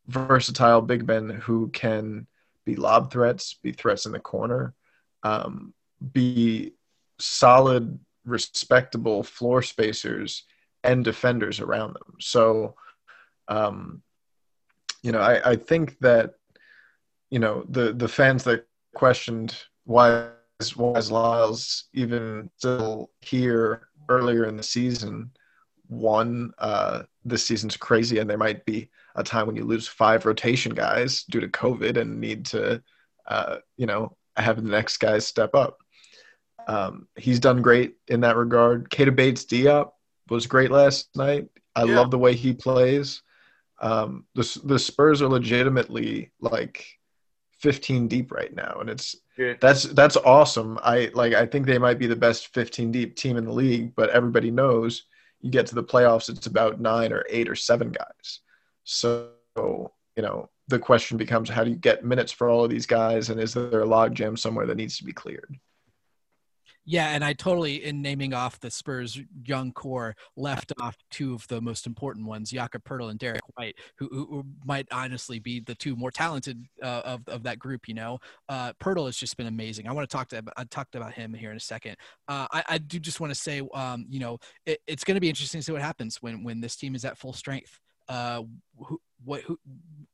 versatile 0.06 0.80
big 0.80 1.06
men 1.06 1.28
who 1.28 1.68
can 1.68 2.26
be 2.64 2.76
lob 2.76 3.12
threats, 3.12 3.54
be 3.54 3.72
threats 3.72 4.06
in 4.06 4.12
the 4.12 4.18
corner, 4.18 4.74
um, 5.22 5.74
be 6.12 6.72
solid, 7.18 7.98
respectable 8.24 9.22
floor 9.22 9.62
spacers 9.62 10.44
and 10.82 11.04
defenders 11.04 11.60
around 11.60 11.94
them. 11.94 12.16
So, 12.18 12.74
um, 13.48 14.02
you 15.02 15.12
know, 15.12 15.20
I, 15.20 15.50
I 15.50 15.56
think 15.56 15.98
that, 16.00 16.34
you 17.30 17.38
know, 17.38 17.64
the, 17.68 17.92
the 17.92 18.08
fans 18.08 18.44
that 18.44 18.66
questioned 18.94 19.56
why 19.84 20.28
is, 20.60 20.76
why 20.76 20.98
is 20.98 21.10
Lyles 21.10 21.84
even 21.94 22.50
still 22.56 23.10
here 23.20 23.88
earlier 24.08 24.44
in 24.44 24.56
the 24.56 24.62
season 24.62 25.30
one, 25.92 26.52
uh, 26.58 27.02
this 27.24 27.46
season's 27.46 27.76
crazy, 27.76 28.18
and 28.18 28.28
there 28.28 28.38
might 28.38 28.64
be 28.64 28.88
a 29.14 29.22
time 29.22 29.46
when 29.46 29.56
you 29.56 29.64
lose 29.64 29.86
five 29.86 30.24
rotation 30.24 30.74
guys 30.74 31.24
due 31.24 31.40
to 31.40 31.48
COVID 31.48 31.98
and 31.98 32.20
need 32.20 32.46
to, 32.46 32.82
uh, 33.26 33.56
you 33.76 33.86
know, 33.86 34.16
have 34.36 34.56
the 34.56 34.70
next 34.70 34.96
guys 34.98 35.26
step 35.26 35.54
up. 35.54 35.78
Um, 36.66 37.08
he's 37.16 37.40
done 37.40 37.60
great 37.60 37.96
in 38.08 38.20
that 38.20 38.36
regard. 38.36 38.88
Keita 38.90 39.14
Bates 39.14 39.44
Diop 39.44 39.90
was 40.30 40.46
great 40.46 40.70
last 40.70 41.14
night. 41.14 41.48
I 41.74 41.84
yeah. 41.84 41.96
love 41.96 42.10
the 42.10 42.18
way 42.18 42.34
he 42.34 42.54
plays. 42.54 43.22
Um, 43.80 44.24
the 44.34 44.60
the 44.64 44.78
Spurs 44.78 45.20
are 45.20 45.28
legitimately 45.28 46.30
like 46.40 46.86
15 47.62 48.08
deep 48.08 48.32
right 48.32 48.54
now, 48.54 48.78
and 48.80 48.90
it's 48.90 49.16
that's 49.60 49.84
that's 49.84 50.16
awesome. 50.16 50.78
I 50.82 51.10
like 51.14 51.32
I 51.32 51.46
think 51.46 51.66
they 51.66 51.78
might 51.78 51.98
be 51.98 52.06
the 52.06 52.16
best 52.16 52.52
15 52.54 52.90
deep 52.92 53.16
team 53.16 53.36
in 53.36 53.44
the 53.44 53.52
league, 53.52 53.94
but 53.94 54.10
everybody 54.10 54.50
knows 54.50 55.04
you 55.40 55.50
get 55.50 55.66
to 55.66 55.74
the 55.74 55.84
playoffs, 55.84 56.28
it's 56.28 56.46
about 56.46 56.80
nine 56.80 57.12
or 57.12 57.24
eight 57.28 57.48
or 57.48 57.56
seven 57.56 57.90
guys. 57.90 58.40
So 58.84 59.30
you 59.56 60.22
know 60.22 60.50
the 60.68 60.78
question 60.78 61.16
becomes 61.16 61.48
how 61.48 61.64
do 61.64 61.70
you 61.70 61.76
get 61.76 62.04
minutes 62.04 62.32
for 62.32 62.48
all 62.48 62.64
of 62.64 62.70
these 62.70 62.86
guys, 62.86 63.30
and 63.30 63.40
is 63.40 63.54
there 63.54 63.80
a 63.80 63.86
log 63.86 64.14
jam 64.14 64.36
somewhere 64.36 64.66
that 64.66 64.76
needs 64.76 64.96
to 64.98 65.04
be 65.04 65.12
cleared? 65.12 65.56
Yeah, 66.84 67.08
and 67.10 67.24
I 67.24 67.32
totally, 67.32 67.84
in 67.84 68.02
naming 68.02 68.34
off 68.34 68.58
the 68.58 68.70
Spurs 68.70 69.20
young 69.44 69.72
core, 69.72 70.16
left 70.36 70.72
off 70.80 70.96
two 71.10 71.32
of 71.32 71.46
the 71.46 71.60
most 71.60 71.86
important 71.86 72.26
ones, 72.26 72.50
Jakob 72.50 72.82
Poeltl 72.82 73.10
and 73.10 73.20
Derek 73.20 73.42
White, 73.56 73.76
who, 73.98 74.08
who, 74.08 74.44
might 74.64 74.88
honestly 74.90 75.38
be 75.38 75.60
the 75.60 75.76
two 75.76 75.94
more 75.94 76.10
talented 76.10 76.64
uh, 76.82 77.02
of, 77.04 77.20
of 77.28 77.44
that 77.44 77.60
group. 77.60 77.86
You 77.86 77.94
know, 77.94 78.18
uh, 78.48 78.72
Poeltl 78.82 79.06
has 79.06 79.16
just 79.16 79.36
been 79.36 79.46
amazing. 79.46 79.86
I 79.86 79.92
want 79.92 80.08
to 80.10 80.16
talk 80.16 80.28
to 80.30 80.42
I 80.56 80.64
talked 80.64 80.96
about 80.96 81.12
him 81.12 81.32
here 81.32 81.52
in 81.52 81.56
a 81.56 81.60
second. 81.60 81.96
Uh, 82.26 82.48
I, 82.50 82.64
I 82.68 82.78
do 82.78 82.98
just 82.98 83.20
want 83.20 83.32
to 83.32 83.38
say, 83.38 83.62
um, 83.74 84.06
you 84.08 84.18
know, 84.18 84.38
it, 84.66 84.80
it's 84.88 85.04
going 85.04 85.14
to 85.14 85.20
be 85.20 85.28
interesting 85.28 85.60
to 85.60 85.64
see 85.64 85.72
what 85.72 85.82
happens 85.82 86.16
when 86.20 86.42
when 86.42 86.60
this 86.60 86.74
team 86.74 86.96
is 86.96 87.04
at 87.04 87.16
full 87.16 87.32
strength. 87.32 87.78
Uh, 88.08 88.42
who, 88.76 89.00
what 89.24 89.42
who 89.42 89.56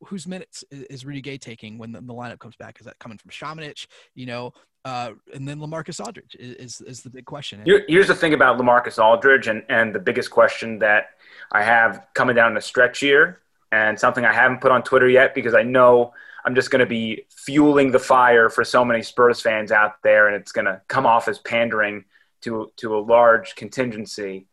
whose 0.05 0.27
minutes 0.27 0.65
is 0.71 1.05
Rudy 1.05 1.21
Gay 1.21 1.39
taking 1.39 1.79
when 1.79 1.93
the, 1.93 2.01
the, 2.01 2.13
lineup 2.13 2.39
comes 2.39 2.57
back? 2.57 2.79
Is 2.79 2.87
that 2.87 2.99
coming 2.99 3.19
from 3.19 3.31
Samanic? 3.31 3.87
You 4.15 4.27
know, 4.27 4.53
uh, 4.89 5.13
and 5.35 5.47
then 5.47 5.59
Lamarcus 5.59 6.05
Aldridge 6.05 6.35
is, 6.39 6.81
is 6.81 7.03
the 7.03 7.11
big 7.11 7.27
question. 7.27 7.63
Here's 7.65 8.09
the 8.09 8.15
thing 8.15 8.33
about 8.33 8.59
Lamarcus 8.59 8.99
Aldridge, 8.99 9.47
and, 9.47 9.63
and 9.69 9.95
the 9.95 9.99
biggest 9.99 10.31
question 10.31 10.79
that 10.79 11.11
I 11.53 11.63
have 11.63 12.07
coming 12.15 12.35
down 12.35 12.55
the 12.55 12.61
stretch 12.63 13.01
here, 13.01 13.41
and 13.71 13.99
something 14.01 14.25
I 14.25 14.33
haven't 14.33 14.61
put 14.63 14.71
on 14.71 14.83
Twitter 14.83 15.09
yet 15.09 15.35
because 15.35 15.55
I 15.55 15.63
know 15.63 16.15
I'm 16.45 16.55
just 16.55 16.71
going 16.71 16.81
to 16.81 16.87
be 16.87 17.27
fueling 17.29 17.91
the 17.91 17.99
fire 17.99 18.49
for 18.49 18.65
so 18.65 18.83
many 18.83 19.03
Spurs 19.03 19.43
fans 19.43 19.71
out 19.73 20.03
there, 20.03 20.27
and 20.27 20.37
it's 20.37 20.53
going 20.53 20.65
to 20.65 20.81
come 20.89 21.05
off 21.05 21.29
as 21.29 21.39
pandering 21.39 22.07
to 22.43 22.73
to 22.77 22.97
a 22.97 23.01
large 23.01 23.57
contingency. 23.57 24.47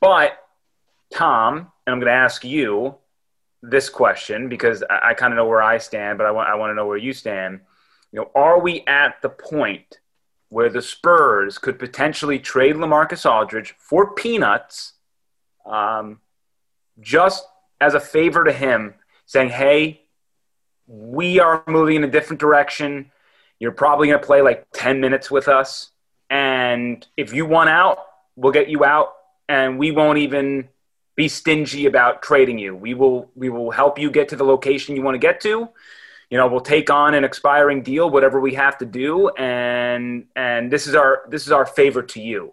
But 0.00 0.38
Tom, 1.12 1.70
and 1.86 1.92
I'm 1.92 2.00
going 2.00 2.10
to 2.10 2.12
ask 2.12 2.44
you 2.44 2.94
this 3.62 3.90
question 3.90 4.48
because 4.48 4.82
I, 4.88 5.10
I 5.10 5.14
kind 5.14 5.34
of 5.34 5.36
know 5.36 5.46
where 5.46 5.62
I 5.62 5.76
stand, 5.78 6.16
but 6.16 6.26
I 6.26 6.30
want 6.30 6.48
I 6.48 6.54
want 6.54 6.70
to 6.70 6.74
know 6.74 6.86
where 6.86 6.96
you 6.96 7.12
stand 7.12 7.60
you 8.14 8.20
know, 8.20 8.30
are 8.36 8.60
we 8.60 8.84
at 8.86 9.20
the 9.22 9.28
point 9.28 9.98
where 10.48 10.70
the 10.70 10.80
Spurs 10.80 11.58
could 11.58 11.80
potentially 11.80 12.38
trade 12.38 12.76
Lamarcus 12.76 13.28
Aldridge 13.28 13.74
for 13.76 14.14
peanuts, 14.14 14.92
um, 15.66 16.20
just 17.00 17.44
as 17.80 17.94
a 17.94 17.98
favor 17.98 18.44
to 18.44 18.52
him, 18.52 18.94
saying, 19.26 19.48
"Hey, 19.48 20.02
we 20.86 21.40
are 21.40 21.64
moving 21.66 21.96
in 21.96 22.04
a 22.04 22.08
different 22.08 22.38
direction. 22.38 23.10
You're 23.58 23.72
probably 23.72 24.06
going 24.06 24.20
to 24.20 24.26
play 24.26 24.42
like 24.42 24.68
10 24.72 25.00
minutes 25.00 25.28
with 25.28 25.48
us, 25.48 25.90
and 26.30 27.04
if 27.16 27.32
you 27.32 27.46
want 27.46 27.68
out, 27.68 27.98
we'll 28.36 28.52
get 28.52 28.68
you 28.68 28.84
out, 28.84 29.12
and 29.48 29.76
we 29.78 29.90
won't 29.90 30.18
even." 30.18 30.68
be 31.16 31.28
stingy 31.28 31.86
about 31.86 32.24
trading 32.24 32.58
you. 32.58 32.74
We 32.74 32.92
will 32.92 33.30
we 33.36 33.48
will 33.48 33.70
help 33.70 34.00
you 34.00 34.10
get 34.10 34.30
to 34.30 34.36
the 34.36 34.42
location 34.42 34.96
you 34.96 35.02
want 35.02 35.14
to 35.14 35.20
get 35.20 35.40
to 35.42 35.68
you 36.34 36.40
know 36.40 36.48
we'll 36.48 36.58
take 36.58 36.90
on 36.90 37.14
an 37.14 37.22
expiring 37.22 37.80
deal 37.80 38.10
whatever 38.10 38.40
we 38.40 38.54
have 38.54 38.76
to 38.76 38.84
do 38.84 39.28
and 39.36 40.26
and 40.34 40.68
this 40.68 40.88
is 40.88 40.96
our 40.96 41.22
this 41.28 41.46
is 41.46 41.52
our 41.52 41.64
favor 41.64 42.02
to 42.02 42.20
you. 42.20 42.52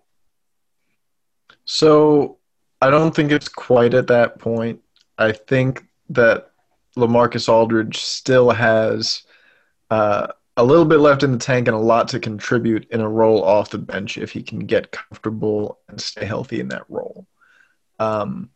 So 1.66 2.38
i 2.80 2.92
don't 2.92 3.16
think 3.16 3.32
it's 3.32 3.50
quite 3.50 3.96
at 3.96 4.06
that 4.06 4.38
point. 4.38 4.82
I 5.18 5.32
think 5.32 5.84
that 6.10 6.52
lamarcus 6.96 7.50
aldridge 7.50 7.98
still 7.98 8.52
has 8.52 9.24
uh, 9.90 10.28
a 10.58 10.64
little 10.64 10.86
bit 10.86 11.00
left 11.00 11.24
in 11.24 11.32
the 11.32 11.40
tank 11.40 11.68
and 11.68 11.76
a 11.76 11.80
lot 11.80 12.08
to 12.10 12.20
contribute 12.20 12.88
in 12.92 13.02
a 13.02 13.10
role 13.10 13.44
off 13.44 13.72
the 13.72 13.80
bench 13.80 14.20
if 14.20 14.30
he 14.30 14.44
can 14.44 14.60
get 14.60 14.92
comfortable 14.92 15.80
and 15.90 16.00
stay 16.00 16.26
healthy 16.26 16.60
in 16.60 16.68
that 16.68 16.86
role. 16.88 17.26
Um, 17.98 18.52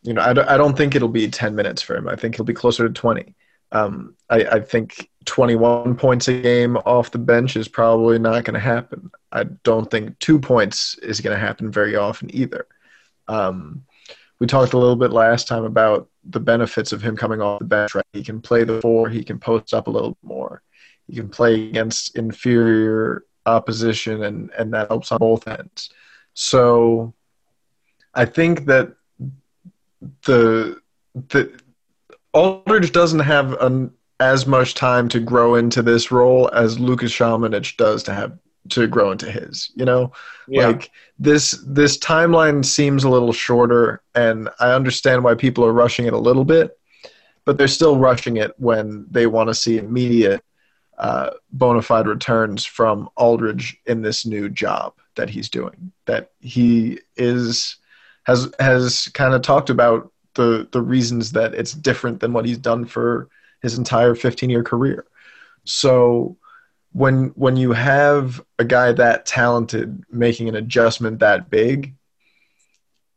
you 0.00 0.14
know 0.14 0.22
I, 0.22 0.30
I 0.54 0.56
don't 0.56 0.74
think 0.74 0.94
it'll 0.94 1.08
be 1.08 1.28
10 1.28 1.54
minutes 1.54 1.82
for 1.82 1.96
him. 1.96 2.08
I 2.08 2.16
think 2.16 2.36
he'll 2.36 2.46
be 2.46 2.54
closer 2.54 2.88
to 2.88 2.94
20 2.94 3.34
um, 3.72 4.16
I, 4.28 4.44
I, 4.44 4.60
think 4.60 5.08
21 5.26 5.96
points 5.96 6.28
a 6.28 6.40
game 6.40 6.76
off 6.78 7.12
the 7.12 7.18
bench 7.18 7.56
is 7.56 7.68
probably 7.68 8.18
not 8.18 8.44
going 8.44 8.54
to 8.54 8.60
happen. 8.60 9.10
I 9.30 9.44
don't 9.44 9.88
think 9.90 10.18
two 10.18 10.40
points 10.40 10.98
is 10.98 11.20
going 11.20 11.36
to 11.36 11.40
happen 11.40 11.70
very 11.70 11.94
often 11.94 12.34
either. 12.34 12.66
Um, 13.28 13.84
we 14.40 14.46
talked 14.46 14.72
a 14.72 14.78
little 14.78 14.96
bit 14.96 15.12
last 15.12 15.46
time 15.46 15.64
about 15.64 16.08
the 16.24 16.40
benefits 16.40 16.92
of 16.92 17.02
him 17.02 17.16
coming 17.16 17.40
off 17.40 17.60
the 17.60 17.66
bench. 17.66 17.94
Right, 17.94 18.04
he 18.12 18.24
can 18.24 18.40
play 18.40 18.64
the 18.64 18.80
four, 18.80 19.08
he 19.08 19.22
can 19.22 19.38
post 19.38 19.72
up 19.72 19.86
a 19.86 19.90
little 19.90 20.16
more, 20.22 20.62
he 21.06 21.14
can 21.14 21.28
play 21.28 21.68
against 21.68 22.16
inferior 22.16 23.24
opposition, 23.46 24.24
and 24.24 24.50
and 24.58 24.72
that 24.74 24.88
helps 24.88 25.12
on 25.12 25.18
both 25.18 25.46
ends. 25.46 25.90
So, 26.34 27.14
I 28.14 28.24
think 28.24 28.66
that 28.66 28.94
the 30.22 30.80
the 31.28 31.59
Aldridge 32.32 32.92
doesn't 32.92 33.20
have 33.20 33.52
an, 33.60 33.92
as 34.20 34.46
much 34.46 34.74
time 34.74 35.08
to 35.08 35.20
grow 35.20 35.54
into 35.54 35.82
this 35.82 36.10
role 36.10 36.50
as 36.52 36.78
Lucas 36.78 37.12
Samanic 37.12 37.76
does 37.76 38.02
to 38.04 38.14
have 38.14 38.38
to 38.68 38.86
grow 38.86 39.10
into 39.10 39.30
his. 39.30 39.70
You 39.74 39.84
know, 39.84 40.12
yeah. 40.46 40.68
like 40.68 40.90
this 41.18 41.62
this 41.66 41.98
timeline 41.98 42.64
seems 42.64 43.04
a 43.04 43.10
little 43.10 43.32
shorter, 43.32 44.02
and 44.14 44.48
I 44.60 44.72
understand 44.72 45.24
why 45.24 45.34
people 45.34 45.64
are 45.64 45.72
rushing 45.72 46.06
it 46.06 46.12
a 46.12 46.18
little 46.18 46.44
bit, 46.44 46.78
but 47.44 47.58
they're 47.58 47.68
still 47.68 47.96
rushing 47.96 48.36
it 48.36 48.52
when 48.58 49.06
they 49.10 49.26
want 49.26 49.48
to 49.48 49.54
see 49.54 49.78
immediate 49.78 50.44
uh, 50.98 51.30
bona 51.52 51.82
fide 51.82 52.06
returns 52.06 52.64
from 52.64 53.08
Aldridge 53.16 53.78
in 53.86 54.02
this 54.02 54.26
new 54.26 54.50
job 54.50 54.92
that 55.16 55.30
he's 55.30 55.48
doing. 55.48 55.92
That 56.06 56.30
he 56.40 57.00
is 57.16 57.76
has 58.24 58.52
has 58.60 59.08
kind 59.14 59.34
of 59.34 59.42
talked 59.42 59.70
about 59.70 60.12
the 60.34 60.68
the 60.72 60.80
reasons 60.80 61.32
that 61.32 61.54
it's 61.54 61.72
different 61.72 62.20
than 62.20 62.32
what 62.32 62.44
he's 62.44 62.58
done 62.58 62.84
for 62.84 63.28
his 63.62 63.76
entire 63.76 64.14
15 64.14 64.50
year 64.50 64.62
career. 64.62 65.06
So 65.64 66.36
when 66.92 67.28
when 67.36 67.56
you 67.56 67.72
have 67.72 68.42
a 68.58 68.64
guy 68.64 68.92
that 68.92 69.26
talented 69.26 70.04
making 70.10 70.48
an 70.48 70.56
adjustment 70.56 71.20
that 71.20 71.50
big, 71.50 71.94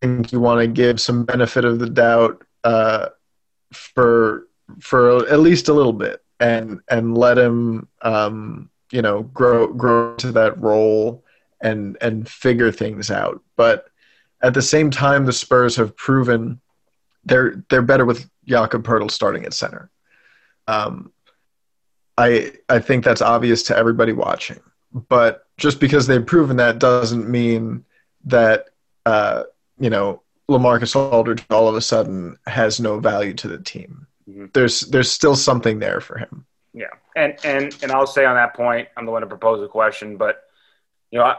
I 0.01 0.07
think 0.07 0.31
you 0.31 0.39
want 0.39 0.61
to 0.61 0.67
give 0.67 1.01
some 1.01 1.25
benefit 1.25 1.65
of 1.65 1.79
the 1.79 1.89
doubt 1.89 2.43
uh, 2.63 3.09
for 3.71 4.47
for 4.79 5.27
at 5.27 5.39
least 5.39 5.69
a 5.69 5.73
little 5.73 5.93
bit 5.93 6.23
and 6.39 6.81
and 6.89 7.17
let 7.17 7.37
him 7.37 7.87
um, 8.01 8.69
you 8.91 9.01
know 9.01 9.23
grow 9.23 9.67
grow 9.67 10.15
to 10.15 10.31
that 10.33 10.59
role 10.59 11.23
and 11.61 11.97
and 12.01 12.27
figure 12.27 12.71
things 12.71 13.09
out. 13.09 13.41
But 13.55 13.87
at 14.41 14.53
the 14.53 14.61
same 14.61 14.91
time, 14.91 15.25
the 15.25 15.33
Spurs 15.33 15.75
have 15.77 15.95
proven 15.95 16.59
they're 17.25 17.63
they're 17.69 17.81
better 17.81 18.05
with 18.05 18.29
Jakob 18.45 18.83
Poeltl 18.83 19.11
starting 19.11 19.45
at 19.45 19.53
center. 19.53 19.89
Um, 20.67 21.11
I 22.17 22.53
I 22.69 22.79
think 22.79 23.03
that's 23.03 23.21
obvious 23.21 23.63
to 23.63 23.77
everybody 23.77 24.13
watching, 24.13 24.59
but 24.93 25.47
just 25.57 25.79
because 25.79 26.07
they've 26.07 26.25
proven 26.25 26.57
that 26.57 26.79
doesn't 26.79 27.29
mean 27.29 27.85
that 28.25 28.69
uh, 29.05 29.43
you 29.79 29.89
know 29.89 30.21
Lamarcus 30.49 30.95
Aldridge 30.95 31.43
all 31.49 31.67
of 31.67 31.75
a 31.75 31.81
sudden 31.81 32.37
has 32.45 32.79
no 32.79 32.99
value 32.99 33.33
to 33.35 33.47
the 33.47 33.57
team. 33.57 34.07
Mm-hmm. 34.29 34.45
There's 34.53 34.81
there's 34.81 35.09
still 35.09 35.35
something 35.35 35.79
there 35.79 36.01
for 36.01 36.17
him. 36.17 36.45
Yeah, 36.73 36.87
and 37.15 37.37
and 37.43 37.75
and 37.81 37.91
I'll 37.91 38.07
say 38.07 38.25
on 38.25 38.35
that 38.35 38.55
point, 38.55 38.87
I'm 38.97 39.05
the 39.05 39.11
one 39.11 39.21
to 39.21 39.27
propose 39.27 39.63
a 39.63 39.67
question, 39.67 40.17
but 40.17 40.43
you 41.11 41.19
know, 41.19 41.35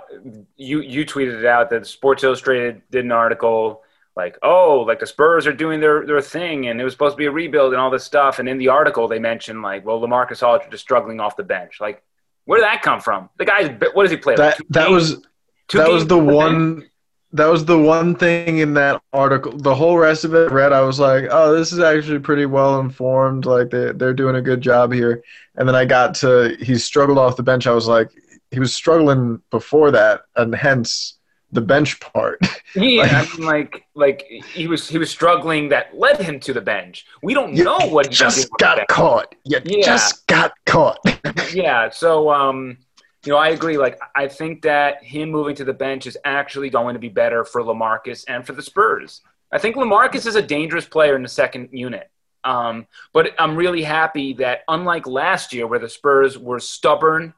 you 0.56 0.80
you 0.80 1.04
tweeted 1.04 1.40
it 1.40 1.46
out 1.46 1.70
that 1.70 1.86
Sports 1.86 2.22
Illustrated 2.24 2.82
did 2.90 3.04
an 3.04 3.12
article 3.12 3.82
like, 4.16 4.38
oh, 4.42 4.84
like 4.86 5.00
the 5.00 5.06
Spurs 5.06 5.46
are 5.46 5.52
doing 5.52 5.80
their, 5.80 6.06
their 6.06 6.20
thing 6.20 6.68
and 6.68 6.80
it 6.80 6.84
was 6.84 6.92
supposed 6.92 7.14
to 7.14 7.18
be 7.18 7.26
a 7.26 7.30
rebuild 7.30 7.72
and 7.72 7.80
all 7.80 7.90
this 7.90 8.04
stuff. 8.04 8.38
And 8.38 8.48
in 8.48 8.58
the 8.58 8.68
article, 8.68 9.08
they 9.08 9.18
mentioned 9.18 9.62
like, 9.62 9.84
well, 9.84 10.00
Lamarcus 10.00 10.46
Aldridge 10.46 10.72
is 10.72 10.80
struggling 10.80 11.20
off 11.20 11.36
the 11.36 11.42
bench. 11.42 11.80
Like, 11.80 12.02
where 12.44 12.60
did 12.60 12.64
that 12.64 12.82
come 12.82 13.00
from? 13.00 13.30
The 13.38 13.44
guy's 13.44 13.70
what 13.94 14.04
does 14.04 14.10
he 14.10 14.16
play? 14.16 14.36
That 14.36 14.58
like 14.60 14.68
that 14.70 14.88
games? 14.88 15.12
was 15.12 15.26
Two 15.68 15.78
that 15.78 15.90
was 15.90 16.06
the 16.06 16.18
one. 16.18 16.76
Bench? 16.76 16.90
That 17.32 17.46
was 17.46 17.64
the 17.64 17.78
one 17.78 18.14
thing 18.14 18.58
in 18.58 18.74
that 18.74 19.02
article. 19.12 19.56
The 19.56 19.74
whole 19.74 19.98
rest 19.98 20.24
of 20.24 20.34
it, 20.34 20.52
read, 20.52 20.72
I 20.72 20.82
was 20.82 21.00
like, 21.00 21.24
"Oh, 21.30 21.52
this 21.52 21.72
is 21.72 21.80
actually 21.80 22.20
pretty 22.20 22.46
well 22.46 22.78
informed. 22.78 23.44
Like 23.44 23.70
they 23.70 23.90
they're 23.92 24.14
doing 24.14 24.36
a 24.36 24.42
good 24.42 24.60
job 24.60 24.92
here." 24.92 25.22
And 25.56 25.66
then 25.66 25.74
I 25.74 25.84
got 25.84 26.14
to 26.16 26.56
he 26.60 26.76
struggled 26.76 27.18
off 27.18 27.36
the 27.36 27.42
bench. 27.42 27.66
I 27.66 27.72
was 27.72 27.88
like, 27.88 28.10
he 28.52 28.60
was 28.60 28.72
struggling 28.72 29.42
before 29.50 29.90
that, 29.90 30.22
and 30.36 30.54
hence 30.54 31.18
the 31.54 31.60
bench 31.60 31.98
part. 32.00 32.38
Yeah, 32.76 33.02
like, 33.02 33.12
I 33.12 33.36
mean, 33.36 33.46
like 33.46 33.84
like 33.94 34.22
he 34.52 34.66
was 34.66 34.88
he 34.88 34.98
was 34.98 35.08
struggling 35.08 35.68
that 35.68 35.96
led 35.96 36.20
him 36.20 36.40
to 36.40 36.52
the 36.52 36.60
bench. 36.60 37.06
We 37.22 37.32
don't 37.32 37.54
know 37.54 37.78
what 37.86 38.06
he 38.08 38.12
just 38.12 38.50
got 38.58 38.84
caught. 38.88 39.32
You 39.44 39.60
yeah. 39.64 39.86
just 39.86 40.26
got 40.26 40.54
caught. 40.66 40.98
yeah. 41.54 41.88
So 41.90 42.32
um, 42.32 42.78
you 43.24 43.30
know, 43.30 43.38
I 43.38 43.50
agree. 43.50 43.78
Like 43.78 44.00
I 44.16 44.26
think 44.26 44.62
that 44.62 45.04
him 45.04 45.30
moving 45.30 45.54
to 45.54 45.64
the 45.64 45.72
bench 45.72 46.08
is 46.08 46.18
actually 46.24 46.68
going 46.68 46.94
to 46.94 46.98
be 46.98 47.08
better 47.08 47.44
for 47.44 47.62
Lamarcus 47.62 48.24
and 48.26 48.44
for 48.44 48.54
the 48.54 48.62
Spurs. 48.62 49.20
I 49.52 49.58
think 49.58 49.76
Lamarcus 49.76 50.26
is 50.26 50.34
a 50.34 50.42
dangerous 50.42 50.86
player 50.86 51.14
in 51.14 51.22
the 51.22 51.28
second 51.28 51.68
unit. 51.70 52.10
Um, 52.42 52.88
but 53.12 53.34
I'm 53.38 53.54
really 53.54 53.84
happy 53.84 54.32
that 54.34 54.62
unlike 54.66 55.06
last 55.06 55.52
year, 55.52 55.68
where 55.68 55.78
the 55.78 55.88
Spurs 55.88 56.36
were 56.36 56.58
stubborn 56.58 57.34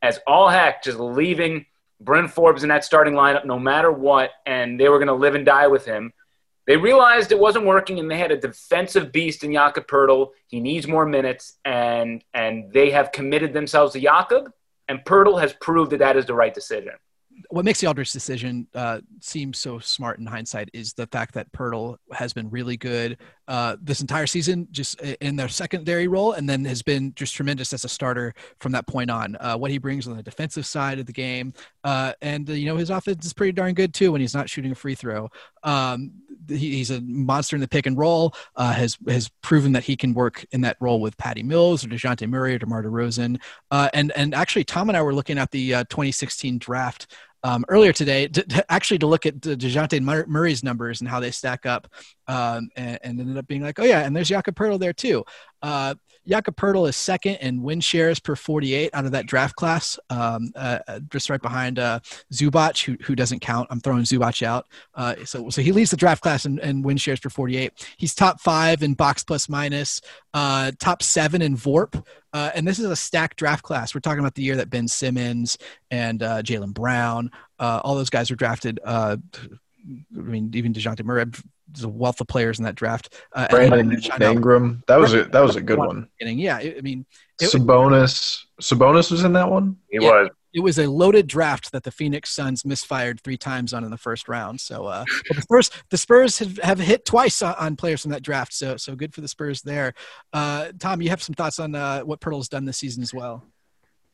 as 0.00 0.20
all 0.28 0.48
heck, 0.48 0.84
just 0.84 1.00
leaving 1.00 1.66
Bryn 2.00 2.28
Forbes 2.28 2.62
in 2.62 2.68
that 2.68 2.84
starting 2.84 3.14
lineup 3.14 3.44
no 3.44 3.58
matter 3.58 3.90
what, 3.90 4.30
and 4.44 4.78
they 4.78 4.88
were 4.88 4.98
going 4.98 5.08
to 5.08 5.14
live 5.14 5.34
and 5.34 5.46
die 5.46 5.66
with 5.66 5.84
him. 5.84 6.12
They 6.66 6.76
realized 6.76 7.30
it 7.30 7.38
wasn't 7.38 7.66
working, 7.66 7.98
and 7.98 8.10
they 8.10 8.18
had 8.18 8.32
a 8.32 8.36
defensive 8.36 9.12
beast 9.12 9.44
in 9.44 9.52
Jakob 9.52 9.86
Poeltl. 9.86 10.30
He 10.48 10.60
needs 10.60 10.86
more 10.86 11.06
minutes, 11.06 11.58
and 11.64 12.24
and 12.34 12.72
they 12.72 12.90
have 12.90 13.12
committed 13.12 13.52
themselves 13.52 13.92
to 13.92 14.00
Jakob, 14.00 14.50
and 14.88 15.04
Poeltl 15.04 15.40
has 15.40 15.52
proved 15.54 15.92
that 15.92 15.98
that 15.98 16.16
is 16.16 16.26
the 16.26 16.34
right 16.34 16.52
decision 16.52 16.94
what 17.56 17.64
makes 17.64 17.80
the 17.80 17.86
Aldridge 17.86 18.12
decision 18.12 18.66
uh, 18.74 19.00
seem 19.22 19.54
so 19.54 19.78
smart 19.78 20.18
in 20.18 20.26
hindsight 20.26 20.68
is 20.74 20.92
the 20.92 21.06
fact 21.06 21.32
that 21.32 21.50
Poeltl 21.52 21.96
has 22.12 22.34
been 22.34 22.50
really 22.50 22.76
good 22.76 23.16
uh, 23.48 23.76
this 23.80 24.02
entire 24.02 24.26
season, 24.26 24.68
just 24.72 25.00
in 25.00 25.36
their 25.36 25.48
secondary 25.48 26.06
role, 26.06 26.32
and 26.32 26.46
then 26.46 26.66
has 26.66 26.82
been 26.82 27.14
just 27.14 27.34
tremendous 27.34 27.72
as 27.72 27.82
a 27.86 27.88
starter 27.88 28.34
from 28.60 28.72
that 28.72 28.86
point 28.86 29.10
on. 29.10 29.38
Uh, 29.40 29.56
what 29.56 29.70
he 29.70 29.78
brings 29.78 30.06
on 30.06 30.18
the 30.18 30.22
defensive 30.22 30.66
side 30.66 30.98
of 30.98 31.06
the 31.06 31.14
game, 31.14 31.54
uh, 31.82 32.12
and 32.20 32.46
you 32.50 32.66
know 32.66 32.76
his 32.76 32.90
offense 32.90 33.24
is 33.24 33.32
pretty 33.32 33.52
darn 33.52 33.72
good 33.72 33.94
too 33.94 34.12
when 34.12 34.20
he's 34.20 34.34
not 34.34 34.50
shooting 34.50 34.72
a 34.72 34.74
free 34.74 34.94
throw. 34.94 35.30
Um, 35.62 36.12
he, 36.48 36.76
he's 36.76 36.90
a 36.90 37.00
monster 37.00 37.56
in 37.56 37.60
the 37.60 37.68
pick 37.68 37.86
and 37.86 37.96
roll. 37.96 38.34
Uh, 38.54 38.74
has 38.74 38.98
has 39.08 39.30
proven 39.40 39.72
that 39.72 39.84
he 39.84 39.96
can 39.96 40.12
work 40.12 40.44
in 40.52 40.60
that 40.60 40.76
role 40.78 41.00
with 41.00 41.16
Patty 41.16 41.42
Mills 41.42 41.86
or 41.86 41.88
Dejounte 41.88 42.28
Murray 42.28 42.54
or 42.54 42.58
DeMar 42.58 42.82
DeRozan. 42.82 43.40
Uh, 43.70 43.88
and 43.94 44.12
and 44.12 44.34
actually, 44.34 44.64
Tom 44.64 44.90
and 44.90 44.96
I 44.98 45.00
were 45.00 45.14
looking 45.14 45.38
at 45.38 45.50
the 45.52 45.70
2016 45.70 46.58
draft 46.58 47.06
um, 47.46 47.64
earlier 47.68 47.92
today, 47.92 48.26
to, 48.26 48.42
to 48.42 48.72
actually 48.72 48.98
to 48.98 49.06
look 49.06 49.24
at 49.24 49.36
Dejounte 49.36 50.26
Murray's 50.26 50.64
numbers 50.64 51.00
and 51.00 51.08
how 51.08 51.20
they 51.20 51.30
stack 51.30 51.64
up, 51.64 51.86
um, 52.26 52.70
and, 52.74 52.98
and, 53.04 53.20
ended 53.20 53.38
up 53.38 53.46
being 53.46 53.62
like, 53.62 53.78
oh 53.78 53.84
yeah, 53.84 54.00
and 54.00 54.16
there's 54.16 54.28
Jakob 54.28 54.56
Poeltl 54.56 54.80
there 54.80 54.92
too. 54.92 55.24
Uh, 55.62 55.94
Jakob 56.28 56.56
Poeltl 56.56 56.88
is 56.88 56.96
second 56.96 57.36
in 57.36 57.62
win 57.62 57.80
shares 57.80 58.18
per 58.18 58.34
48 58.34 58.90
out 58.92 59.04
of 59.04 59.12
that 59.12 59.26
draft 59.26 59.56
class, 59.56 59.98
um, 60.10 60.52
uh, 60.56 60.78
uh, 60.88 61.00
just 61.10 61.30
right 61.30 61.40
behind 61.40 61.78
uh, 61.78 62.00
Zubac, 62.32 62.84
who, 62.84 62.96
who 63.04 63.14
doesn't 63.14 63.40
count. 63.40 63.68
I'm 63.70 63.80
throwing 63.80 64.02
Zubac 64.02 64.42
out. 64.42 64.66
Uh, 64.94 65.14
so, 65.24 65.48
so 65.50 65.62
he 65.62 65.72
leads 65.72 65.90
the 65.90 65.96
draft 65.96 66.22
class 66.22 66.44
in, 66.44 66.58
in 66.58 66.82
win 66.82 66.96
shares 66.96 67.20
per 67.20 67.30
48. 67.30 67.72
He's 67.96 68.14
top 68.14 68.40
five 68.40 68.82
in 68.82 68.94
box 68.94 69.22
plus 69.22 69.48
minus, 69.48 70.00
uh, 70.34 70.72
top 70.78 71.02
seven 71.02 71.42
in 71.42 71.56
VORP. 71.56 72.04
Uh, 72.32 72.50
and 72.54 72.66
this 72.66 72.78
is 72.78 72.86
a 72.86 72.96
stacked 72.96 73.38
draft 73.38 73.62
class. 73.62 73.94
We're 73.94 74.00
talking 74.00 74.20
about 74.20 74.34
the 74.34 74.42
year 74.42 74.56
that 74.56 74.68
Ben 74.68 74.88
Simmons 74.88 75.56
and 75.90 76.20
Jaylen 76.20 76.74
Brown, 76.74 77.30
all 77.58 77.94
those 77.94 78.10
guys 78.10 78.30
were 78.30 78.36
drafted. 78.36 78.78
I 78.84 79.16
mean, 80.10 80.50
even 80.54 80.74
Dejounte 80.74 81.04
Murray 81.04 81.24
there's 81.68 81.84
a 81.84 81.88
wealth 81.88 82.20
of 82.20 82.28
players 82.28 82.58
in 82.58 82.64
that 82.64 82.74
draft. 82.74 83.14
Uh, 83.32 83.48
Brandon 83.48 83.98
Ingram, 84.20 84.82
that 84.86 84.96
was 84.98 85.14
a 85.14 85.24
that 85.24 85.40
was 85.40 85.56
a 85.56 85.60
good 85.60 85.78
one. 85.78 86.08
Yeah, 86.20 86.56
I 86.56 86.80
mean, 86.82 87.06
it, 87.40 87.50
Sabonis, 87.50 88.44
Sabonis 88.60 89.10
was 89.10 89.24
in 89.24 89.32
that 89.34 89.50
one. 89.50 89.76
He 89.90 89.98
yeah, 90.00 90.22
was. 90.22 90.30
It 90.52 90.60
was 90.60 90.78
a 90.78 90.88
loaded 90.88 91.26
draft 91.26 91.72
that 91.72 91.82
the 91.82 91.90
Phoenix 91.90 92.30
Suns 92.30 92.64
misfired 92.64 93.20
three 93.20 93.36
times 93.36 93.74
on 93.74 93.84
in 93.84 93.90
the 93.90 93.98
first 93.98 94.26
round. 94.26 94.58
So 94.58 94.86
uh, 94.86 95.04
the 95.28 95.42
Spurs, 95.42 95.70
the 95.90 95.98
Spurs 95.98 96.38
have, 96.38 96.56
have 96.62 96.78
hit 96.78 97.04
twice 97.04 97.42
on 97.42 97.76
players 97.76 98.00
from 98.00 98.12
that 98.12 98.22
draft. 98.22 98.54
So 98.54 98.78
so 98.78 98.96
good 98.96 99.12
for 99.12 99.20
the 99.20 99.28
Spurs 99.28 99.60
there. 99.60 99.92
Uh, 100.32 100.72
Tom, 100.78 101.02
you 101.02 101.10
have 101.10 101.22
some 101.22 101.34
thoughts 101.34 101.58
on 101.58 101.74
uh, 101.74 102.00
what 102.00 102.20
Poeltl's 102.20 102.48
done 102.48 102.64
this 102.64 102.78
season 102.78 103.02
as 103.02 103.12
well. 103.12 103.44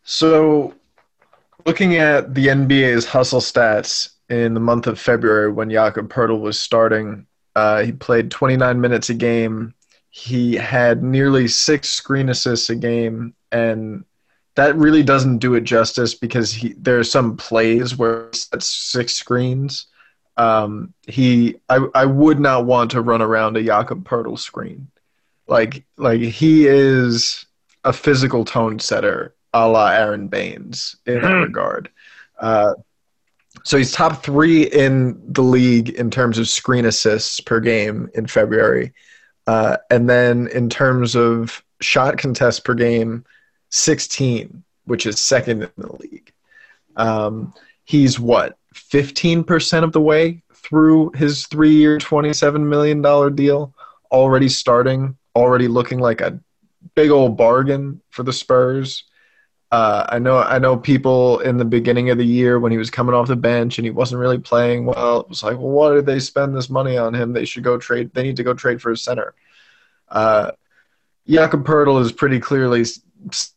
So, 0.02 0.74
looking 1.64 1.94
at 1.96 2.34
the 2.34 2.48
NBA's 2.48 3.06
hustle 3.06 3.40
stats 3.40 4.14
in 4.28 4.54
the 4.54 4.60
month 4.60 4.88
of 4.88 4.98
February 4.98 5.52
when 5.52 5.70
Jakob 5.70 6.12
Poeltl 6.12 6.40
was 6.40 6.58
starting 6.58 7.26
uh, 7.54 7.82
he 7.82 7.92
played 7.92 8.30
29 8.30 8.80
minutes 8.80 9.10
a 9.10 9.14
game. 9.14 9.74
He 10.10 10.54
had 10.54 11.02
nearly 11.02 11.48
six 11.48 11.88
screen 11.90 12.28
assists 12.28 12.70
a 12.70 12.76
game, 12.76 13.34
and 13.50 14.04
that 14.56 14.76
really 14.76 15.02
doesn't 15.02 15.38
do 15.38 15.54
it 15.54 15.64
justice 15.64 16.14
because 16.14 16.52
he, 16.52 16.74
there 16.74 16.98
are 16.98 17.04
some 17.04 17.36
plays 17.36 17.96
where 17.96 18.28
he 18.32 18.38
sets 18.38 18.66
six 18.66 19.14
screens. 19.14 19.86
Um, 20.36 20.92
he, 21.06 21.56
I, 21.68 21.86
I 21.94 22.04
would 22.06 22.40
not 22.40 22.66
want 22.66 22.90
to 22.92 23.00
run 23.00 23.22
around 23.22 23.56
a 23.56 23.62
Jakob 23.62 24.04
Poeltl 24.04 24.38
screen. 24.38 24.88
Like, 25.46 25.84
like 25.96 26.20
he 26.20 26.66
is 26.66 27.44
a 27.84 27.92
physical 27.92 28.44
tone 28.44 28.78
setter, 28.78 29.34
a 29.52 29.68
la 29.68 29.90
Aron 29.90 30.28
Baynes 30.28 30.96
in 31.06 31.20
that 31.20 31.30
hmm. 31.30 31.42
regard. 31.42 31.90
Uh, 32.38 32.74
so 33.64 33.76
he's 33.76 33.92
top 33.92 34.22
three 34.22 34.64
in 34.64 35.20
the 35.32 35.42
league 35.42 35.90
in 35.90 36.10
terms 36.10 36.38
of 36.38 36.48
screen 36.48 36.84
assists 36.84 37.40
per 37.40 37.60
game 37.60 38.10
in 38.14 38.26
February. 38.26 38.92
Uh, 39.46 39.76
and 39.90 40.08
then 40.08 40.48
in 40.48 40.68
terms 40.68 41.14
of 41.14 41.62
shot 41.80 42.18
contests 42.18 42.60
per 42.60 42.74
game, 42.74 43.24
16, 43.70 44.62
which 44.84 45.06
is 45.06 45.20
second 45.20 45.62
in 45.62 45.70
the 45.76 45.96
league. 45.96 46.32
Um, 46.96 47.52
he's 47.84 48.20
what, 48.20 48.58
15% 48.74 49.84
of 49.84 49.92
the 49.92 50.00
way 50.00 50.42
through 50.54 51.10
his 51.14 51.46
three 51.46 51.72
year, 51.72 51.98
$27 51.98 52.66
million 52.66 53.34
deal, 53.34 53.74
already 54.10 54.48
starting, 54.48 55.16
already 55.34 55.68
looking 55.68 55.98
like 55.98 56.20
a 56.20 56.38
big 56.94 57.10
old 57.10 57.36
bargain 57.36 58.00
for 58.10 58.22
the 58.22 58.32
Spurs. 58.32 59.04
Uh, 59.72 60.04
I 60.10 60.18
know 60.18 60.36
I 60.36 60.58
know 60.58 60.76
people 60.76 61.38
in 61.40 61.56
the 61.56 61.64
beginning 61.64 62.10
of 62.10 62.18
the 62.18 62.26
year 62.26 62.60
when 62.60 62.70
he 62.70 62.76
was 62.76 62.90
coming 62.90 63.14
off 63.14 63.28
the 63.28 63.36
bench 63.36 63.78
and 63.78 63.86
he 63.86 63.90
wasn't 63.90 64.20
really 64.20 64.38
playing 64.38 64.84
well. 64.84 65.20
It 65.20 65.30
was 65.30 65.42
like, 65.42 65.56
well, 65.56 65.70
why 65.70 65.94
did 65.94 66.04
they 66.04 66.20
spend 66.20 66.54
this 66.54 66.68
money 66.68 66.98
on 66.98 67.14
him? 67.14 67.32
They 67.32 67.46
should 67.46 67.64
go 67.64 67.78
trade. 67.78 68.10
They 68.12 68.22
need 68.22 68.36
to 68.36 68.44
go 68.44 68.52
trade 68.52 68.82
for 68.82 68.92
a 68.92 68.96
center. 68.98 69.32
Uh, 70.10 70.50
Jakob 71.26 71.64
Poeltl 71.64 72.02
is 72.02 72.12
pretty 72.12 72.38
clearly 72.38 72.84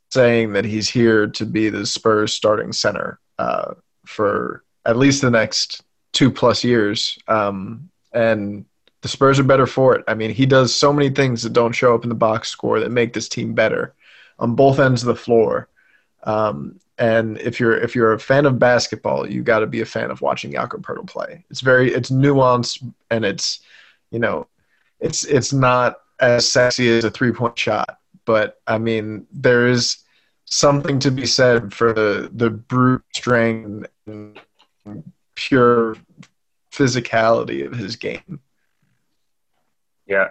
saying 0.09 0.53
that 0.53 0.63
he's 0.63 0.87
here 0.87 1.27
to 1.27 1.45
be 1.45 1.69
the 1.69 1.85
Spurs 1.85 2.31
starting 2.31 2.71
center 2.71 3.19
uh, 3.37 3.73
for 4.05 4.63
at 4.85 4.95
least 4.95 5.21
the 5.21 5.29
next 5.29 5.83
two 6.13 6.31
plus 6.31 6.63
years. 6.63 7.19
Um, 7.27 7.89
and 8.13 8.63
the 9.01 9.09
Spurs 9.09 9.37
are 9.37 9.43
better 9.43 9.67
for 9.67 9.95
it. 9.95 10.05
I 10.07 10.13
mean, 10.13 10.31
he 10.31 10.45
does 10.45 10.73
so 10.73 10.93
many 10.93 11.09
things 11.09 11.43
that 11.43 11.51
don't 11.51 11.73
show 11.73 11.93
up 11.93 12.03
in 12.03 12.09
the 12.09 12.15
box 12.15 12.47
score 12.47 12.79
that 12.79 12.91
make 12.91 13.11
this 13.11 13.27
team 13.27 13.53
better 13.53 13.93
on 14.39 14.55
both 14.55 14.79
ends 14.79 15.03
of 15.03 15.07
the 15.07 15.15
floor. 15.15 15.67
Um, 16.25 16.79
and 16.97 17.37
if 17.39 17.59
you're 17.59 17.77
if 17.77 17.95
you're 17.95 18.13
a 18.13 18.19
fan 18.19 18.45
of 18.45 18.59
basketball, 18.59 19.29
you 19.29 19.43
got 19.43 19.59
to 19.59 19.67
be 19.67 19.81
a 19.81 19.85
fan 19.85 20.11
of 20.11 20.21
watching 20.21 20.51
Jakob 20.51 20.85
Poeltl 20.85 21.07
play. 21.07 21.43
It's 21.49 21.61
very 21.61 21.93
it's 21.93 22.09
nuanced 22.09 22.91
and 23.11 23.25
it's 23.25 23.59
you 24.11 24.19
know 24.19 24.47
it's 24.99 25.25
it's 25.25 25.53
not 25.53 25.97
as 26.19 26.49
sexy 26.49 26.89
as 26.89 27.03
a 27.03 27.11
three 27.11 27.31
point 27.31 27.57
shot, 27.57 27.99
but 28.25 28.61
I 28.65 28.77
mean 28.77 29.27
there 29.31 29.67
is 29.67 29.97
something 30.45 30.99
to 30.99 31.11
be 31.11 31.25
said 31.25 31.73
for 31.73 31.91
the 31.93 32.29
the 32.33 32.49
brute 32.49 33.03
strength 33.13 33.89
and 34.05 34.39
pure 35.35 35.97
physicality 36.71 37.65
of 37.65 37.73
his 37.73 37.95
game. 37.95 38.39
Yeah. 40.07 40.29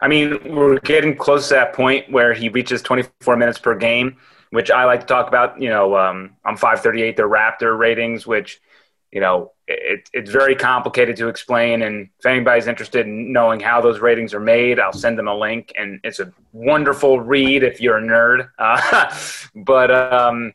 I 0.00 0.08
mean, 0.08 0.54
we're 0.54 0.78
getting 0.80 1.16
close 1.16 1.48
to 1.48 1.54
that 1.54 1.72
point 1.72 2.10
where 2.10 2.34
he 2.34 2.48
reaches 2.48 2.82
24 2.82 3.36
minutes 3.36 3.58
per 3.58 3.74
game 3.76 4.16
which 4.52 4.70
I 4.70 4.84
like 4.84 5.00
to 5.00 5.06
talk 5.06 5.28
about. 5.28 5.60
You 5.60 5.70
know, 5.70 5.96
um, 5.96 6.36
I'm 6.44 6.56
538, 6.56 7.16
the 7.16 7.22
Raptor 7.22 7.76
ratings, 7.76 8.26
which, 8.26 8.60
you 9.10 9.20
know, 9.20 9.52
it, 9.66 10.10
it's 10.12 10.30
very 10.30 10.54
complicated 10.54 11.16
to 11.16 11.28
explain. 11.28 11.80
And 11.80 12.10
if 12.18 12.26
anybody's 12.26 12.66
interested 12.66 13.06
in 13.06 13.32
knowing 13.32 13.60
how 13.60 13.80
those 13.80 14.00
ratings 14.00 14.34
are 14.34 14.40
made, 14.40 14.78
I'll 14.78 14.92
send 14.92 15.18
them 15.18 15.26
a 15.26 15.34
link. 15.34 15.72
And 15.74 16.00
it's 16.04 16.20
a 16.20 16.30
wonderful 16.52 17.18
read 17.18 17.62
if 17.62 17.80
you're 17.80 17.96
a 17.96 18.02
nerd. 18.02 18.50
Uh, 18.58 19.16
but 19.54 19.90
um, 19.90 20.52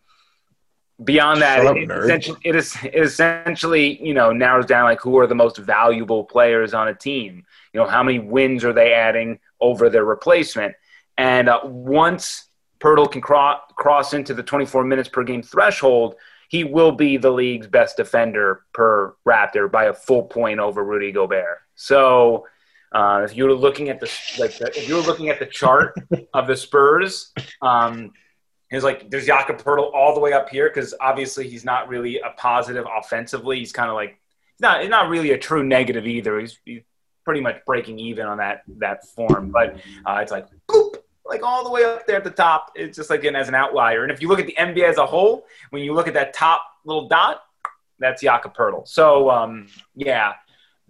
beyond 1.03 1.41
that, 1.41 1.65
up, 1.65 1.75
it, 1.75 1.89
essentially, 1.89 2.39
it, 2.43 2.55
is, 2.55 2.77
it 2.83 3.03
essentially, 3.03 3.99
you 4.05 4.13
know, 4.13 4.31
narrows 4.31 4.67
down 4.67 4.83
like 4.83 5.01
who 5.01 5.17
are 5.17 5.25
the 5.25 5.33
most 5.33 5.57
valuable 5.57 6.23
players 6.23 6.75
on 6.75 6.87
a 6.87 6.93
team. 6.93 7.43
You 7.73 7.79
know, 7.79 7.87
how 7.87 8.03
many 8.03 8.19
wins 8.19 8.63
are 8.63 8.73
they 8.73 8.93
adding 8.93 9.39
over 9.59 9.89
their 9.89 10.05
replacement? 10.05 10.75
And 11.17 11.49
uh, 11.49 11.61
once 11.63 12.46
Poeltl 12.79 13.11
can 13.11 13.21
cro- 13.21 13.59
cross 13.75 14.13
into 14.13 14.33
the 14.33 14.43
24 14.43 14.83
minutes 14.83 15.09
per 15.09 15.23
game 15.23 15.41
threshold, 15.41 16.15
he 16.49 16.63
will 16.63 16.91
be 16.91 17.17
the 17.17 17.31
league's 17.31 17.67
best 17.67 17.97
defender 17.97 18.65
per 18.73 19.15
Raptor 19.27 19.71
by 19.71 19.85
a 19.85 19.93
full 19.93 20.23
point 20.23 20.59
over 20.59 20.83
Rudy 20.83 21.11
Gobert. 21.11 21.59
So, 21.75 22.47
uh, 22.93 23.21
if 23.25 23.35
you 23.35 23.43
were 23.43 23.53
looking 23.53 23.89
at 23.89 23.99
the 23.99 24.09
like, 24.39 24.57
the, 24.57 24.71
if 24.75 24.87
you 24.87 24.95
were 24.95 25.01
looking 25.01 25.29
at 25.29 25.39
the 25.39 25.45
chart 25.45 25.93
of 26.33 26.47
the 26.47 26.55
Spurs, 26.55 27.33
um, 27.61 28.13
He's 28.69 28.83
like, 28.83 29.09
there's 29.09 29.25
Jakob 29.25 29.61
Poeltl 29.61 29.93
all 29.93 30.13
the 30.13 30.19
way 30.19 30.33
up 30.33 30.49
here 30.49 30.69
because 30.69 30.93
obviously 30.99 31.47
he's 31.47 31.63
not 31.63 31.87
really 31.87 32.19
a 32.19 32.31
positive 32.35 32.85
offensively. 32.97 33.59
He's 33.59 33.71
kind 33.71 33.89
of 33.89 33.95
like 33.95 34.19
not 34.59 34.87
not 34.89 35.09
really 35.09 35.31
a 35.31 35.37
true 35.37 35.63
negative 35.63 36.05
either. 36.05 36.39
He's, 36.39 36.59
he's 36.65 36.81
pretty 37.23 37.39
much 37.39 37.63
breaking 37.65 37.99
even 37.99 38.25
on 38.25 38.39
that 38.39 38.63
that 38.79 39.07
form. 39.07 39.51
But 39.51 39.77
uh, 40.05 40.19
it's 40.21 40.31
like 40.31 40.47
boop, 40.69 40.97
like 41.27 41.43
all 41.43 41.63
the 41.63 41.69
way 41.69 41.83
up 41.83 42.05
there 42.07 42.17
at 42.17 42.23
the 42.23 42.31
top. 42.31 42.71
It's 42.75 42.95
just 42.95 43.09
like 43.09 43.21
getting 43.21 43.35
as 43.35 43.47
an 43.47 43.55
outlier. 43.55 44.03
And 44.03 44.11
if 44.11 44.21
you 44.21 44.27
look 44.27 44.39
at 44.39 44.45
the 44.45 44.55
NBA 44.57 44.83
as 44.83 44.97
a 44.97 45.05
whole, 45.05 45.45
when 45.69 45.83
you 45.83 45.93
look 45.93 46.07
at 46.07 46.13
that 46.13 46.33
top 46.33 46.63
little 46.85 47.07
dot, 47.07 47.43
that's 47.99 48.21
Jakob 48.21 48.55
Poeltl. 48.55 48.87
So 48.87 49.29
um, 49.29 49.67
yeah. 49.95 50.33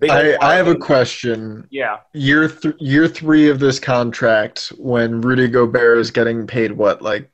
I, 0.01 0.37
I, 0.41 0.55
have 0.55 0.67
a 0.67 0.75
question. 0.75 1.67
Yeah. 1.71 1.97
Year 2.13 2.49
th- 2.49 2.75
year 2.79 3.07
three 3.07 3.49
of 3.49 3.59
this 3.59 3.79
contract, 3.79 4.71
when 4.77 5.21
Rudy 5.21 5.47
Gobert 5.47 5.97
is 5.97 6.11
getting 6.11 6.45
paid 6.45 6.71
what, 6.71 7.01
like 7.01 7.31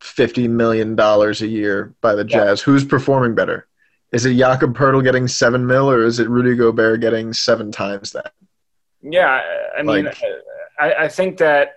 fifty 0.00 0.46
million 0.46 0.94
dollars 0.94 1.42
a 1.42 1.48
year 1.48 1.92
by 2.02 2.14
the 2.14 2.22
Jazz. 2.22 2.60
Yeah. 2.60 2.64
Who's 2.66 2.84
performing 2.84 3.34
better? 3.34 3.66
Is 4.12 4.26
it 4.26 4.36
Jakob 4.36 4.76
Poeltl 4.76 5.02
getting 5.02 5.26
seven 5.26 5.66
mil, 5.66 5.90
or 5.90 6.04
is 6.04 6.20
it 6.20 6.28
Rudy 6.28 6.54
Gobert 6.54 7.00
getting 7.00 7.32
seven 7.32 7.72
times 7.72 8.12
that? 8.12 8.32
Yeah, 9.02 9.42
I 9.76 9.82
mean, 9.82 10.04
like, 10.04 10.22
I, 10.78 10.94
I 10.94 11.08
think 11.08 11.38
that 11.38 11.74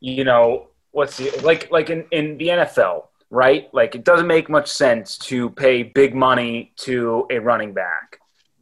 you 0.00 0.24
know 0.24 0.68
what's 0.90 1.16
the 1.16 1.30
like 1.42 1.70
like 1.70 1.90
in 1.90 2.04
in 2.10 2.38
the 2.38 2.48
NFL, 2.48 3.04
right? 3.30 3.68
Like 3.72 3.94
it 3.94 4.04
doesn't 4.04 4.26
make 4.26 4.48
much 4.48 4.68
sense 4.68 5.18
to 5.18 5.50
pay 5.50 5.82
big 5.82 6.14
money 6.14 6.72
to 6.78 7.26
a 7.30 7.38
running 7.38 7.72
back, 7.72 8.20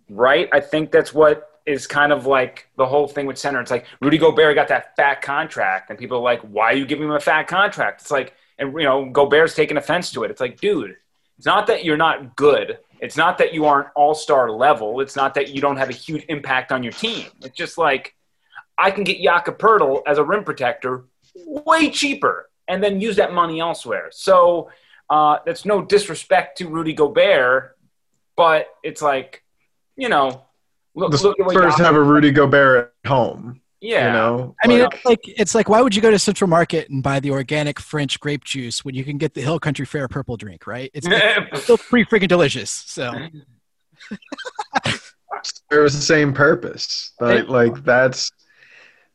right? 0.09 0.49
I 0.53 0.61
think 0.61 0.93
that's 0.93 1.12
what 1.12 1.49
is 1.66 1.87
kind 1.87 2.12
of 2.12 2.26
like 2.26 2.68
the 2.76 2.87
whole 2.87 3.09
thing 3.09 3.26
with 3.26 3.39
center. 3.39 3.61
It's 3.61 3.70
like 3.70 3.87
Rudy 4.01 4.18
Gobert 4.18 4.55
got 4.55 4.68
that 4.68 4.95
fat 4.97 5.22
contract, 5.22 5.91
and 5.91 5.99
people 5.99 6.18
are 6.18 6.22
like, 6.22 6.41
"Why 6.43 6.72
are 6.72 6.76
you 6.76 6.87
giving 6.87 7.05
him 7.05 7.12
a 7.12 7.20
fat 7.20 7.49
contract?" 7.49 8.03
It's 8.03 8.11
like, 8.11 8.34
and 8.59 8.72
you 8.72 8.84
know, 8.84 9.11
Gobert's 9.11 9.55
taking 9.55 9.76
offense 9.76 10.11
to 10.12 10.24
it. 10.24 10.30
It's 10.30 10.41
like, 10.41 10.61
dude, 10.61 10.97
it's 11.37 11.47
not 11.47 11.66
that 11.66 11.84
you're 11.84 11.97
not 11.97 12.37
good. 12.37 12.78
It's 13.01 13.16
not 13.16 13.39
that 13.39 13.53
you 13.53 13.66
aren't 13.66 13.89
all 13.95 14.14
star 14.14 14.51
level. 14.51 15.01
It's 15.01 15.16
not 15.16 15.34
that 15.34 15.51
you 15.51 15.61
don't 15.61 15.76
have 15.76 15.91
a 15.91 15.93
huge 15.93 16.24
impact 16.28 16.72
on 16.72 16.82
your 16.82 16.93
team. 16.93 17.26
It's 17.43 17.57
just 17.57 17.76
like 17.76 18.14
I 18.78 18.91
can 18.91 19.05
get 19.05 19.20
Jakob 19.20 19.59
Poeltl 19.59 20.03
as 20.07 20.18
a 20.18 20.24
rim 20.24 20.45
protector 20.45 21.05
way 21.47 21.91
cheaper, 21.91 22.49
and 22.68 22.82
then 22.82 23.01
use 23.01 23.16
that 23.16 23.32
money 23.32 23.61
elsewhere. 23.61 24.09
So 24.12 24.70
uh, 25.11 25.39
that's 25.45 25.64
no 25.64 25.82
disrespect 25.82 26.59
to 26.59 26.68
Rudy 26.68 26.93
Gobert, 26.93 27.76
but 28.37 28.68
it's 28.82 29.03
like, 29.03 29.43
you 29.97 30.09
know, 30.09 30.47
Look, 30.97 31.12
the 31.12 31.22
look 31.22 31.53
Spurs 31.53 31.76
have 31.76 31.95
a 31.95 32.03
Rudy 32.03 32.30
Gobert 32.30 32.95
at 33.05 33.09
home. 33.09 33.61
Yeah, 33.82 34.07
you 34.07 34.12
know. 34.14 34.57
I 34.64 34.66
mean, 34.66 34.80
it's 34.80 35.05
like 35.05 35.20
it's 35.26 35.55
like 35.55 35.68
why 35.68 35.82
would 35.82 35.95
you 35.95 36.01
go 36.01 36.11
to 36.11 36.18
Central 36.18 36.49
Market 36.49 36.89
and 36.89 37.03
buy 37.03 37.20
the 37.20 37.30
organic 37.30 37.78
French 37.78 38.18
grape 38.18 38.45
juice 38.45 38.82
when 38.82 38.95
you 38.95 39.05
can 39.05 39.18
get 39.18 39.34
the 39.34 39.43
Hill 39.43 39.61
Country 39.61 39.84
Fair 39.84 40.09
purple 40.09 40.39
drink, 40.39 40.66
right? 40.66 40.91
It's, 40.95 41.07
it's 41.11 41.62
still 41.64 41.76
pretty 41.76 42.09
freaking 42.09 42.28
delicious. 42.28 42.70
So. 42.70 43.12
it 44.87 45.01
was 45.70 45.95
the 45.95 46.03
same 46.03 46.32
purpose. 46.32 47.12
Like, 47.20 47.49
like 47.49 47.84
that's, 47.84 48.30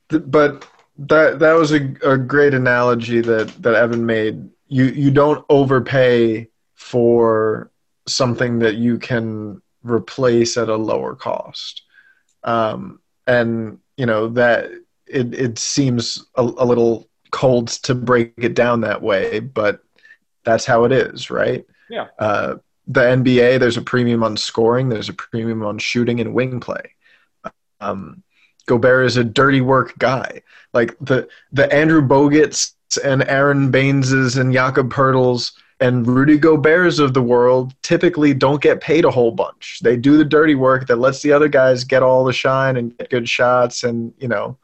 but 0.09 0.67
that 0.98 1.39
that 1.39 1.54
was 1.54 1.72
a, 1.72 1.94
a 2.04 2.18
great 2.18 2.54
analogy 2.54 3.22
that 3.22 3.50
that 3.62 3.76
Evan 3.76 4.06
made. 4.06 4.50
You 4.68 4.86
you 4.86 5.12
don't 5.12 5.46
overpay 5.50 6.48
for 6.76 7.72
something 8.08 8.60
that 8.60 8.76
you 8.76 8.98
can 8.98 9.62
replace 9.84 10.58
at 10.58 10.70
a 10.70 10.76
lower 10.76 11.16
cost. 11.16 11.84
Um, 12.44 13.00
and 13.28 13.80
you 13.98 14.06
know 14.06 14.30
that 14.30 14.72
it 15.08 15.34
it 15.34 15.58
seems 15.58 16.26
a, 16.36 16.42
a 16.42 16.66
little 16.66 17.08
cold 17.32 17.70
to 17.70 17.96
break 17.96 18.34
it 18.38 18.54
down 18.54 18.82
that 18.82 19.02
way, 19.02 19.39
but 19.39 19.82
that's 20.44 20.66
how 20.66 20.84
it 20.84 20.92
is, 20.92 21.30
right? 21.30 21.66
Yeah. 21.89 22.08
Uh, 22.20 22.56
the 22.88 23.02
NBA, 23.02 23.60
there's 23.60 23.78
a 23.78 23.82
premium 23.82 24.24
on 24.24 24.36
scoring, 24.36 24.89
there's 24.89 25.10
a 25.10 25.14
premium 25.14 25.64
on 25.64 25.78
shooting 25.78 26.20
and 26.20 26.34
wing 26.34 26.60
play. 26.60 26.96
Um, 27.80 28.24
Gobert 28.66 29.05
is 29.05 29.18
a 29.18 29.24
dirty 29.24 29.62
work 29.62 29.97
guy. 29.97 30.41
Like 30.74 30.95
the 30.99 31.28
the 31.51 31.72
Andrew 31.74 32.01
Bogut's 32.01 32.76
and 33.03 33.24
Aron 33.24 33.72
Bayneses 33.72 34.38
and 34.38 34.53
Jakob 34.53 34.91
Poeltl's 34.91 35.53
and 35.80 36.05
Rudy 36.05 36.38
Gobert's 36.38 36.99
of 36.99 37.14
the 37.14 37.24
world 37.24 37.74
typically 37.82 38.36
don't 38.36 38.62
get 38.62 38.82
paid 38.82 39.03
a 39.03 39.12
whole 39.12 39.32
bunch. 39.32 39.80
They 39.82 39.97
do 39.97 40.16
the 40.16 40.24
dirty 40.24 40.53
work 40.53 40.88
that 40.88 40.97
lets 40.97 41.24
the 41.24 41.34
other 41.34 41.47
guys 41.47 41.84
get 41.84 42.03
all 42.03 42.24
the 42.24 42.32
shine 42.32 42.78
and 42.78 42.95
get 42.97 43.09
good 43.09 43.28
shots 43.28 43.84
and, 43.84 44.14
you 44.20 44.28
know, 44.28 44.57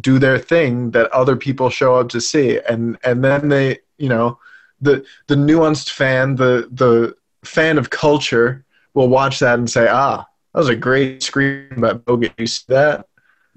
do 0.00 0.18
their 0.18 0.38
thing 0.38 0.90
that 0.90 1.10
other 1.10 1.36
people 1.36 1.70
show 1.70 1.96
up 1.96 2.10
to 2.10 2.20
see. 2.20 2.60
And 2.68 2.98
and 3.02 3.24
then 3.24 3.48
they, 3.48 3.78
you 3.96 4.10
know, 4.10 4.38
the 4.80 5.04
the 5.26 5.34
nuanced 5.34 5.90
fan, 5.90 6.36
the 6.36 6.68
the 6.70 7.16
fan 7.44 7.78
of 7.78 7.90
culture 7.90 8.64
will 8.94 9.08
watch 9.08 9.38
that 9.38 9.58
and 9.58 9.70
say, 9.70 9.88
"Ah, 9.88 10.26
that 10.52 10.58
was 10.58 10.68
a 10.68 10.76
great 10.76 11.22
screen 11.22 11.68
by 11.78 11.94
Bogut. 11.94 12.32
You 12.38 12.46
see 12.46 12.64
that?" 12.68 13.06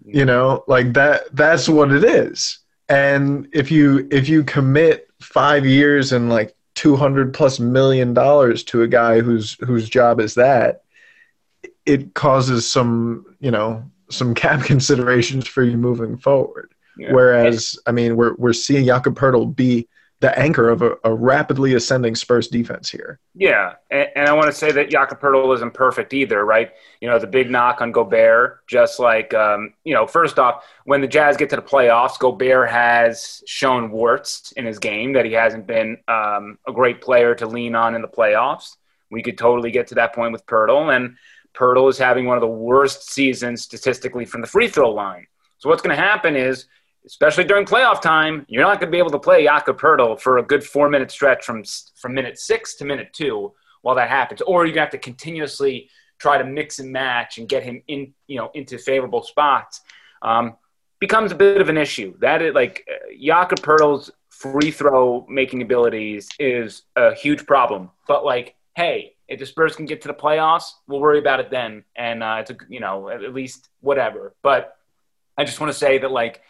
You 0.05 0.25
know, 0.25 0.63
like 0.67 0.93
that 0.93 1.35
that's 1.35 1.69
what 1.69 1.91
it 1.91 2.03
is. 2.03 2.59
And 2.89 3.47
if 3.53 3.71
you 3.71 4.07
if 4.11 4.27
you 4.27 4.43
commit 4.43 5.07
5 5.21 5.65
years 5.65 6.11
and 6.11 6.29
like 6.29 6.55
200 6.75 7.33
plus 7.33 7.59
million 7.59 8.13
dollars 8.13 8.63
to 8.63 8.81
a 8.81 8.87
guy 8.87 9.21
whose 9.21 9.53
whose 9.65 9.87
job 9.89 10.19
is 10.19 10.35
that 10.35 10.83
it 11.85 12.13
causes 12.13 12.69
some 12.69 13.25
you 13.39 13.51
know 13.51 13.83
some 14.09 14.33
cap 14.43 14.63
considerations 14.63 15.47
for 15.47 15.63
you 15.63 15.77
moving 15.77 16.17
forward 16.17 16.73
yeah. 16.97 17.11
whereas 17.13 17.77
i 17.85 17.91
mean 17.91 18.15
we're 18.15 18.35
we're 18.35 18.53
seeing 18.53 18.85
Jakob 18.85 19.17
Poeltl 19.17 19.55
be 19.55 19.87
the 20.21 20.37
anchor 20.37 20.69
of 20.69 20.83
a, 20.83 20.95
a, 21.03 21.13
rapidly 21.13 21.73
ascending 21.73 22.13
Spurs 22.13 22.47
defense 22.47 22.89
here. 22.89 23.19
Yeah, 23.33 23.73
and, 23.89 24.07
and 24.15 24.29
I 24.29 24.33
want 24.33 24.45
to 24.47 24.53
say 24.53 24.71
that 24.71 24.91
Jakob 24.91 25.19
Poeltl 25.19 25.53
isn't 25.55 25.73
perfect 25.73 26.13
either, 26.13 26.45
right? 26.45 26.71
You 27.01 27.09
know, 27.09 27.17
the 27.17 27.27
big 27.27 27.49
knock 27.49 27.81
on 27.81 27.91
Gobert, 27.91 28.65
just 28.67 28.99
like 28.99 29.33
um, 29.33 29.73
you 29.83 29.95
know, 29.95 30.05
first 30.05 30.37
off, 30.37 30.63
when 30.85 31.01
the 31.01 31.07
Jazz 31.07 31.37
get 31.37 31.49
to 31.49 31.55
the 31.55 31.61
playoffs, 31.61 32.19
Gobert 32.19 32.69
has 32.69 33.43
shown 33.47 33.89
warts 33.89 34.51
in 34.53 34.65
his 34.65 34.77
game 34.77 35.13
that 35.13 35.25
he 35.25 35.33
hasn't 35.33 35.65
been 35.65 35.97
um, 36.07 36.59
a 36.67 36.71
great 36.71 37.01
player 37.01 37.33
to 37.35 37.47
lean 37.47 37.73
on 37.73 37.95
in 37.95 38.03
the 38.03 38.07
playoffs. 38.07 38.77
We 39.09 39.23
could 39.23 39.39
totally 39.39 39.71
get 39.71 39.87
to 39.87 39.95
that 39.95 40.13
point 40.13 40.33
with 40.33 40.45
Poeltl, 40.45 40.95
and 40.95 41.17
Poeltl 41.55 41.89
is 41.89 41.97
having 41.97 42.27
one 42.27 42.37
of 42.37 42.41
the 42.41 42.47
worst 42.47 43.09
seasons 43.09 43.63
statistically 43.63 44.25
from 44.25 44.41
the 44.41 44.47
free 44.47 44.67
throw 44.67 44.91
line. 44.91 45.25
So 45.57 45.69
what's 45.69 45.81
going 45.81 45.95
to 45.95 46.01
happen 46.01 46.35
is 46.35 46.67
especially 47.05 47.43
during 47.43 47.65
playoff 47.65 48.01
time, 48.01 48.45
you're 48.47 48.63
not 48.63 48.79
going 48.79 48.91
to 48.91 48.95
be 48.95 48.99
able 48.99 49.11
to 49.11 49.19
play 49.19 49.43
Jakob 49.43 49.79
Poeltl 49.79 50.19
for 50.19 50.37
a 50.37 50.43
good 50.43 50.63
four 50.63 50.89
minute 50.89 51.11
stretch 51.11 51.45
from 51.45 51.63
from 51.95 52.13
minute 52.13 52.37
six 52.37 52.75
to 52.75 52.85
minute 52.85 53.09
two 53.13 53.53
while 53.81 53.95
that 53.95 54.09
happens, 54.09 54.41
or 54.41 54.65
you're 54.65 54.75
going 54.75 54.87
to 54.87 54.91
have 54.91 54.91
to 54.91 54.97
continuously 54.97 55.89
try 56.19 56.37
to 56.37 56.43
mix 56.43 56.77
and 56.79 56.91
match 56.91 57.39
and 57.39 57.49
get 57.49 57.63
him 57.63 57.81
in, 57.87 58.13
you 58.27 58.37
know, 58.37 58.51
into 58.53 58.77
favorable 58.77 59.23
spots. 59.23 59.81
Um, 60.21 60.55
becomes 60.99 61.31
a 61.31 61.35
bit 61.35 61.59
of 61.59 61.67
an 61.67 61.77
issue. 61.77 62.15
That 62.19 62.43
is 62.43 62.53
like 62.53 62.87
Jakob 63.19 63.59
Poeltl's 63.59 64.11
free 64.29 64.71
throw 64.71 65.25
making 65.27 65.61
abilities 65.61 66.29
is 66.39 66.83
a 66.95 67.13
huge 67.13 67.45
problem. 67.45 67.89
But 68.07 68.23
like, 68.23 68.55
hey, 68.75 69.15
if 69.27 69.39
the 69.39 69.45
Spurs 69.45 69.75
can 69.75 69.85
get 69.85 70.01
to 70.01 70.07
the 70.07 70.13
playoffs, 70.13 70.71
we'll 70.87 70.99
worry 70.99 71.19
about 71.19 71.39
it 71.39 71.49
then. 71.49 71.83
And 71.95 72.21
uh, 72.21 72.37
it's 72.39 72.51
a, 72.51 72.57
you 72.69 72.79
know 72.79 73.09
at 73.09 73.33
least 73.33 73.69
whatever. 73.79 74.35
But 74.43 74.75
I 75.37 75.43
just 75.43 75.59
want 75.59 75.71
to 75.73 75.77
say 75.77 75.97
that 75.97 76.11
like 76.11 76.41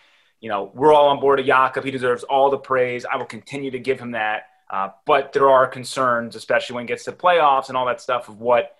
you 0.41 0.49
know, 0.49 0.71
we're 0.73 0.93
all 0.93 1.09
on 1.09 1.19
board 1.19 1.39
of 1.39 1.45
Jakob. 1.45 1.85
He 1.85 1.91
deserves 1.91 2.23
all 2.23 2.49
the 2.49 2.57
praise. 2.57 3.05
I 3.05 3.15
will 3.15 3.25
continue 3.25 3.71
to 3.71 3.79
give 3.79 3.99
him 3.99 4.11
that. 4.11 4.47
Uh, 4.69 4.89
but 5.05 5.33
there 5.33 5.49
are 5.49 5.67
concerns, 5.67 6.35
especially 6.35 6.75
when 6.75 6.85
it 6.85 6.87
gets 6.87 7.03
to 7.05 7.11
playoffs 7.11 7.67
and 7.67 7.77
all 7.77 7.85
that 7.85 8.01
stuff, 8.01 8.27
of 8.27 8.39
what 8.39 8.75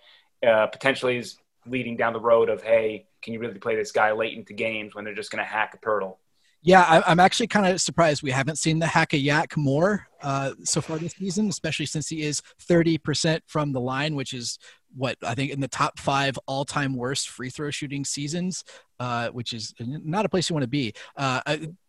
uh, 0.46 0.66
potentially 0.66 1.18
is 1.18 1.36
leading 1.66 1.96
down 1.96 2.12
the 2.12 2.20
road 2.20 2.48
of, 2.48 2.62
hey, 2.62 3.06
can 3.22 3.32
you 3.32 3.38
really 3.38 3.58
play 3.58 3.76
this 3.76 3.92
guy 3.92 4.10
late 4.12 4.36
into 4.36 4.52
games 4.52 4.94
when 4.94 5.04
they're 5.04 5.14
just 5.14 5.30
going 5.30 5.42
to 5.42 5.48
hack 5.48 5.74
a 5.74 5.78
Poeltl? 5.78 6.16
Yeah, 6.64 6.82
I, 6.82 7.10
am 7.10 7.18
actually 7.18 7.48
kind 7.48 7.66
of 7.66 7.80
surprised 7.80 8.22
we 8.22 8.30
haven't 8.30 8.56
seen 8.56 8.78
the 8.78 8.86
hack 8.86 9.12
a 9.12 9.16
yak 9.16 9.56
more 9.56 10.06
uh, 10.22 10.52
so 10.62 10.80
far 10.80 10.96
this 10.96 11.12
season, 11.12 11.48
especially 11.48 11.86
since 11.86 12.08
he 12.08 12.22
is 12.22 12.40
30% 12.68 13.40
from 13.46 13.72
the 13.72 13.80
line, 13.80 14.14
which 14.14 14.32
is 14.32 14.58
what 14.94 15.16
I 15.22 15.34
think 15.34 15.52
in 15.52 15.60
the 15.60 15.68
top 15.68 15.98
five 15.98 16.38
all 16.46 16.64
time 16.64 16.94
worst 16.94 17.28
free 17.28 17.50
throw 17.50 17.70
shooting 17.70 18.04
seasons, 18.04 18.64
uh, 19.00 19.28
which 19.28 19.52
is 19.52 19.74
not 19.78 20.24
a 20.24 20.28
place 20.28 20.48
you 20.48 20.54
want 20.54 20.64
to 20.64 20.68
be. 20.68 20.94
Uh, 21.16 21.40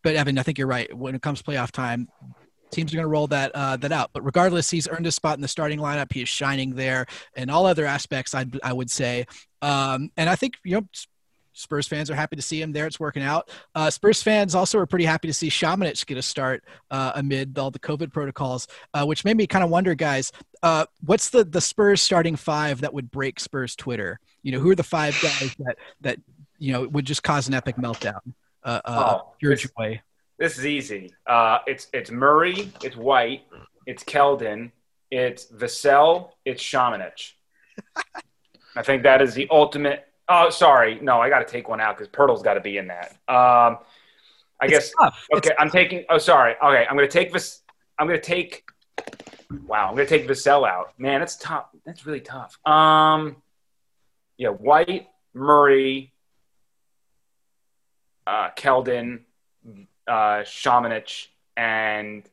but 0.04 0.16
Evan, 0.16 0.38
I 0.38 0.44
think 0.44 0.58
you're 0.58 0.68
right. 0.68 0.94
When 0.96 1.16
it 1.16 1.22
comes 1.22 1.42
to 1.42 1.44
playoff 1.44 1.72
time, 1.72 2.08
teams 2.72 2.94
are 2.94 2.98
going 2.98 3.06
to 3.06 3.10
roll 3.10 3.28
that 3.28 3.52
uh, 3.54 3.78
that 3.78 3.92
out. 3.92 4.12
But 4.14 4.26
regardless, 4.26 4.70
he's 4.70 4.88
earned 4.88 5.08
a 5.08 5.12
spot 5.12 5.38
in 5.38 5.42
the 5.42 5.48
starting 5.48 5.80
lineup. 5.80 6.12
He 6.12 6.22
is 6.22 6.30
shining 6.30 6.76
there, 6.76 7.06
and 7.36 7.52
all 7.52 7.66
other 7.66 7.86
aspects, 7.86 8.34
I 8.36 8.46
I 8.64 8.74
would 8.74 8.90
say. 8.90 9.26
Um, 9.62 10.12
and 10.18 10.30
I 10.30 10.36
think 10.36 10.56
you 10.64 10.76
know 10.76 10.88
Spurs 11.54 11.88
fans 11.88 12.10
are 12.10 12.16
happy 12.16 12.36
to 12.36 12.42
see 12.42 12.62
him 12.62 12.72
there. 12.72 12.88
It's 12.88 13.00
working 13.00 13.24
out. 13.24 13.50
Uh, 13.76 13.90
Spurs 13.90 14.22
fans 14.22 14.56
also 14.56 14.80
are 14.80 14.86
pretty 14.86 15.06
happy 15.06 15.28
to 15.28 15.34
see 15.34 15.50
Samanic 15.50 16.06
get 16.06 16.18
a 16.18 16.22
start 16.22 16.64
uh, 16.92 17.14
amid 17.16 17.58
all 17.58 17.72
the 17.72 17.80
COVID 17.80 18.12
protocols, 18.12 18.68
uh, 18.94 19.06
which 19.06 19.24
made 19.24 19.38
me 19.38 19.48
kind 19.48 19.64
of 19.64 19.70
wonder, 19.70 19.96
guys, 19.96 20.32
uh, 20.64 20.86
what's 21.06 21.30
the 21.30 21.44
the 21.44 21.62
Spurs 21.62 22.02
starting 22.02 22.36
five 22.36 22.82
that 22.82 22.94
would 22.94 23.12
break 23.12 23.40
Spurs 23.40 23.76
Twitter? 23.76 24.20
You 24.42 24.54
know, 24.54 24.60
who 24.60 24.72
are 24.72 24.76
the 24.76 24.84
five 24.84 25.18
guys 25.22 25.56
that 25.60 25.78
that 26.02 26.18
you 26.58 26.74
know 26.74 26.88
would 26.88 27.06
just 27.06 27.22
cause 27.22 27.48
an 27.48 27.54
epic 27.54 27.76
meltdown? 27.76 28.20
Uh, 28.64 28.80
uh, 28.86 29.20
oh, 29.22 29.34
pure 29.40 29.56
joy. 29.56 30.02
This 30.40 30.58
is 30.58 30.66
easy. 30.66 31.14
Uh, 31.28 31.60
it's 31.68 31.88
it's 31.94 32.10
Murray, 32.10 32.72
it's 32.82 32.96
White, 32.96 33.44
it's 33.86 34.04
Keldon, 34.04 34.72
it's 35.12 35.46
Vassell, 35.48 36.32
it's 36.46 36.64
Samanic. 36.64 37.34
I 38.76 38.82
think 38.82 39.04
that 39.04 39.22
is 39.22 39.34
the 39.36 39.48
ultimate. 39.52 40.08
Oh, 40.30 40.50
sorry, 40.50 40.98
no, 41.02 41.20
I 41.20 41.30
got 41.30 41.40
to 41.40 41.46
take 41.46 41.68
one 41.68 41.82
out 41.82 41.98
because 41.98 42.08
Poeltl's 42.08 42.42
got 42.42 42.54
to 42.56 42.62
be 42.62 42.78
in 42.78 42.88
that. 42.88 43.12
Um, 43.28 43.78
I 44.62 44.66
It's 44.66 44.72
guess. 44.72 44.92
tough. 45.00 45.28
Okay, 45.36 45.50
It's- 45.50 45.56
I'm 45.60 45.70
taking. 45.70 46.06
Oh, 46.10 46.18
sorry. 46.18 46.56
Okay, 46.64 46.86
I'm 46.90 46.96
gonna 46.96 47.08
take 47.08 47.34
this. 47.34 47.62
I'm 48.00 48.08
gonna 48.08 48.20
take. 48.20 48.64
Wow, 49.50 49.90
I'm 49.90 49.96
gonna 49.96 50.08
take 50.08 50.28
Vassell 50.28 50.68
out. 50.68 50.98
Man, 50.98 51.20
that's 51.20 51.36
tough. 51.36 51.68
That's 51.86 52.06
really 52.06 52.22
tough. 52.22 52.60
Um, 52.66 53.38
yeah, 54.38 54.50
White, 54.50 55.10
Murray, 55.34 56.14
uh, 58.26 58.50
Keldon, 58.58 59.22
uh, 60.08 60.44
Samanic, 60.44 61.28
and 61.56 62.24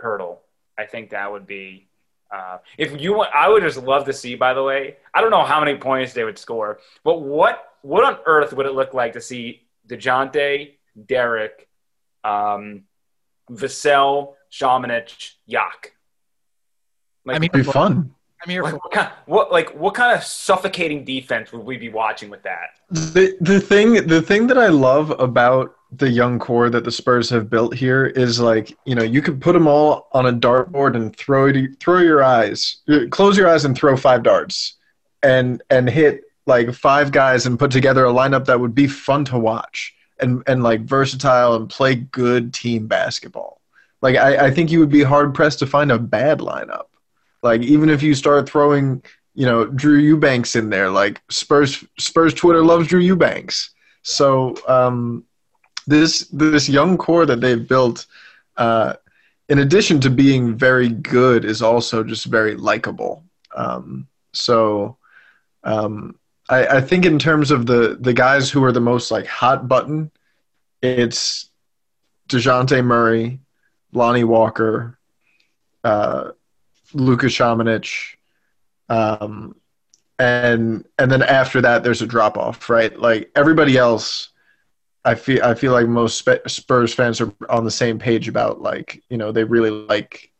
Poeltl. 0.00 0.38
I 0.78 0.86
think 0.86 1.10
that 1.10 1.30
would 1.30 1.46
be. 1.46 1.86
Uh, 2.30 2.58
if 2.78 2.98
you 3.00 3.14
want, 3.14 3.30
I 3.34 3.48
would 3.48 3.62
just 3.62 3.76
love 3.78 4.06
to 4.06 4.12
see. 4.12 4.34
By 4.34 4.54
the 4.54 4.62
way, 4.62 4.96
I 5.12 5.20
don't 5.20 5.30
know 5.30 5.44
how 5.44 5.60
many 5.60 5.76
points 5.76 6.14
they 6.14 6.24
would 6.24 6.38
score, 6.38 6.78
but 7.04 7.20
what 7.20 7.72
what 7.82 8.04
on 8.04 8.18
earth 8.26 8.52
would 8.52 8.66
it 8.66 8.72
look 8.72 8.94
like 8.94 9.12
to 9.12 9.20
see 9.20 9.62
Dejounte, 9.86 10.72
Derrick, 11.06 11.68
um, 12.24 12.84
Vassell, 13.50 14.34
Samanic, 14.50 15.34
Yak? 15.46 15.94
Like, 17.24 17.36
I 17.36 17.38
mean, 17.38 17.50
It'd 17.52 17.66
be 17.66 17.72
fun. 17.72 18.14
I'm 18.44 18.50
here 18.50 18.64
for 18.64 18.76
what, 18.76 18.90
kind, 18.90 19.10
what 19.26 19.52
like 19.52 19.70
what 19.70 19.94
kind 19.94 20.16
of 20.16 20.24
suffocating 20.24 21.04
defense 21.04 21.52
would 21.52 21.64
we 21.64 21.76
be 21.76 21.88
watching 21.88 22.28
with 22.28 22.42
that? 22.42 22.70
The 22.90 23.36
the 23.40 23.60
thing 23.60 24.06
the 24.08 24.20
thing 24.20 24.48
that 24.48 24.58
I 24.58 24.66
love 24.66 25.10
about 25.20 25.76
the 25.92 26.10
young 26.10 26.40
core 26.40 26.68
that 26.70 26.82
the 26.82 26.90
Spurs 26.90 27.30
have 27.30 27.48
built 27.48 27.74
here 27.74 28.06
is 28.06 28.40
like 28.40 28.76
you 28.84 28.96
know 28.96 29.02
you 29.04 29.22
could 29.22 29.40
put 29.40 29.52
them 29.52 29.68
all 29.68 30.08
on 30.12 30.26
a 30.26 30.32
dartboard 30.32 30.96
and 30.96 31.14
throw 31.14 31.46
it 31.46 31.78
throw 31.78 31.98
your 31.98 32.24
eyes 32.24 32.78
close 33.10 33.36
your 33.36 33.48
eyes 33.48 33.64
and 33.64 33.76
throw 33.76 33.96
five 33.96 34.24
darts 34.24 34.74
and 35.22 35.62
and 35.70 35.88
hit 35.88 36.24
like 36.46 36.72
five 36.72 37.12
guys 37.12 37.46
and 37.46 37.58
put 37.58 37.70
together 37.70 38.06
a 38.06 38.12
lineup 38.12 38.46
that 38.46 38.58
would 38.58 38.74
be 38.74 38.88
fun 38.88 39.24
to 39.26 39.38
watch 39.38 39.94
and 40.18 40.42
and 40.46 40.62
like 40.62 40.80
versatile 40.82 41.54
and 41.54 41.68
play 41.68 41.94
good 41.94 42.52
team 42.52 42.86
basketball. 42.86 43.60
Like 44.00 44.16
I, 44.16 44.46
I 44.46 44.50
think 44.50 44.70
you 44.70 44.80
would 44.80 44.90
be 44.90 45.02
hard 45.02 45.34
pressed 45.34 45.60
to 45.60 45.66
find 45.66 45.92
a 45.92 45.98
bad 45.98 46.40
lineup. 46.40 46.86
Like 47.42 47.62
even 47.62 47.88
if 47.88 48.02
you 48.02 48.14
start 48.14 48.48
throwing 48.48 49.02
you 49.34 49.46
know 49.46 49.66
Drew 49.66 49.98
Eubanks 49.98 50.56
in 50.56 50.70
there. 50.70 50.90
Like 50.90 51.20
Spurs 51.30 51.84
Spurs 51.98 52.34
Twitter 52.34 52.62
loves 52.62 52.88
Drew 52.88 53.00
Eubanks. 53.00 53.70
So 54.02 54.54
um, 54.66 55.24
this 55.86 56.28
this 56.28 56.68
young 56.68 56.96
core 56.98 57.26
that 57.26 57.40
they've 57.40 57.66
built, 57.66 58.06
uh, 58.56 58.94
in 59.48 59.60
addition 59.60 60.00
to 60.00 60.10
being 60.10 60.56
very 60.56 60.88
good, 60.88 61.44
is 61.44 61.62
also 61.62 62.02
just 62.04 62.26
very 62.26 62.56
likable. 62.56 63.24
Um, 63.54 64.06
so 64.32 64.96
um, 65.64 66.18
I, 66.48 66.66
I 66.66 66.80
think 66.80 67.04
in 67.06 67.18
terms 67.18 67.50
of 67.50 67.66
the 67.66 67.96
the 68.00 68.12
guys 68.12 68.50
who 68.50 68.64
are 68.64 68.72
the 68.72 68.80
most 68.80 69.10
like 69.10 69.26
hot 69.26 69.68
button, 69.68 70.10
it's 70.82 71.48
Dejounte 72.28 72.84
Murray, 72.84 73.40
Lonnie 73.92 74.24
Walker, 74.24 74.98
uh, 75.84 76.32
Luka 76.94 77.26
Samanic, 77.26 78.16
um, 78.88 79.56
and 80.18 80.86
and 80.98 81.10
then 81.10 81.22
after 81.22 81.60
that 81.62 81.82
there's 81.82 82.02
a 82.02 82.06
drop 82.06 82.36
off, 82.36 82.68
right? 82.68 82.96
Like 82.98 83.30
everybody 83.34 83.76
else, 83.76 84.30
I 85.04 85.14
feel 85.14 85.42
I 85.42 85.54
feel 85.54 85.72
like 85.72 85.86
most 85.86 86.28
Spurs 86.46 86.94
fans 86.94 87.20
are 87.20 87.32
on 87.48 87.64
the 87.64 87.70
same 87.70 87.98
page 87.98 88.28
about 88.28 88.60
like 88.60 89.02
you 89.08 89.16
know 89.16 89.32
they 89.32 89.44
really 89.44 89.70
like 89.70 90.30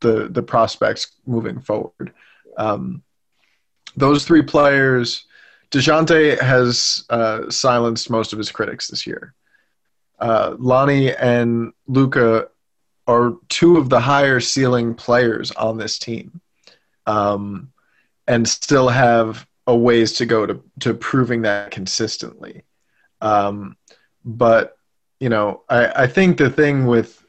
the 0.00 0.28
the 0.28 0.42
prospects 0.42 1.12
moving 1.26 1.60
forward. 1.60 2.12
Um, 2.56 3.02
those 3.96 4.24
three 4.24 4.42
players, 4.42 5.26
Dejounte 5.70 6.40
has 6.40 7.04
uh, 7.10 7.50
silenced 7.50 8.10
most 8.10 8.32
of 8.32 8.38
his 8.38 8.50
critics 8.50 8.88
this 8.88 9.06
year. 9.06 9.34
Uh, 10.18 10.54
Lonnie 10.58 11.14
and 11.14 11.72
Luka 11.86 12.48
are 13.06 13.34
two 13.48 13.76
of 13.76 13.88
the 13.88 14.00
higher 14.00 14.40
ceiling 14.40 14.94
players 14.94 15.50
on 15.52 15.76
this 15.76 15.98
team 15.98 16.40
um, 17.06 17.72
and 18.26 18.48
still 18.48 18.88
have 18.88 19.46
a 19.66 19.76
ways 19.76 20.12
to 20.14 20.26
go 20.26 20.46
to, 20.46 20.62
to 20.80 20.94
proving 20.94 21.42
that 21.42 21.70
consistently. 21.70 22.62
Um, 23.20 23.76
but, 24.24 24.76
you 25.20 25.28
know, 25.28 25.62
I, 25.68 26.04
I 26.04 26.06
think 26.06 26.36
the 26.36 26.50
thing 26.50 26.86
with 26.86 27.24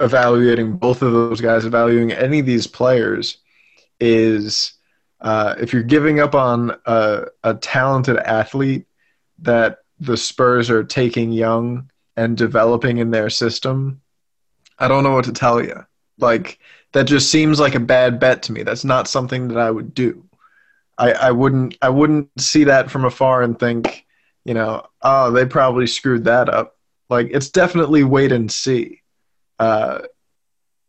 evaluating 0.00 0.76
both 0.76 1.02
of 1.02 1.12
those 1.12 1.40
guys, 1.40 1.64
evaluating 1.64 2.12
any 2.12 2.40
of 2.40 2.46
these 2.46 2.66
players, 2.66 3.38
is 4.00 4.74
uh, 5.20 5.54
if 5.60 5.72
you're 5.72 5.82
giving 5.82 6.20
up 6.20 6.34
on 6.34 6.74
a, 6.86 7.26
a 7.44 7.54
talented 7.54 8.16
athlete 8.16 8.86
that 9.40 9.78
the 9.98 10.16
Spurs 10.16 10.70
are 10.70 10.84
taking 10.84 11.32
young 11.32 11.90
and 12.16 12.36
developing 12.36 12.98
in 12.98 13.10
their 13.10 13.28
system, 13.28 14.00
I 14.80 14.88
don't 14.88 15.04
know 15.04 15.12
what 15.12 15.26
to 15.26 15.32
tell 15.32 15.62
you. 15.62 15.86
Like, 16.18 16.58
that 16.92 17.04
just 17.04 17.30
seems 17.30 17.60
like 17.60 17.74
a 17.74 17.80
bad 17.80 18.18
bet 18.18 18.42
to 18.44 18.52
me. 18.52 18.62
That's 18.62 18.84
not 18.84 19.08
something 19.08 19.48
that 19.48 19.58
I 19.58 19.70
would 19.70 19.94
do. 19.94 20.24
I, 20.98 21.12
I 21.12 21.30
wouldn't 21.30 21.76
I 21.80 21.88
wouldn't 21.88 22.28
see 22.38 22.64
that 22.64 22.90
from 22.90 23.04
afar 23.04 23.42
and 23.42 23.58
think, 23.58 24.04
you 24.44 24.52
know, 24.52 24.86
oh, 25.02 25.30
they 25.30 25.46
probably 25.46 25.86
screwed 25.86 26.24
that 26.24 26.48
up. 26.48 26.76
Like 27.08 27.28
it's 27.30 27.48
definitely 27.48 28.04
wait 28.04 28.32
and 28.32 28.50
see. 28.52 29.00
Uh, 29.58 30.02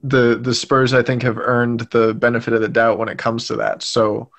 the 0.03 0.39
the 0.41 0.53
Spurs 0.53 0.93
I 0.93 1.03
think 1.03 1.23
have 1.23 1.37
earned 1.37 1.81
the 1.91 2.13
benefit 2.13 2.53
of 2.53 2.61
the 2.61 2.67
doubt 2.67 2.97
when 2.97 3.09
it 3.09 3.17
comes 3.17 3.47
to 3.47 3.57
that. 3.57 3.83
So, 3.83 4.31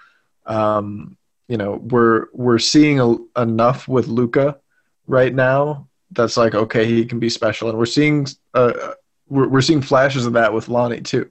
um, 0.47 1.17
you 1.49 1.57
know, 1.57 1.77
we're 1.77 2.27
we're 2.33 2.59
seeing 2.59 3.01
a, 3.01 3.17
enough 3.41 3.89
with 3.89 4.09
Luka 4.09 4.59
right 5.07 5.35
now. 5.35 5.89
That's 6.11 6.37
like 6.37 6.55
okay, 6.55 6.85
he 6.85 7.07
can 7.07 7.19
be 7.19 7.31
special, 7.31 7.71
and 7.71 7.79
we're 7.79 7.87
seeing 7.87 8.27
uh, 8.55 8.93
we're 9.33 9.49
we're 9.49 9.63
seeing 9.63 9.83
flashes 9.83 10.27
of 10.27 10.35
that 10.35 10.53
with 10.53 10.69
Lonnie 10.69 11.01
too 11.01 11.31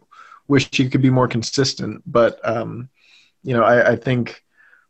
wish 0.51 0.69
he 0.73 0.89
could 0.89 1.01
be 1.01 1.09
more 1.09 1.29
consistent. 1.29 2.03
But 2.05 2.39
um, 2.47 2.89
you 3.41 3.55
know, 3.55 3.63
I, 3.63 3.91
I, 3.91 3.95
think 3.95 4.43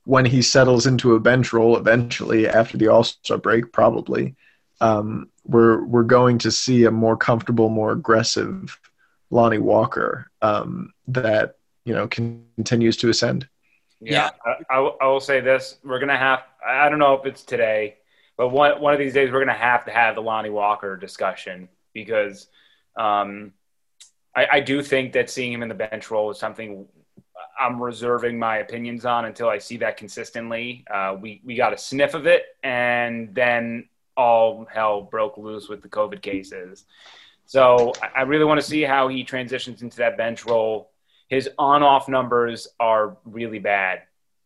when 0.05 0.25
he 0.25 0.41
settles 0.41 0.87
into 0.87 1.13
a 1.13 1.19
bench 1.19 1.53
role 1.53 1.77
eventually 1.77 2.47
after 2.47 2.77
the 2.77 2.87
All 2.87 3.03
Star 3.03 3.37
break, 3.37 3.71
probably 3.71 4.35
um, 4.81 5.29
we're 5.45 5.85
we're 5.85 6.03
going 6.03 6.39
to 6.39 6.51
see 6.51 6.85
a 6.85 6.91
more 6.91 7.15
comfortable, 7.15 7.69
more 7.69 7.91
aggressive 7.91 8.77
Lonnie 9.29 9.59
Walker 9.59 10.31
um, 10.41 10.91
that 11.07 11.57
you 11.85 11.93
know 11.93 12.07
continues 12.07 12.97
to 12.97 13.09
ascend. 13.09 13.47
Yeah, 14.01 14.31
yeah. 14.45 14.55
I, 14.69 14.75
I, 14.75 14.91
I 15.01 15.07
will 15.07 15.19
say 15.19 15.41
this: 15.41 15.77
we're 15.83 15.99
gonna 15.99 16.17
have. 16.17 16.41
I 16.67 16.89
don't 16.89 16.99
know 16.99 17.13
if 17.13 17.25
it's 17.27 17.43
today, 17.43 17.97
but 18.35 18.49
one 18.49 18.81
one 18.81 18.93
of 18.93 18.99
these 18.99 19.13
days 19.13 19.31
we're 19.31 19.45
gonna 19.45 19.53
have 19.53 19.85
to 19.85 19.91
have 19.91 20.15
the 20.15 20.21
Lonnie 20.21 20.49
Walker 20.49 20.97
discussion 20.97 21.69
because. 21.93 22.47
Um, 22.95 23.53
I, 24.35 24.47
I, 24.53 24.59
do 24.59 24.81
think 24.81 25.13
that 25.13 25.29
seeing 25.29 25.53
him 25.53 25.63
in 25.63 25.69
the 25.69 25.75
bench 25.75 26.11
role 26.11 26.29
is 26.31 26.39
something 26.39 26.87
I'm 27.59 27.81
reserving 27.81 28.39
my 28.39 28.57
opinions 28.57 29.05
on 29.05 29.25
until 29.25 29.49
I 29.49 29.59
see 29.59 29.77
that 29.77 29.97
consistently. 29.97 30.85
Uh, 30.91 31.15
we 31.19 31.41
we 31.43 31.55
got 31.55 31.73
a 31.73 31.77
sniff 31.77 32.13
of 32.13 32.27
it, 32.27 32.43
and 32.63 33.33
then 33.33 33.87
all 34.17 34.67
hell 34.71 35.01
broke 35.01 35.37
loose 35.37 35.69
with 35.69 35.81
the 35.81 35.89
COVID 35.89 36.21
cases. 36.21 36.85
So 37.45 37.93
I 38.15 38.21
really 38.21 38.45
want 38.45 38.59
to 38.61 38.65
see 38.65 38.81
how 38.81 39.09
he 39.09 39.23
transitions 39.23 39.81
into 39.81 39.97
that 39.97 40.17
bench 40.17 40.45
role. 40.45 40.91
His 41.27 41.49
on-off 41.57 42.07
numbers 42.07 42.67
are 42.79 43.17
really 43.25 43.59
bad. 43.59 44.03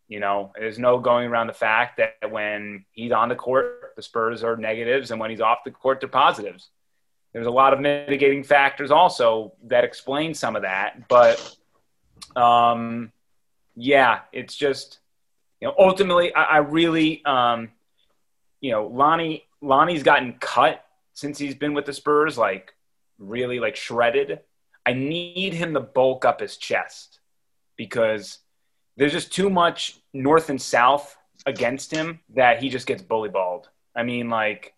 You 0.07 0.19
know, 0.19 0.51
there's 0.55 0.79
no 0.79 0.99
going 0.99 1.27
around 1.27 1.47
the 1.47 1.53
fact 1.53 1.97
that 1.97 2.31
when 2.31 2.85
he's 2.91 3.11
on 3.11 3.29
the 3.29 3.35
court, 3.35 3.93
the 3.95 4.01
Spurs 4.01 4.43
are 4.43 4.55
negatives, 4.55 5.11
and 5.11 5.19
when 5.19 5.29
he's 5.29 5.41
off 5.41 5.59
the 5.63 5.71
court, 5.71 5.99
they're 5.99 6.09
positives 6.09 6.69
there's 7.35 7.47
a 7.47 7.51
lot 7.51 7.73
of 7.73 7.81
mitigating 7.81 8.43
factors 8.43 8.91
also 8.91 9.51
that 9.65 9.83
explain 9.83 10.33
some 10.33 10.55
of 10.55 10.61
that 10.61 11.07
but 11.09 11.55
um, 12.35 13.11
yeah 13.75 14.21
it's 14.31 14.55
just 14.55 14.99
you 15.59 15.67
know 15.67 15.75
ultimately 15.77 16.33
i, 16.33 16.43
I 16.43 16.57
really 16.57 17.23
um, 17.25 17.71
you 18.61 18.71
know 18.71 18.87
lonnie 18.87 19.45
lonnie's 19.61 20.03
gotten 20.03 20.33
cut 20.39 20.85
since 21.13 21.37
he's 21.37 21.55
been 21.55 21.73
with 21.73 21.85
the 21.85 21.93
spurs 21.93 22.37
like 22.37 22.73
really 23.17 23.59
like 23.59 23.75
shredded. 23.75 24.39
I 24.85 24.93
need 24.93 25.53
him 25.53 25.73
to 25.73 25.79
bulk 25.79 26.25
up 26.25 26.41
his 26.41 26.57
chest 26.57 27.19
because 27.75 28.39
there's 28.97 29.11
just 29.11 29.33
too 29.33 29.49
much 29.49 29.99
north 30.13 30.49
and 30.49 30.61
south 30.61 31.17
against 31.45 31.91
him 31.91 32.19
that 32.35 32.61
he 32.61 32.69
just 32.69 32.87
gets 32.87 33.01
bully 33.01 33.29
balled 33.29 33.69
i 33.95 34.01
mean 34.01 34.29
like 34.29 34.73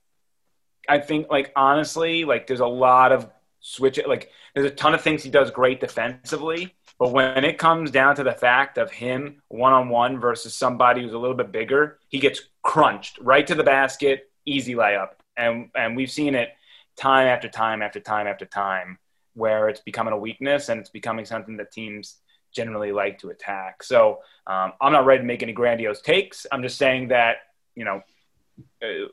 I 0.87 0.99
think 0.99 1.27
like 1.29 1.51
honestly, 1.55 2.25
like 2.25 2.47
there's 2.47 2.59
a 2.59 2.67
lot 2.67 3.11
of 3.11 3.29
switch 3.59 3.99
like 4.07 4.31
there's 4.53 4.71
a 4.71 4.75
ton 4.75 4.93
of 4.93 5.01
things 5.01 5.23
he 5.23 5.29
does 5.29 5.51
great 5.51 5.79
defensively, 5.79 6.75
but 6.99 7.11
when 7.11 7.43
it 7.43 7.57
comes 7.57 7.91
down 7.91 8.15
to 8.15 8.23
the 8.23 8.31
fact 8.31 8.77
of 8.77 8.91
him 8.91 9.41
one 9.49 9.73
on 9.73 9.89
one 9.89 10.19
versus 10.19 10.53
somebody 10.53 11.01
who's 11.01 11.13
a 11.13 11.17
little 11.17 11.35
bit 11.35 11.51
bigger, 11.51 11.99
he 12.09 12.19
gets 12.19 12.41
crunched 12.63 13.19
right 13.19 13.45
to 13.47 13.55
the 13.55 13.63
basket, 13.63 14.31
easy 14.45 14.73
layup. 14.73 15.09
And 15.35 15.69
and 15.75 15.95
we've 15.95 16.11
seen 16.11 16.35
it 16.35 16.49
time 16.95 17.27
after 17.27 17.47
time 17.47 17.81
after 17.81 17.99
time 17.99 18.27
after 18.27 18.45
time 18.45 18.97
where 19.35 19.69
it's 19.69 19.81
becoming 19.81 20.13
a 20.13 20.17
weakness 20.17 20.69
and 20.69 20.79
it's 20.79 20.89
becoming 20.89 21.23
something 21.23 21.57
that 21.57 21.71
teams 21.71 22.17
generally 22.51 22.91
like 22.91 23.19
to 23.19 23.29
attack. 23.29 23.83
So 23.83 24.19
um, 24.47 24.73
I'm 24.81 24.91
not 24.91 25.05
ready 25.05 25.21
to 25.21 25.25
make 25.27 25.43
any 25.43 25.53
grandiose 25.53 26.01
takes. 26.01 26.47
I'm 26.51 26.63
just 26.63 26.77
saying 26.77 27.09
that, 27.09 27.37
you 27.75 27.85
know, 27.85 28.01
Uh, 28.81 29.07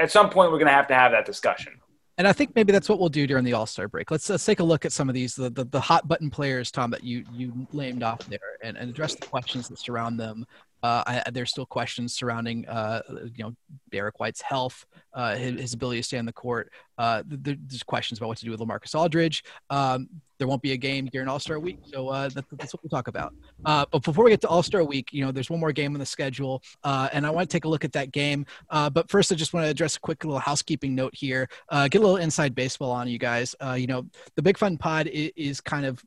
at 0.00 0.10
some 0.10 0.30
point 0.30 0.50
we're 0.50 0.58
going 0.58 0.66
to 0.66 0.72
have 0.72 0.88
to 0.88 0.94
have 0.94 1.12
that 1.12 1.26
discussion. 1.26 1.80
And 2.16 2.28
I 2.28 2.32
think 2.32 2.54
maybe 2.54 2.72
that's 2.72 2.88
what 2.88 3.00
we'll 3.00 3.08
do 3.08 3.26
during 3.26 3.44
the 3.44 3.54
All 3.54 3.66
Star 3.66 3.88
break. 3.88 4.10
Let's, 4.10 4.30
let's 4.30 4.44
take 4.44 4.60
a 4.60 4.64
look 4.64 4.84
at 4.84 4.92
some 4.92 5.08
of 5.08 5.14
these 5.14 5.34
the, 5.34 5.50
the, 5.50 5.64
the 5.64 5.80
hot 5.80 6.06
button 6.06 6.30
players, 6.30 6.70
Tom, 6.70 6.90
that 6.92 7.02
you 7.02 7.24
you 7.32 7.66
named 7.72 8.04
off 8.04 8.20
there, 8.26 8.38
and, 8.62 8.76
and 8.76 8.88
address 8.88 9.16
the 9.16 9.26
questions 9.26 9.68
that 9.68 9.80
surround 9.80 10.18
them. 10.20 10.46
Uh, 10.84 11.02
I, 11.06 11.30
there's 11.30 11.48
still 11.48 11.64
questions 11.64 12.12
surrounding, 12.12 12.68
uh, 12.68 13.00
you 13.34 13.42
know, 13.42 13.54
Derrick 13.90 14.20
White's 14.20 14.42
health, 14.42 14.84
uh, 15.14 15.34
his, 15.34 15.58
his, 15.58 15.72
ability 15.72 16.00
to 16.00 16.02
stay 16.02 16.18
on 16.18 16.26
the 16.26 16.32
court. 16.32 16.70
Uh, 16.98 17.22
there's 17.26 17.82
questions 17.82 18.18
about 18.18 18.28
what 18.28 18.36
to 18.36 18.44
do 18.44 18.50
with 18.50 18.60
LaMarcus 18.60 18.94
Aldridge. 18.94 19.44
Um, 19.70 20.10
there 20.38 20.46
won't 20.46 20.60
be 20.60 20.72
a 20.72 20.76
game 20.76 21.06
during 21.10 21.26
All 21.26 21.38
Star 21.38 21.58
Week, 21.58 21.78
so 21.84 22.10
uh, 22.10 22.28
that, 22.28 22.44
that's 22.52 22.74
what 22.74 22.82
we'll 22.82 22.90
talk 22.90 23.08
about. 23.08 23.32
Uh, 23.64 23.86
but 23.90 24.02
before 24.02 24.24
we 24.26 24.30
get 24.30 24.42
to 24.42 24.48
All 24.48 24.62
Star 24.62 24.84
Week, 24.84 25.10
you 25.10 25.24
know, 25.24 25.32
there's 25.32 25.48
one 25.48 25.58
more 25.58 25.72
game 25.72 25.94
on 25.94 26.00
the 26.00 26.04
schedule, 26.04 26.62
and 26.84 27.26
I 27.26 27.30
want 27.30 27.48
to 27.48 27.54
take 27.54 27.64
a 27.64 27.68
look 27.68 27.86
at 27.86 27.92
that 27.92 28.12
game. 28.12 28.44
but 28.68 29.08
first, 29.08 29.32
I 29.32 29.36
just 29.36 29.54
want 29.54 29.64
to 29.64 29.70
address 29.70 29.96
a 29.96 30.00
quick 30.00 30.22
little 30.22 30.38
housekeeping 30.38 30.94
note 30.94 31.14
here. 31.14 31.48
get 31.70 31.94
a 31.94 32.00
little 32.00 32.18
inside 32.18 32.54
baseball 32.54 32.90
on 32.90 33.08
you 33.08 33.18
guys. 33.18 33.54
you 33.74 33.86
know, 33.86 34.04
the 34.36 34.42
Big 34.42 34.58
Fun 34.58 34.76
Pod 34.76 35.06
is, 35.06 35.30
is 35.34 35.60
kind 35.62 35.86
of 35.86 36.04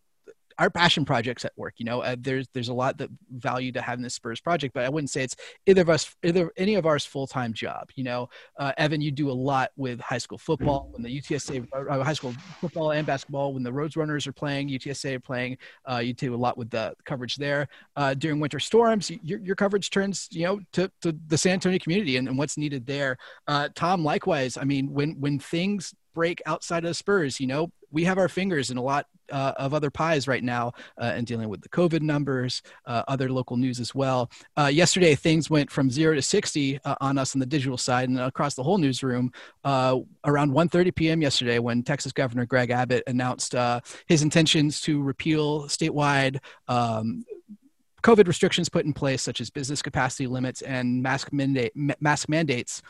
our 0.60 0.70
passion 0.70 1.05
projects 1.05 1.45
at 1.45 1.53
work. 1.55 1.76
You 1.78 1.86
know, 1.86 2.01
uh, 2.01 2.16
there's 2.20 2.47
there's 2.53 2.70
a 2.70 2.74
lot 2.74 2.97
that 2.97 3.10
value 3.32 3.72
to 3.74 3.82
having 3.82 4.03
this 4.03 4.16
Spurs 4.16 4.39
project, 4.39 4.74
but 4.74 4.84
I 4.84 4.89
wouldn't 4.89 5.10
say 5.10 5.24
it's 5.24 5.36
either 5.66 5.82
of 5.82 5.89
us, 5.89 6.16
either 6.24 6.51
any 6.58 6.76
of 6.76 6.86
ours 6.86 7.05
full 7.05 7.28
time 7.28 7.53
job. 7.53 7.89
You 7.95 8.03
know, 8.03 8.30
uh, 8.58 8.74
Evan, 8.78 9.01
you 9.01 9.12
do 9.12 9.30
a 9.30 9.34
lot 9.34 9.72
with 9.76 9.99
high 9.99 10.18
school 10.18 10.38
football 10.38 10.89
when 10.91 11.03
the 11.03 11.22
UTSA 11.22 11.68
uh, 11.74 12.03
high 12.03 12.14
school 12.14 12.34
football 12.60 12.91
and 12.91 13.05
basketball 13.05 13.53
when 13.53 13.64
the 13.64 13.72
Roadrunners 13.72 14.28
are 14.28 14.34
playing, 14.34 14.70
UTSA 14.70 15.16
are 15.16 15.20
playing. 15.20 15.58
Uh, 15.89 15.97
you 15.97 16.14
do 16.14 16.34
a 16.34 16.36
lot 16.36 16.58
with 16.58 16.70
the 16.70 16.95
coverage 17.05 17.36
there 17.36 17.68
uh, 17.95 18.14
during 18.14 18.39
winter 18.39 18.60
storms. 18.60 19.12
Your, 19.24 19.39
your 19.39 19.55
coverage 19.55 19.89
turns 19.89 20.28
you 20.32 20.43
know 20.43 20.60
to, 20.74 20.91
to 21.01 21.16
the 21.28 21.38
San 21.38 21.53
Antonio 21.53 21.80
community 21.80 22.18
and, 22.18 22.28
and 22.28 22.38
what's 22.38 22.58
needed 22.58 22.86
there. 22.86 23.18
Uh, 23.47 23.70
Tom, 23.76 24.03
likewise. 24.03 24.58
I 24.58 24.64
mean, 24.64 24.91
when 24.91 25.20
when 25.20 25.39
things 25.39 25.93
break 26.18 26.41
outside 26.47 26.84
of 26.84 26.89
the 26.89 26.95
Spurs. 26.95 27.39
You 27.39 27.45
know, 27.45 27.72
we 27.91 28.03
have 28.05 28.18
our 28.18 28.28
fingers 28.28 28.72
in 28.72 28.78
a 28.78 28.82
lot 28.82 29.05
uh, 29.32 29.53
of 29.57 29.76
other 29.76 29.91
pies 29.91 30.28
right 30.28 30.43
now 30.43 30.72
uh, 30.99 31.13
and 31.15 31.28
dealing 31.28 31.47
with 31.47 31.61
the 31.61 31.70
COVID 31.70 32.01
numbers, 32.01 32.63
uh, 32.88 33.03
other 33.07 33.30
local 33.30 33.55
news 33.55 33.80
as 33.80 33.93
well. 33.93 34.32
Uh, 34.57 34.65
yesterday, 34.65 35.13
things 35.13 35.47
went 35.47 35.70
from 35.70 35.91
zero 35.91 36.15
to 36.15 36.22
60 36.24 36.80
uh, 36.84 36.95
on 37.01 37.20
us 37.20 37.36
on 37.36 37.39
the 37.39 37.45
digital 37.45 37.78
side 37.78 38.09
and 38.09 38.20
across 38.20 38.55
the 38.55 38.63
whole 38.63 38.80
newsroom 38.80 39.32
uh, 39.63 39.99
around 40.26 40.49
1.30 40.49 40.95
p.m. 40.95 41.22
yesterday 41.22 41.59
when 41.59 41.84
Texas 41.84 42.11
Governor 42.11 42.47
Greg 42.47 42.72
Abbott 42.72 43.03
announced 43.05 43.53
his 44.07 44.24
intentions 44.24 44.82
to 44.82 45.03
repeal 45.03 45.65
statewide 45.65 46.39
um, 46.68 47.24
COVID 48.01 48.26
restrictions 48.26 48.70
put 48.70 48.86
in 48.86 48.93
place, 48.93 49.22
such 49.22 49.39
as 49.39 49.51
business 49.51 49.84
capacity 49.84 50.26
limits 50.26 50.63
and 50.63 51.03
mask, 51.03 51.30
mask 51.32 52.28
mandates 52.28 52.82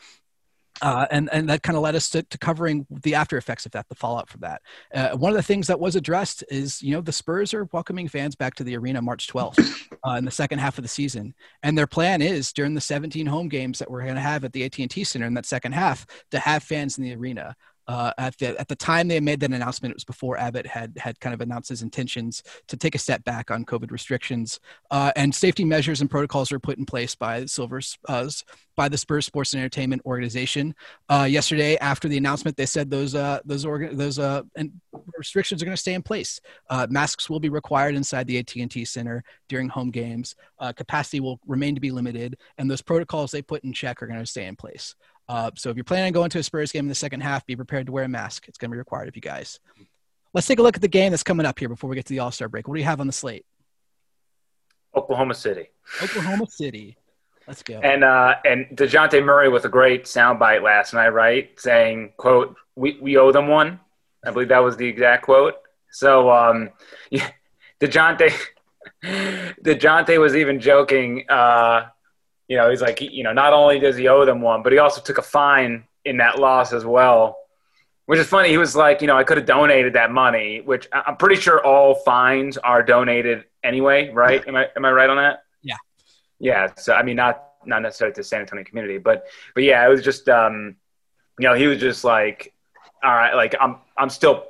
uh, 0.82 1.06
and 1.10 1.28
and 1.32 1.48
that 1.48 1.62
kind 1.62 1.76
of 1.76 1.82
led 1.82 1.94
us 1.94 2.10
to, 2.10 2.22
to 2.22 2.38
covering 2.38 2.86
the 2.90 3.14
after 3.14 3.36
effects 3.36 3.66
of 3.66 3.72
that, 3.72 3.88
the 3.88 3.94
fallout 3.94 4.28
from 4.28 4.40
that. 4.40 4.62
Uh, 4.94 5.16
one 5.16 5.30
of 5.30 5.36
the 5.36 5.42
things 5.42 5.66
that 5.66 5.80
was 5.80 5.96
addressed 5.96 6.44
is 6.50 6.82
you 6.82 6.92
know 6.92 7.00
the 7.00 7.12
Spurs 7.12 7.54
are 7.54 7.68
welcoming 7.72 8.08
fans 8.08 8.34
back 8.34 8.54
to 8.54 8.64
the 8.64 8.76
arena 8.76 9.00
March 9.02 9.28
12th 9.28 9.96
uh, 10.06 10.12
in 10.12 10.24
the 10.24 10.30
second 10.30 10.58
half 10.58 10.78
of 10.78 10.82
the 10.82 10.88
season, 10.88 11.34
and 11.62 11.76
their 11.76 11.86
plan 11.86 12.22
is 12.22 12.52
during 12.52 12.74
the 12.74 12.80
17 12.80 13.26
home 13.26 13.48
games 13.48 13.78
that 13.78 13.90
we're 13.90 14.02
going 14.02 14.14
to 14.14 14.20
have 14.20 14.44
at 14.44 14.52
the 14.52 14.64
AT&T 14.64 15.04
Center 15.04 15.26
in 15.26 15.34
that 15.34 15.46
second 15.46 15.72
half 15.72 16.06
to 16.30 16.38
have 16.38 16.62
fans 16.62 16.98
in 16.98 17.04
the 17.04 17.14
arena. 17.14 17.56
Uh, 17.88 18.12
at 18.18 18.36
the 18.36 18.60
at 18.60 18.68
the 18.68 18.76
time 18.76 19.08
they 19.08 19.18
made 19.18 19.40
that 19.40 19.50
announcement, 19.50 19.92
it 19.92 19.96
was 19.96 20.04
before 20.04 20.36
Abbott 20.36 20.66
had 20.66 20.92
had 20.98 21.18
kind 21.20 21.32
of 21.32 21.40
announced 21.40 21.70
his 21.70 21.80
intentions 21.80 22.42
to 22.66 22.76
take 22.76 22.94
a 22.94 22.98
step 22.98 23.24
back 23.24 23.50
on 23.50 23.64
COVID 23.64 23.90
restrictions, 23.90 24.60
uh, 24.90 25.10
and 25.16 25.34
safety 25.34 25.64
measures 25.64 26.02
and 26.02 26.10
protocols 26.10 26.52
were 26.52 26.60
put 26.60 26.76
in 26.76 26.84
place 26.84 27.14
by 27.14 27.46
Silver's 27.46 27.98
uh, 28.06 28.28
by 28.76 28.90
the 28.90 28.98
Spurs 28.98 29.24
Sports 29.24 29.54
and 29.54 29.60
Entertainment 29.60 30.02
Organization. 30.04 30.74
Uh, 31.08 31.26
yesterday, 31.28 31.78
after 31.78 32.08
the 32.08 32.18
announcement, 32.18 32.58
they 32.58 32.66
said 32.66 32.90
those 32.90 33.14
uh, 33.14 33.40
those 33.46 33.64
orga- 33.64 33.96
those 33.96 34.18
uh, 34.18 34.42
restrictions 35.16 35.62
are 35.62 35.64
going 35.64 35.76
to 35.76 35.80
stay 35.80 35.94
in 35.94 36.02
place. 36.02 36.42
masks 36.90 37.30
will 37.30 37.40
be 37.40 37.48
required 37.48 37.94
inside 37.94 38.26
the 38.26 38.38
AT&T 38.38 38.84
Center 38.84 39.24
during 39.48 39.68
home 39.68 39.90
games. 39.90 40.36
capacity 40.76 41.20
will 41.20 41.40
remain 41.46 41.74
to 41.74 41.80
be 41.80 41.90
limited, 41.90 42.36
and 42.58 42.70
those 42.70 42.82
protocols 42.82 43.30
they 43.30 43.40
put 43.40 43.64
in 43.64 43.72
check 43.72 44.02
are 44.02 44.06
going 44.06 44.20
to 44.20 44.26
stay 44.26 44.46
in 44.46 44.56
place. 44.56 44.94
Uh, 45.28 45.50
so 45.54 45.70
if 45.70 45.76
you're 45.76 45.84
planning 45.84 46.06
on 46.06 46.12
going 46.12 46.30
to 46.30 46.38
a 46.38 46.42
Spurs 46.42 46.72
game 46.72 46.84
in 46.84 46.88
the 46.88 46.94
second 46.94 47.20
half, 47.20 47.44
be 47.44 47.54
prepared 47.54 47.86
to 47.86 47.92
wear 47.92 48.04
a 48.04 48.08
mask. 48.08 48.48
It's 48.48 48.58
going 48.58 48.70
to 48.70 48.74
be 48.74 48.78
required 48.78 49.08
of 49.08 49.16
you 49.16 49.22
guys. 49.22 49.60
Let's 50.32 50.46
take 50.46 50.58
a 50.58 50.62
look 50.62 50.76
at 50.76 50.82
the 50.82 50.88
game 50.88 51.10
that's 51.10 51.22
coming 51.22 51.46
up 51.46 51.58
here 51.58 51.68
before 51.68 51.90
we 51.90 51.96
get 51.96 52.06
to 52.06 52.14
the 52.14 52.20
All 52.20 52.30
Star 52.30 52.48
break. 52.48 52.68
What 52.68 52.74
do 52.74 52.80
you 52.80 52.86
have 52.86 53.00
on 53.00 53.06
the 53.06 53.12
slate? 53.12 53.44
Oklahoma 54.94 55.34
City. 55.34 55.68
Oklahoma 56.02 56.46
City. 56.46 56.96
Let's 57.46 57.62
go. 57.62 57.80
And 57.80 58.04
uh, 58.04 58.36
and 58.44 58.66
Dejounte 58.74 59.24
Murray 59.24 59.48
with 59.48 59.64
a 59.64 59.70
great 59.70 60.04
soundbite 60.04 60.62
last 60.62 60.92
night, 60.92 61.08
right? 61.08 61.58
Saying, 61.58 62.12
"quote 62.18 62.56
We 62.76 62.98
we 63.00 63.16
owe 63.16 63.32
them 63.32 63.48
one." 63.48 63.80
I 64.24 64.30
believe 64.30 64.48
that 64.48 64.58
was 64.58 64.76
the 64.76 64.86
exact 64.86 65.24
quote. 65.24 65.54
So, 65.90 66.30
um, 66.30 66.70
yeah, 67.10 67.30
Dejounte 67.80 68.32
Dejounte 69.02 70.20
was 70.20 70.36
even 70.36 70.60
joking. 70.60 71.24
Uh, 71.28 71.86
you 72.48 72.56
know, 72.56 72.70
he's 72.70 72.80
like, 72.80 73.00
you 73.00 73.22
know, 73.22 73.32
not 73.32 73.52
only 73.52 73.78
does 73.78 73.96
he 73.96 74.08
owe 74.08 74.24
them 74.24 74.40
one, 74.40 74.62
but 74.62 74.72
he 74.72 74.78
also 74.78 75.00
took 75.00 75.18
a 75.18 75.22
fine 75.22 75.84
in 76.04 76.16
that 76.16 76.38
loss 76.38 76.72
as 76.72 76.84
well. 76.84 77.36
Which 78.06 78.18
is 78.18 78.26
funny. 78.26 78.48
He 78.48 78.56
was 78.56 78.74
like, 78.74 79.02
you 79.02 79.06
know, 79.06 79.18
I 79.18 79.22
could 79.22 79.36
have 79.36 79.44
donated 79.46 79.92
that 79.92 80.10
money, 80.10 80.62
which 80.62 80.88
I'm 80.92 81.18
pretty 81.18 81.38
sure 81.38 81.62
all 81.62 81.94
fines 81.94 82.56
are 82.56 82.82
donated 82.82 83.44
anyway, 83.62 84.08
right? 84.08 84.46
Am 84.48 84.56
I 84.56 84.68
am 84.74 84.86
I 84.86 84.90
right 84.90 85.10
on 85.10 85.18
that? 85.18 85.42
Yeah. 85.62 85.76
Yeah. 86.38 86.72
So 86.78 86.94
I 86.94 87.02
mean, 87.02 87.16
not 87.16 87.44
not 87.66 87.82
necessarily 87.82 88.14
to 88.14 88.20
the 88.20 88.24
San 88.24 88.40
Antonio 88.40 88.64
community, 88.64 88.96
but 88.96 89.26
but 89.54 89.62
yeah, 89.62 89.84
it 89.84 89.90
was 89.90 90.02
just, 90.02 90.26
um, 90.30 90.76
you 91.38 91.46
know, 91.46 91.54
he 91.54 91.66
was 91.66 91.80
just 91.80 92.02
like, 92.02 92.54
all 93.04 93.12
right, 93.12 93.34
like 93.34 93.54
I'm 93.60 93.76
I'm 93.98 94.08
still 94.08 94.46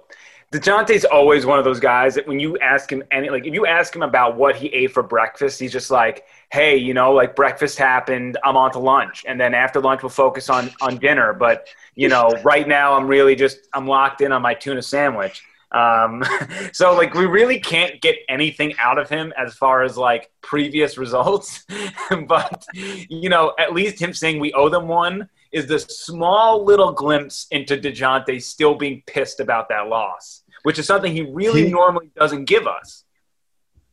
Dejounte's 0.53 1.05
always 1.05 1.45
one 1.45 1.59
of 1.59 1.65
those 1.65 1.81
guys 1.81 2.15
that 2.15 2.27
when 2.27 2.41
you 2.41 2.59
ask 2.59 2.91
him 2.91 3.03
any, 3.11 3.29
like 3.29 3.47
if 3.47 3.53
you 3.53 3.67
ask 3.67 3.95
him 3.95 4.03
about 4.03 4.37
what 4.37 4.57
he 4.57 4.69
ate 4.69 4.93
for 4.93 5.03
breakfast, 5.03 5.61
he's 5.61 5.73
just 5.73 5.91
like, 5.91 6.25
hey, 6.51 6.77
you 6.77 6.95
know, 6.95 7.13
like 7.13 7.37
breakfast 7.37 7.79
happened, 7.79 8.39
I'm 8.43 8.57
on 8.57 8.73
to 8.73 8.79
lunch, 8.79 9.25
and 9.29 9.41
then 9.41 9.55
after 9.55 9.81
lunch 9.81 10.03
we'll 10.03 10.11
focus 10.11 10.49
on 10.49 10.71
on 10.81 10.99
dinner. 10.99 11.33
But 11.33 11.69
you 11.95 12.09
know, 12.09 12.31
right 12.43 12.67
now 12.67 12.95
I'm 12.95 13.07
really 13.07 13.35
just 13.35 13.59
I'm 13.75 13.87
locked 13.87 14.21
in 14.21 14.33
on 14.33 14.43
my 14.43 14.55
tuna 14.55 14.83
sandwich. 14.83 15.43
Um, 15.73 16.25
so 16.73 16.95
like 16.95 17.15
we 17.15 17.27
really 17.27 17.61
can't 17.61 18.01
get 18.01 18.17
anything 18.29 18.75
out 18.79 18.99
of 18.99 19.09
him 19.09 19.33
as 19.37 19.55
far 19.55 19.83
as 19.83 19.97
like 19.97 20.31
previous 20.41 20.97
results, 21.05 21.65
but 22.27 22.65
you 22.75 23.29
know, 23.29 23.55
at 23.59 23.75
least 23.75 24.01
him 24.01 24.15
saying 24.15 24.41
we 24.41 24.53
owe 24.55 24.69
them 24.69 24.89
one 24.89 25.29
is 25.53 25.67
the 25.67 25.79
small 25.79 26.65
little 26.65 26.93
glimpse 26.93 27.47
into 27.51 27.77
Dejounte 27.77 28.43
still 28.43 28.75
being 28.75 29.03
pissed 29.07 29.41
about 29.41 29.69
that 29.71 29.89
loss, 29.89 30.43
which 30.63 30.79
is 30.79 30.87
something 30.87 31.13
he 31.13 31.23
really 31.23 31.71
normally 31.71 32.11
doesn't 32.17 32.45
give 32.45 32.67
us. 32.67 33.05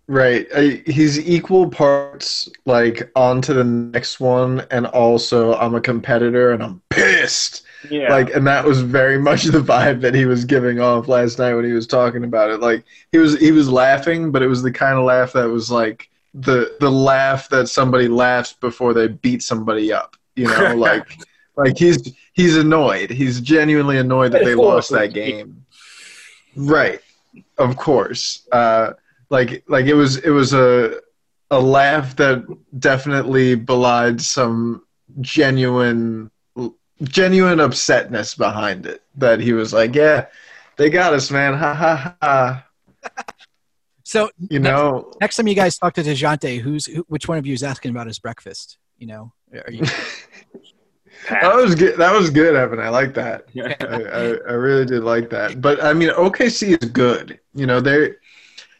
Right. 0.07 0.47
he's 0.85 1.19
equal 1.19 1.67
parts 1.67 2.47
like 2.65 3.11
on 3.15 3.41
to 3.41 3.53
the 3.55 3.63
next 3.63 4.19
one 4.19 4.65
and 4.69 4.85
also 4.87 5.55
I'm 5.55 5.73
a 5.73 5.81
competitor 5.81 6.51
and 6.51 6.61
I'm 6.61 6.81
pissed. 6.89 7.63
Yeah. 7.89 8.11
Like 8.11 8.33
and 8.35 8.45
that 8.45 8.65
was 8.65 8.81
very 8.81 9.17
much 9.17 9.45
the 9.45 9.59
vibe 9.59 10.01
that 10.01 10.13
he 10.13 10.25
was 10.25 10.45
giving 10.45 10.79
off 10.79 11.07
last 11.07 11.39
night 11.39 11.55
when 11.55 11.65
he 11.65 11.71
was 11.71 11.87
talking 11.87 12.23
about 12.23 12.51
it. 12.51 12.59
Like 12.59 12.83
he 13.11 13.17
was 13.17 13.39
he 13.39 13.51
was 13.51 13.69
laughing, 13.69 14.31
but 14.31 14.43
it 14.43 14.47
was 14.47 14.61
the 14.61 14.71
kind 14.71 14.97
of 14.97 15.05
laugh 15.05 15.33
that 15.33 15.49
was 15.49 15.71
like 15.71 16.09
the 16.35 16.75
the 16.79 16.91
laugh 16.91 17.49
that 17.49 17.67
somebody 17.67 18.07
laughs 18.07 18.53
before 18.53 18.93
they 18.93 19.07
beat 19.07 19.41
somebody 19.41 19.91
up. 19.91 20.15
You 20.35 20.47
know, 20.47 20.75
like 20.77 21.17
like 21.55 21.77
he's 21.77 22.13
he's 22.33 22.57
annoyed. 22.57 23.09
He's 23.09 23.41
genuinely 23.41 23.97
annoyed 23.97 24.33
that 24.33 24.43
they 24.43 24.55
lost 24.55 24.91
that 24.91 25.13
game. 25.13 25.65
Right. 26.55 26.99
Of 27.57 27.77
course. 27.77 28.47
Uh, 28.51 28.93
like 29.35 29.63
like 29.67 29.85
it 29.85 29.95
was 29.95 30.17
it 30.17 30.29
was 30.29 30.53
a 30.53 31.01
a 31.51 31.59
laugh 31.59 32.15
that 32.15 32.43
definitely 32.79 33.55
belied 33.55 34.21
some 34.21 34.83
genuine 35.19 36.31
genuine 37.03 37.59
upsetness 37.59 38.37
behind 38.37 38.85
it. 38.85 39.03
That 39.15 39.41
he 39.41 39.51
was 39.51 39.73
like, 39.73 39.93
yeah, 39.93 40.27
they 40.77 40.89
got 40.89 41.13
us, 41.13 41.29
man. 41.31 41.53
Ha 41.53 41.73
ha 41.73 42.15
ha. 42.21 42.65
So 44.07 44.29
you 44.37 44.59
know, 44.59 45.11
next 45.19 45.35
time 45.35 45.47
you 45.47 45.55
guys 45.55 45.79
talk 45.79 45.95
to 45.95 46.03
Dejounte, 46.03 46.59
who's 46.59 46.85
who, 46.85 47.03
which 47.07 47.27
one 47.27 47.39
of 47.39 47.47
you 47.47 47.55
is 47.55 47.63
asking 47.63 47.89
about 47.89 48.05
his 48.05 48.19
breakfast? 48.19 48.77
You 48.99 49.07
know, 49.07 49.33
are 49.51 49.71
you? 49.71 49.83
That 51.29 51.55
was 51.55 51.73
good. 51.73 51.97
That 51.97 52.13
was 52.13 52.29
good, 52.29 52.55
Evan. 52.55 52.79
I 52.79 52.89
like 52.89 53.15
that. 53.15 53.47
I, 53.57 53.85
I, 53.85 54.51
I, 54.51 54.53
really 54.53 54.85
did 54.85 55.03
like 55.03 55.29
that. 55.31 55.59
But 55.59 55.83
I 55.83 55.93
mean, 55.93 56.09
OKC 56.09 56.79
is 56.79 56.89
good. 56.89 57.39
You 57.55 57.65
know, 57.65 57.81
they're 57.81 58.17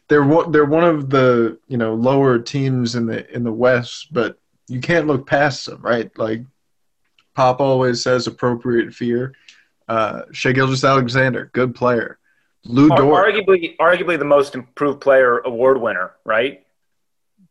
they're 0.08 0.22
one 0.22 0.52
they're 0.52 0.64
one 0.64 0.84
of 0.84 1.10
the 1.10 1.58
you 1.66 1.76
know 1.76 1.94
lower 1.94 2.38
teams 2.38 2.94
in 2.94 3.06
the 3.06 3.28
in 3.34 3.44
the 3.44 3.52
West, 3.52 4.12
but 4.12 4.38
you 4.68 4.80
can't 4.80 5.06
look 5.06 5.26
past 5.26 5.66
them, 5.66 5.80
right? 5.82 6.10
Like 6.18 6.42
Pop 7.34 7.60
always 7.60 8.02
says, 8.02 8.26
appropriate 8.26 8.94
fear. 8.94 9.34
Uh, 9.88 10.22
Shai 10.32 10.52
Gilgeous-Alexander, 10.52 11.50
good 11.52 11.74
player. 11.74 12.18
Lu 12.64 12.88
Dort, 12.88 13.32
arguably, 13.32 13.76
arguably 13.76 14.18
the 14.18 14.24
most 14.24 14.56
improved 14.56 15.00
player 15.00 15.38
award 15.38 15.80
winner, 15.80 16.12
right? 16.24 16.66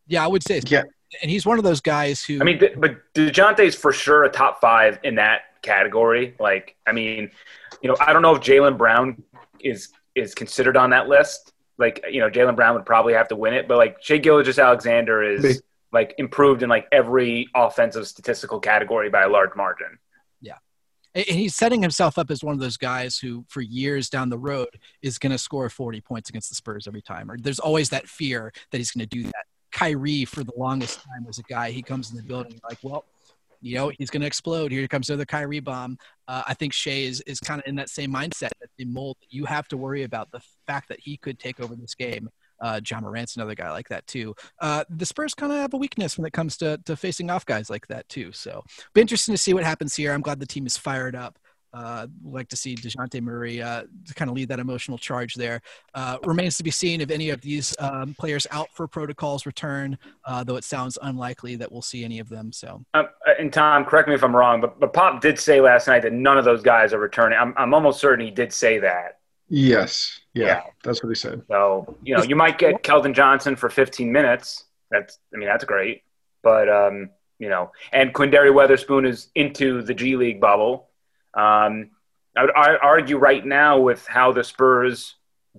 Yeah, 0.07 0.25
I 0.25 0.27
would 0.27 0.43
say. 0.43 0.59
So. 0.59 0.67
Yeah. 0.69 0.83
And 1.21 1.31
he's 1.31 1.45
one 1.45 1.57
of 1.57 1.63
those 1.63 1.79
guys 1.79 2.21
who. 2.21 2.41
I 2.41 2.43
mean, 2.43 2.59
but 2.77 2.97
Dejounte's 3.13 3.75
for 3.75 3.93
sure 3.93 4.25
a 4.25 4.29
top 4.29 4.59
five 4.59 4.99
in 5.03 5.15
that 5.15 5.61
category. 5.61 6.35
Like, 6.39 6.75
I 6.85 6.91
mean, 6.91 7.31
you 7.81 7.87
know, 7.87 7.95
I 8.01 8.11
don't 8.11 8.21
know 8.21 8.35
if 8.35 8.41
Jaylen 8.41 8.77
Brown 8.77 9.23
is 9.61 9.89
is 10.15 10.33
considered 10.35 10.75
on 10.75 10.89
that 10.89 11.07
list. 11.07 11.53
Like, 11.77 12.05
you 12.09 12.19
know, 12.19 12.29
Jaylen 12.29 12.55
Brown 12.55 12.75
would 12.75 12.85
probably 12.85 13.13
have 13.13 13.27
to 13.29 13.35
win 13.35 13.53
it, 13.53 13.67
but 13.67 13.77
like 13.77 13.97
Shai 14.01 14.17
Gilgeous-Alexander 14.17 15.23
is 15.23 15.61
like 15.91 16.15
improved 16.17 16.63
in 16.63 16.69
like 16.69 16.87
every 16.91 17.47
offensive 17.55 18.07
statistical 18.07 18.59
category 18.59 19.09
by 19.09 19.23
a 19.23 19.29
large 19.29 19.51
margin. 19.55 19.97
Yeah. 20.41 20.57
And 21.13 21.25
he's 21.25 21.55
setting 21.55 21.81
himself 21.81 22.17
up 22.17 22.31
as 22.31 22.43
one 22.43 22.53
of 22.53 22.59
those 22.59 22.77
guys 22.77 23.17
who, 23.17 23.45
for 23.47 23.61
years 23.61 24.09
down 24.09 24.29
the 24.29 24.37
road, 24.37 24.69
is 25.01 25.17
going 25.17 25.31
to 25.31 25.37
score 25.37 25.69
40 25.69 26.01
points 26.01 26.29
against 26.29 26.49
the 26.49 26.55
Spurs 26.55 26.87
every 26.87 27.01
time. 27.01 27.31
Or 27.31 27.37
there's 27.37 27.59
always 27.59 27.89
that 27.89 28.07
fear 28.07 28.51
that 28.71 28.77
he's 28.77 28.91
going 28.91 29.07
to 29.07 29.15
do 29.15 29.23
that. 29.23 29.45
Kyrie, 29.71 30.25
for 30.25 30.43
the 30.43 30.53
longest 30.57 31.01
time, 31.03 31.25
was 31.25 31.39
a 31.39 31.43
guy 31.43 31.71
he 31.71 31.81
comes 31.81 32.09
in 32.09 32.17
the 32.17 32.23
building 32.23 32.59
like, 32.69 32.77
well, 32.81 33.05
you 33.65 33.75
know, 33.75 33.91
he's 33.97 34.11
going 34.11 34.21
to 34.21 34.27
explode. 34.27 34.71
Here 34.71 34.87
comes 34.87 35.09
another 35.09 35.25
Kyrie 35.25 35.59
bomb. 35.59 35.97
Uh, 36.27 36.43
I 36.47 36.53
think 36.53 36.71
Shai 36.71 36.91
is, 36.91 37.21
is 37.21 37.39
kind 37.39 37.59
of 37.59 37.67
in 37.67 37.75
that 37.75 37.89
same 37.89 38.13
mindset 38.13 38.51
that 38.61 38.69
the 38.77 38.85
mold 38.85 39.17
you 39.29 39.45
have 39.45 39.67
to 39.69 39.77
worry 39.77 40.03
about 40.03 40.29
the 40.31 40.39
fact 40.67 40.87
that 40.89 40.99
he 40.99 41.17
could 41.17 41.39
take 41.39 41.59
over 41.59 41.75
this 41.75 41.95
game. 41.95 42.29
Uh, 42.61 42.79
Ja 42.87 43.01
Morant's 43.01 43.35
another 43.35 43.55
guy 43.55 43.71
like 43.71 43.89
that 43.89 44.05
too. 44.05 44.35
Uh, 44.61 44.83
the 44.89 45.05
Spurs 45.05 45.33
kind 45.33 45.51
of 45.51 45.57
have 45.57 45.73
a 45.73 45.77
weakness 45.77 46.17
when 46.17 46.27
it 46.27 46.31
comes 46.31 46.57
to, 46.57 46.79
to 46.85 46.95
facing 46.95 47.31
off 47.31 47.45
guys 47.45 47.69
like 47.69 47.87
that 47.87 48.07
too. 48.07 48.31
So, 48.31 48.63
be 48.93 49.01
interesting 49.01 49.33
to 49.33 49.41
see 49.41 49.53
what 49.53 49.63
happens 49.63 49.95
here. 49.95 50.13
I'm 50.13 50.21
glad 50.21 50.39
the 50.39 50.45
team 50.45 50.67
is 50.67 50.77
fired 50.77 51.15
up. 51.15 51.37
Uh, 51.75 52.07
like 52.23 52.47
to 52.47 52.55
see 52.55 52.73
Dejounte 52.73 53.21
Murray 53.21 53.61
uh, 53.61 53.83
to 54.05 54.13
kind 54.13 54.31
of 54.31 54.35
lead 54.35 54.47
that 54.47 54.59
emotional 54.59 54.97
charge 54.97 55.35
there. 55.35 55.61
Uh, 55.93 56.17
remains 56.23 56.55
to 56.55 56.63
be 56.63 56.71
seen 56.71 57.01
if 57.01 57.11
any 57.11 57.31
of 57.31 57.41
these 57.41 57.75
um, 57.79 58.15
players 58.17 58.47
out 58.51 58.69
for 58.71 58.87
protocols 58.87 59.45
return, 59.45 59.97
uh, 60.23 60.41
though 60.41 60.55
it 60.55 60.63
sounds 60.63 60.97
unlikely 61.01 61.57
that 61.57 61.69
we'll 61.69 61.81
see 61.81 62.05
any 62.05 62.19
of 62.19 62.29
them. 62.29 62.53
So, 62.53 62.81
um, 62.93 63.09
and 63.39 63.51
Tom, 63.51 63.83
correct 63.83 64.07
me 64.07 64.15
if 64.15 64.23
I'm 64.23 64.33
wrong, 64.33 64.61
but, 64.61 64.79
but 64.79 64.93
Pop 64.93 65.19
did 65.19 65.37
say 65.37 65.59
last 65.59 65.87
night 65.87 66.03
that 66.03 66.13
none 66.13 66.37
of 66.37 66.45
those 66.45 66.61
guys 66.61 66.93
are 66.93 66.99
returning. 66.99 67.37
I'm, 67.37 67.53
I'm 67.57 67.73
almost 67.73 67.99
certain 67.99 68.23
he 68.23 68.31
did 68.31 68.53
say 68.53 68.79
that. 68.79 69.19
Yes. 69.49 70.21
Yeah, 70.33 70.45
yeah, 70.45 70.61
that's 70.83 71.03
what 71.03 71.09
he 71.09 71.15
said. 71.15 71.41
So, 71.49 71.97
you 72.03 72.15
know, 72.15 72.23
you 72.23 72.37
might 72.37 72.57
get 72.57 72.83
Keldon 72.83 73.13
Johnson 73.13 73.55
for 73.55 73.69
15 73.69 74.11
minutes. 74.11 74.63
That's, 74.91 75.19
I 75.33 75.37
mean, 75.37 75.47
that's 75.47 75.65
great. 75.65 76.03
But, 76.41 76.69
um, 76.69 77.09
you 77.39 77.49
know, 77.49 77.71
and 77.91 78.13
Quinndary 78.13 78.51
Weatherspoon 78.51 79.07
is 79.07 79.29
into 79.35 79.81
the 79.81 79.93
G 79.93 80.15
League 80.15 80.39
bubble. 80.39 80.84
Um, 81.35 81.91
I 82.35 82.41
would 82.41 82.55
I 82.55 82.75
argue 82.77 83.17
right 83.17 83.45
now 83.45 83.79
with 83.79 84.05
how 84.07 84.31
the 84.31 84.43
Spurs' 84.43 85.15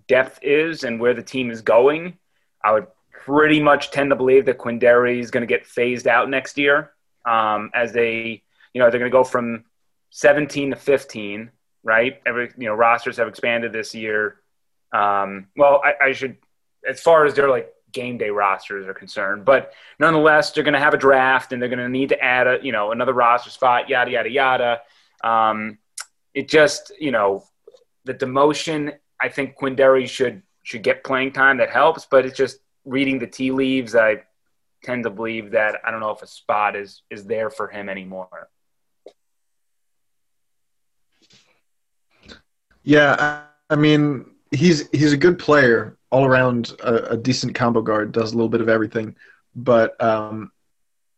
depth 0.08 0.38
is 0.42 0.84
and 0.84 1.00
where 1.00 1.14
the 1.14 1.22
team 1.22 1.50
is 1.50 1.62
going, 1.62 2.18
I 2.64 2.72
would 2.72 2.86
pretty 3.24 3.60
much 3.60 3.90
tend 3.90 4.10
to 4.10 4.16
believe 4.16 4.46
that 4.46 4.58
Quinndary 4.58 5.20
is 5.20 5.30
going 5.30 5.42
to 5.42 5.46
get 5.46 5.66
phased 5.66 6.06
out 6.06 6.28
next 6.28 6.58
year 6.58 6.92
um, 7.24 7.70
as 7.74 7.92
they, 7.92 8.42
you 8.72 8.80
know, 8.80 8.90
they're 8.90 9.00
going 9.00 9.10
to 9.10 9.16
go 9.16 9.24
from 9.24 9.64
17 10.10 10.70
to 10.70 10.76
15, 10.76 11.50
right? 11.82 12.20
Every, 12.24 12.50
you 12.56 12.66
know, 12.66 12.74
rosters 12.74 13.16
have 13.16 13.28
expanded 13.28 13.72
this 13.72 13.94
year. 13.94 14.36
Um, 14.92 15.48
well, 15.56 15.82
I, 15.84 16.08
I 16.08 16.12
should, 16.12 16.36
as 16.88 17.00
far 17.00 17.24
as 17.24 17.34
their 17.34 17.48
like 17.48 17.72
game 17.92 18.18
day 18.18 18.30
rosters 18.30 18.86
are 18.86 18.94
concerned, 18.94 19.44
but 19.44 19.72
nonetheless, 19.98 20.52
they're 20.52 20.64
going 20.64 20.74
to 20.74 20.80
have 20.80 20.94
a 20.94 20.98
draft 20.98 21.52
and 21.52 21.60
they're 21.60 21.68
going 21.68 21.78
to 21.80 21.88
need 21.88 22.10
to 22.10 22.22
add 22.22 22.46
a, 22.46 22.58
you 22.62 22.72
know, 22.72 22.92
another 22.92 23.12
roster 23.12 23.50
spot, 23.50 23.88
yada, 23.88 24.10
yada, 24.10 24.30
yada. 24.30 24.80
Um, 25.24 25.78
it 26.34 26.48
just, 26.48 26.92
you 26.98 27.10
know, 27.10 27.44
the 28.04 28.14
demotion, 28.14 28.94
I 29.20 29.28
think 29.28 29.56
Quinndary 29.56 30.08
should 30.08 30.42
should 30.62 30.82
get 30.82 31.04
playing 31.04 31.32
time. 31.32 31.58
That 31.58 31.70
helps, 31.70 32.06
but 32.10 32.26
it's 32.26 32.36
just 32.36 32.58
reading 32.84 33.18
the 33.18 33.26
tea 33.26 33.50
leaves. 33.50 33.94
I 33.94 34.22
tend 34.82 35.04
to 35.04 35.10
believe 35.10 35.52
that 35.52 35.80
I 35.84 35.90
don't 35.90 36.00
know 36.00 36.10
if 36.10 36.22
a 36.22 36.26
spot 36.26 36.76
is 36.76 37.02
is 37.10 37.24
there 37.24 37.50
for 37.50 37.68
him 37.68 37.88
anymore. 37.88 38.48
Yeah, 42.82 43.16
I, 43.18 43.74
I 43.74 43.76
mean, 43.76 44.26
he's 44.52 44.88
he's 44.90 45.12
a 45.12 45.16
good 45.16 45.38
player 45.38 45.98
all 46.10 46.24
around, 46.24 46.76
a, 46.84 46.94
a, 47.12 47.16
decent 47.16 47.54
combo 47.54 47.82
guard, 47.82 48.12
does 48.12 48.32
a 48.32 48.36
little 48.36 48.48
bit 48.48 48.60
of 48.60 48.68
everything, 48.68 49.16
but 49.56 50.00
um, 50.02 50.52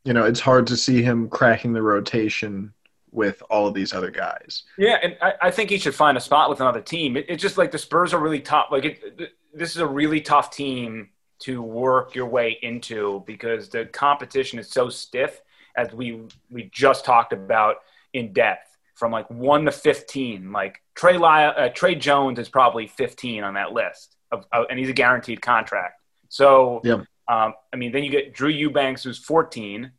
you 0.05 0.15
know, 0.15 0.25
it's 0.25 0.41
hard 0.41 0.67
to 0.69 0.77
see 0.77 1.03
him 1.03 1.29
cracking 1.29 1.75
the 1.75 1.83
rotation 1.83 2.73
with 3.11 3.43
all 3.51 3.67
of 3.67 3.75
these 3.75 3.93
other 3.93 4.11
guys. 4.11 4.65
Yeah, 4.77 4.99
and 5.03 5.17
I, 5.21 5.33
I 5.43 5.51
think 5.51 5.71
he 5.71 5.79
should 5.79 5.95
find 5.95 6.17
a 6.17 6.21
spot 6.21 6.51
with 6.51 6.61
another 6.61 6.81
team. 6.81 7.17
It, 7.17 7.27
it's 7.29 7.43
just 7.43 7.59
like 7.59 7.71
the 7.71 7.79
Spurs 7.79 8.13
are 8.13 8.21
really 8.21 8.41
tough. 8.41 8.67
Like 8.71 8.85
it, 8.85 9.33
this 9.55 9.71
is 9.71 9.79
a 9.79 9.87
really 9.87 10.21
tough 10.21 10.51
team 10.51 11.11
to 11.41 11.63
work 11.63 12.15
your 12.15 12.27
way 12.27 12.59
into 12.63 13.23
because 13.27 13.69
the 13.69 13.87
competition 13.87 14.59
is 14.59 14.69
so 14.69 14.89
stiff, 14.89 15.41
as 15.77 15.93
we 15.93 16.23
we 16.51 16.65
just 16.73 17.05
talked 17.05 17.33
about 17.33 17.77
in 18.13 18.33
depth, 18.33 18.77
from 18.95 19.13
like 19.13 19.31
one 19.31 19.65
to 19.65 19.73
fifteen. 19.73 20.53
Like 20.53 20.83
Trey 20.95 21.17
Lyle, 21.17 21.55
uh, 21.57 21.69
Tre 21.69 21.95
Jones 21.95 22.39
is 22.39 22.49
probably 22.49 22.87
fifteen 22.87 23.45
on 23.45 23.55
that 23.55 23.73
list, 23.73 24.17
of, 24.33 24.47
of, 24.53 24.67
and 24.69 24.79
he's 24.79 24.89
a 24.89 24.93
guaranteed 24.95 25.41
contract. 25.41 26.01
So, 26.29 26.81
yeah. 26.85 27.05
um, 27.29 27.55
I 27.73 27.77
mean, 27.77 27.93
then 27.93 28.05
you 28.05 28.11
get 28.11 28.35
Drew 28.35 28.51
Eubanks, 28.51 29.05
who's 29.05 29.19
fourteen, 29.19 29.93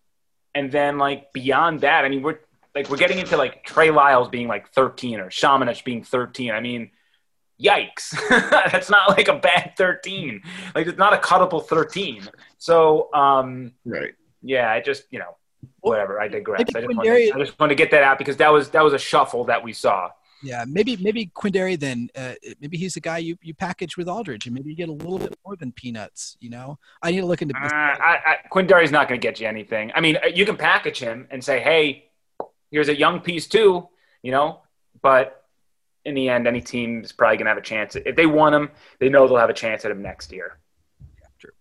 and 0.53 0.71
then 0.71 0.97
like 0.97 1.31
beyond 1.33 1.81
that, 1.81 2.05
I 2.05 2.09
mean, 2.09 2.21
we're 2.21 2.39
like 2.79 2.89
we're 2.89 2.97
getting 2.97 3.19
into 3.19 3.35
like 3.35 3.63
Trey 3.63 3.91
Lyles 3.91 4.29
being 4.29 4.47
like 4.47 4.69
13 4.69 5.19
or 5.19 5.29
Samanic 5.29 5.83
being 5.83 6.01
13. 6.01 6.51
I 6.51 6.61
mean, 6.61 6.91
yikes. 7.61 8.15
That's 8.71 8.89
not 8.89 9.09
like 9.09 9.27
a 9.27 9.37
bad 9.37 9.73
13. 9.77 10.41
Like 10.73 10.87
it's 10.87 10.97
not 10.97 11.13
a 11.13 11.17
cuttable 11.17 11.65
13. 11.65 12.29
So, 12.57 13.13
um, 13.13 13.73
right. 13.83 14.13
Yeah, 14.41 14.71
I 14.71 14.79
just, 14.79 15.03
you 15.11 15.19
know, 15.19 15.35
whatever. 15.81 16.21
I 16.21 16.29
digress. 16.29 16.61
I 16.61 16.63
just, 16.81 16.95
wanted, 16.95 17.33
I 17.33 17.39
just 17.39 17.59
wanted 17.59 17.75
to 17.75 17.83
get 17.83 17.91
that 17.91 18.03
out 18.03 18.17
because 18.17 18.37
that 18.37 18.53
was 18.53 18.69
that 18.69 18.81
was 18.81 18.93
a 18.93 18.97
shuffle 18.97 19.43
that 19.45 19.61
we 19.61 19.73
saw. 19.73 20.09
Yeah, 20.41 20.63
maybe 20.65 20.95
maybe 20.95 21.29
Quinndary 21.35 21.77
then 21.77 22.07
uh, 22.15 22.35
maybe 22.61 22.77
he's 22.77 22.95
a 22.95 23.01
guy 23.01 23.17
you, 23.17 23.37
you 23.41 23.53
package 23.53 23.97
with 23.97 24.07
Aldridge 24.07 24.45
and 24.45 24.55
maybe 24.55 24.69
you 24.69 24.75
get 24.77 24.87
a 24.87 24.93
little 24.93 25.19
bit 25.19 25.37
more 25.45 25.57
than 25.57 25.73
peanuts. 25.73 26.37
You 26.39 26.51
know, 26.51 26.79
I 27.01 27.11
need 27.11 27.19
to 27.19 27.25
look 27.25 27.41
into. 27.41 27.57
Uh, 27.57 27.67
I, 27.67 28.19
I, 28.25 28.35
Quinndary's 28.49 28.91
not 28.91 29.09
going 29.09 29.19
to 29.19 29.27
get 29.27 29.41
you 29.41 29.47
anything. 29.47 29.91
I 29.93 29.99
mean, 29.99 30.17
you 30.33 30.45
can 30.45 30.55
package 30.55 30.99
him 30.99 31.27
and 31.29 31.43
say, 31.43 31.59
hey, 31.59 32.08
here's 32.71 32.89
a 32.89 32.97
young 32.97 33.21
piece 33.21 33.47
too, 33.47 33.87
you 34.21 34.31
know. 34.31 34.61
But 35.01 35.45
in 36.05 36.15
the 36.15 36.29
end, 36.29 36.47
any 36.47 36.61
team 36.61 37.03
is 37.03 37.11
probably 37.11 37.37
gonna 37.37 37.49
have 37.49 37.57
a 37.57 37.61
chance. 37.61 37.95
If 37.95 38.15
they 38.15 38.25
want 38.25 38.55
him, 38.55 38.69
they 38.99 39.09
know 39.09 39.27
they'll 39.27 39.37
have 39.37 39.49
a 39.49 39.53
chance 39.53 39.85
at 39.85 39.91
him 39.91 40.01
next 40.01 40.31
year. 40.31 40.57
Yeah, 40.99 41.27
true. 41.39 41.51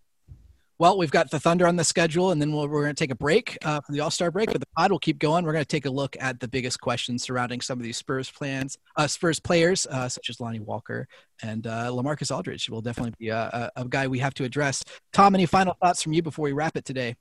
Well, 0.77 0.97
we've 0.97 1.11
got 1.11 1.29
the 1.29 1.39
Thunder 1.39 1.67
on 1.67 1.75
the 1.75 1.83
schedule, 1.83 2.31
and 2.31 2.41
then 2.41 2.51
we 2.51 2.57
we 2.57 2.63
are 2.63 2.83
going 2.83 2.87
to 2.87 2.93
take 2.93 3.11
a 3.11 3.15
break 3.15 3.57
uh, 3.65 3.81
for 3.81 3.91
the 3.91 3.99
All 3.99 4.09
Star 4.09 4.31
break. 4.31 4.51
But 4.51 4.61
the 4.61 4.67
pod 4.77 4.91
will 4.91 4.99
keep 4.99 5.19
going. 5.19 5.43
We're 5.43 5.51
going 5.51 5.63
to 5.63 5.67
take 5.67 5.85
a 5.85 5.89
look 5.89 6.15
at 6.21 6.39
the 6.39 6.47
biggest 6.47 6.79
questions 6.79 7.21
surrounding 7.23 7.59
some 7.59 7.77
of 7.77 7.83
these 7.83 7.97
Spurs 7.97 8.31
plans, 8.31 8.77
uh, 8.95 9.05
Spurs 9.05 9.41
players, 9.41 9.85
uh, 9.87 10.07
such 10.07 10.29
as 10.29 10.39
Lonnie 10.39 10.61
Walker 10.61 11.07
and 11.43 11.67
uh, 11.67 11.89
LaMarcus 11.89 12.33
Aldridge. 12.33 12.69
Will 12.69 12.81
definitely 12.81 13.13
be 13.19 13.27
a, 13.27 13.71
a, 13.75 13.81
a 13.81 13.85
guy 13.85 14.07
we 14.07 14.19
have 14.19 14.33
to 14.35 14.45
address. 14.45 14.83
Tom, 15.11 15.35
any 15.35 15.45
final 15.45 15.75
thoughts 15.81 16.01
from 16.01 16.13
you 16.13 16.21
before 16.21 16.43
we 16.43 16.53
wrap 16.53 16.77
it 16.77 16.85
today? 16.85 17.17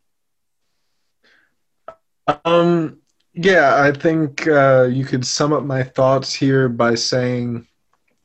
Um, 2.44 2.98
yeah, 3.40 3.80
I 3.80 3.92
think 3.92 4.48
uh, 4.48 4.88
you 4.90 5.04
could 5.04 5.24
sum 5.24 5.52
up 5.52 5.62
my 5.62 5.84
thoughts 5.84 6.34
here 6.34 6.68
by 6.68 6.96
saying 6.96 7.68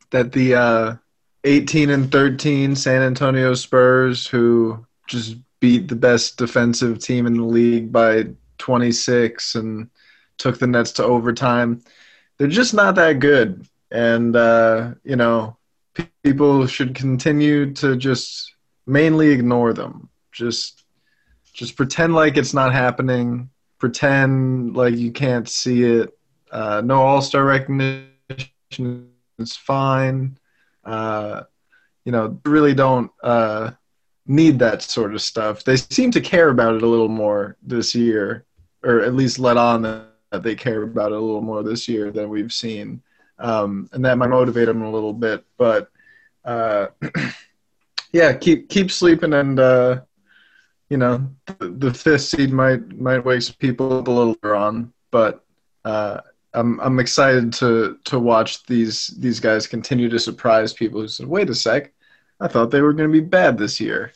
that 0.10 0.32
the 0.32 0.56
uh, 0.56 0.96
18 1.44 1.92
and 1.92 2.12
13 2.12 2.76
San 2.76 3.04
Antonio 3.04 3.54
Spurs, 3.54 4.26
who 4.26 4.84
just 5.08 5.36
beat 5.60 5.88
the 5.88 5.96
best 5.96 6.38
defensive 6.38 6.98
team 6.98 7.28
in 7.28 7.36
the 7.36 7.44
league 7.44 7.92
by 7.92 8.26
26 8.58 9.54
and 9.54 9.88
took 10.40 10.58
the 10.58 10.66
Nets 10.66 10.94
to 10.94 11.04
overtime, 11.04 11.84
they're 12.40 12.48
just 12.48 12.74
not 12.74 12.96
that 12.96 13.20
good. 13.20 13.68
And, 13.92 14.36
uh, 14.36 14.96
you 15.04 15.16
know, 15.16 15.58
people 16.24 16.66
should 16.66 16.96
continue 16.96 17.72
to 17.76 17.96
just 17.98 18.56
mainly 18.88 19.30
ignore 19.30 19.74
them. 19.74 20.10
Just, 20.32 20.86
just 21.54 21.78
pretend 21.78 22.16
like 22.16 22.36
it's 22.36 22.56
not 22.56 22.74
happening 22.74 23.52
pretend 23.84 24.78
like 24.78 24.96
you 24.96 25.12
can't 25.12 25.50
see 25.50 25.84
it. 25.84 26.18
Uh, 26.50 26.82
no 26.86 27.02
All 27.02 27.22
Star 27.22 27.44
recognition 27.44 29.10
is 29.38 29.58
fine. 29.58 30.38
Uh, 30.86 31.42
you 32.06 32.14
know, 32.14 32.40
really 32.46 32.74
don't 32.74 33.12
uh, 33.24 33.72
need 34.26 34.58
that 34.60 34.84
sort 34.84 35.14
of 35.14 35.22
stuff. 35.22 35.66
They 35.66 35.76
seem 35.76 36.12
to 36.12 36.22
care 36.22 36.48
about 36.48 36.76
it 36.76 36.84
a 36.84 36.88
little 36.88 37.10
more 37.10 37.58
this 37.62 37.94
year, 37.94 38.46
or 38.86 39.02
at 39.02 39.16
least 39.16 39.38
let 39.38 39.58
on 39.58 39.82
that 39.82 40.44
they 40.44 40.56
care 40.56 40.84
about 40.84 41.12
it 41.12 41.18
a 41.18 41.20
little 41.20 41.42
more 41.42 41.62
this 41.62 41.90
year 41.90 42.10
than 42.10 42.30
we've 42.30 42.54
seen, 42.54 43.04
um, 43.38 43.90
and 43.92 44.06
that 44.06 44.18
might 44.18 44.30
motivate 44.30 44.68
them 44.68 44.84
a 44.84 44.90
little 44.90 45.12
bit. 45.12 45.44
But 45.58 45.92
uh, 46.46 46.88
yeah, 48.14 48.32
keep 48.32 48.70
keep 48.70 48.92
sleeping 48.92 49.34
and 49.34 49.60
uh, 49.60 50.02
you 50.94 50.98
know, 50.98 51.28
the, 51.58 51.70
the 51.70 51.92
fifth 51.92 52.22
seed 52.22 52.54
might 52.54 52.88
might 53.00 53.26
wake 53.26 53.42
some 53.42 53.56
people 53.58 53.98
up 53.98 54.08
a 54.08 54.12
little 54.12 54.36
bit 54.36 54.52
on, 54.52 54.94
but 55.10 55.44
uh, 55.86 56.22
I'm 56.54 56.80
I'm 56.82 57.00
excited 57.00 57.52
to 57.54 57.98
to 58.04 58.20
watch 58.20 58.64
these 58.68 59.08
these 59.18 59.40
guys 59.40 59.66
continue 59.66 60.08
to 60.08 60.20
surprise 60.20 60.72
people 60.72 61.02
who 61.02 61.08
said, 61.08 61.26
"Wait 61.26 61.50
a 61.50 61.56
sec, 61.56 61.92
I 62.40 62.48
thought 62.48 62.70
they 62.70 62.82
were 62.82 62.94
going 62.94 63.10
to 63.10 63.22
be 63.22 63.26
bad 63.26 63.58
this 63.58 63.80
year." 63.80 64.14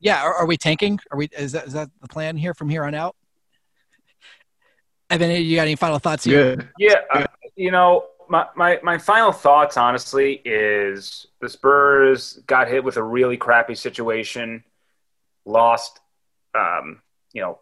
Yeah, 0.00 0.22
are, 0.22 0.32
are, 0.32 0.46
we 0.46 0.56
tanking? 0.56 1.00
Are 1.10 1.18
we? 1.18 1.28
Is 1.36 1.52
that 1.52 1.66
is 1.66 1.74
that 1.74 1.90
the 2.00 2.08
plan 2.08 2.38
here 2.38 2.54
from 2.54 2.70
here 2.70 2.84
on 2.84 2.94
out? 2.94 3.14
Evan, 5.10 5.30
you 5.30 5.54
got 5.54 5.66
any 5.66 5.76
final 5.76 5.98
thoughts 5.98 6.24
here? 6.24 6.56
Good. 6.56 6.68
Yeah, 6.78 7.00
uh, 7.12 7.26
you 7.56 7.72
know, 7.72 8.06
my, 8.30 8.46
my 8.56 8.80
my 8.82 8.96
final 8.96 9.32
thoughts, 9.32 9.76
honestly, 9.76 10.40
is 10.46 11.26
the 11.42 11.48
Spurs 11.50 12.40
got 12.46 12.68
hit 12.68 12.82
with 12.82 12.96
a 12.96 13.02
really 13.02 13.36
crappy 13.36 13.74
situation, 13.74 14.64
lost, 15.48 16.00
um, 16.54 17.02
you 17.32 17.42
know, 17.42 17.58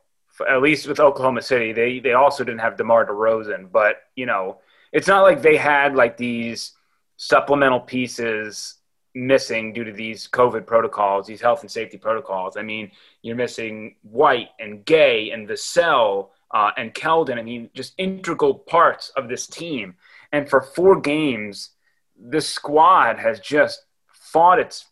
at 0.49 0.61
least 0.61 0.87
with 0.87 1.01
Oklahoma 1.01 1.43
City, 1.43 1.73
they 1.73 1.99
they 1.99 2.13
also 2.13 2.45
didn't 2.45 2.61
have 2.61 2.77
DeMar 2.77 3.07
DeRozan, 3.07 3.73
but 3.73 3.97
you 4.15 4.27
know, 4.27 4.59
it's 4.93 5.09
not 5.09 5.23
like 5.23 5.41
they 5.41 5.57
had 5.57 5.95
like 5.95 6.17
these 6.17 6.73
supplemental 7.17 7.81
pieces 7.81 8.75
missing 9.15 9.73
due 9.73 9.85
to 9.85 9.93
these 9.93 10.29
COVID 10.29 10.67
protocols, 10.67 11.27
these 11.27 11.41
health 11.41 11.63
and 11.63 11.71
safety 11.71 11.97
protocols. 11.97 12.57
I 12.59 12.63
mean, 12.63 12.91
you're 13.23 13.37
missing 13.37 13.97
White 14.03 14.51
and 14.61 14.85
Gay 14.85 15.31
and 15.31 15.49
Vassell 15.49 16.29
uh, 16.53 16.71
and 16.77 16.95
Keldon. 16.95 17.39
I 17.39 17.43
mean, 17.43 17.71
just 17.75 17.95
integral 17.97 18.55
parts 18.55 19.11
of 19.17 19.29
this 19.29 19.47
team. 19.47 19.95
And 20.33 20.49
for 20.49 20.61
four 20.61 21.01
games, 21.01 21.71
this 22.19 22.49
squad 22.49 23.19
has 23.19 23.41
just 23.41 23.87
fought 24.13 24.59
its, 24.59 24.85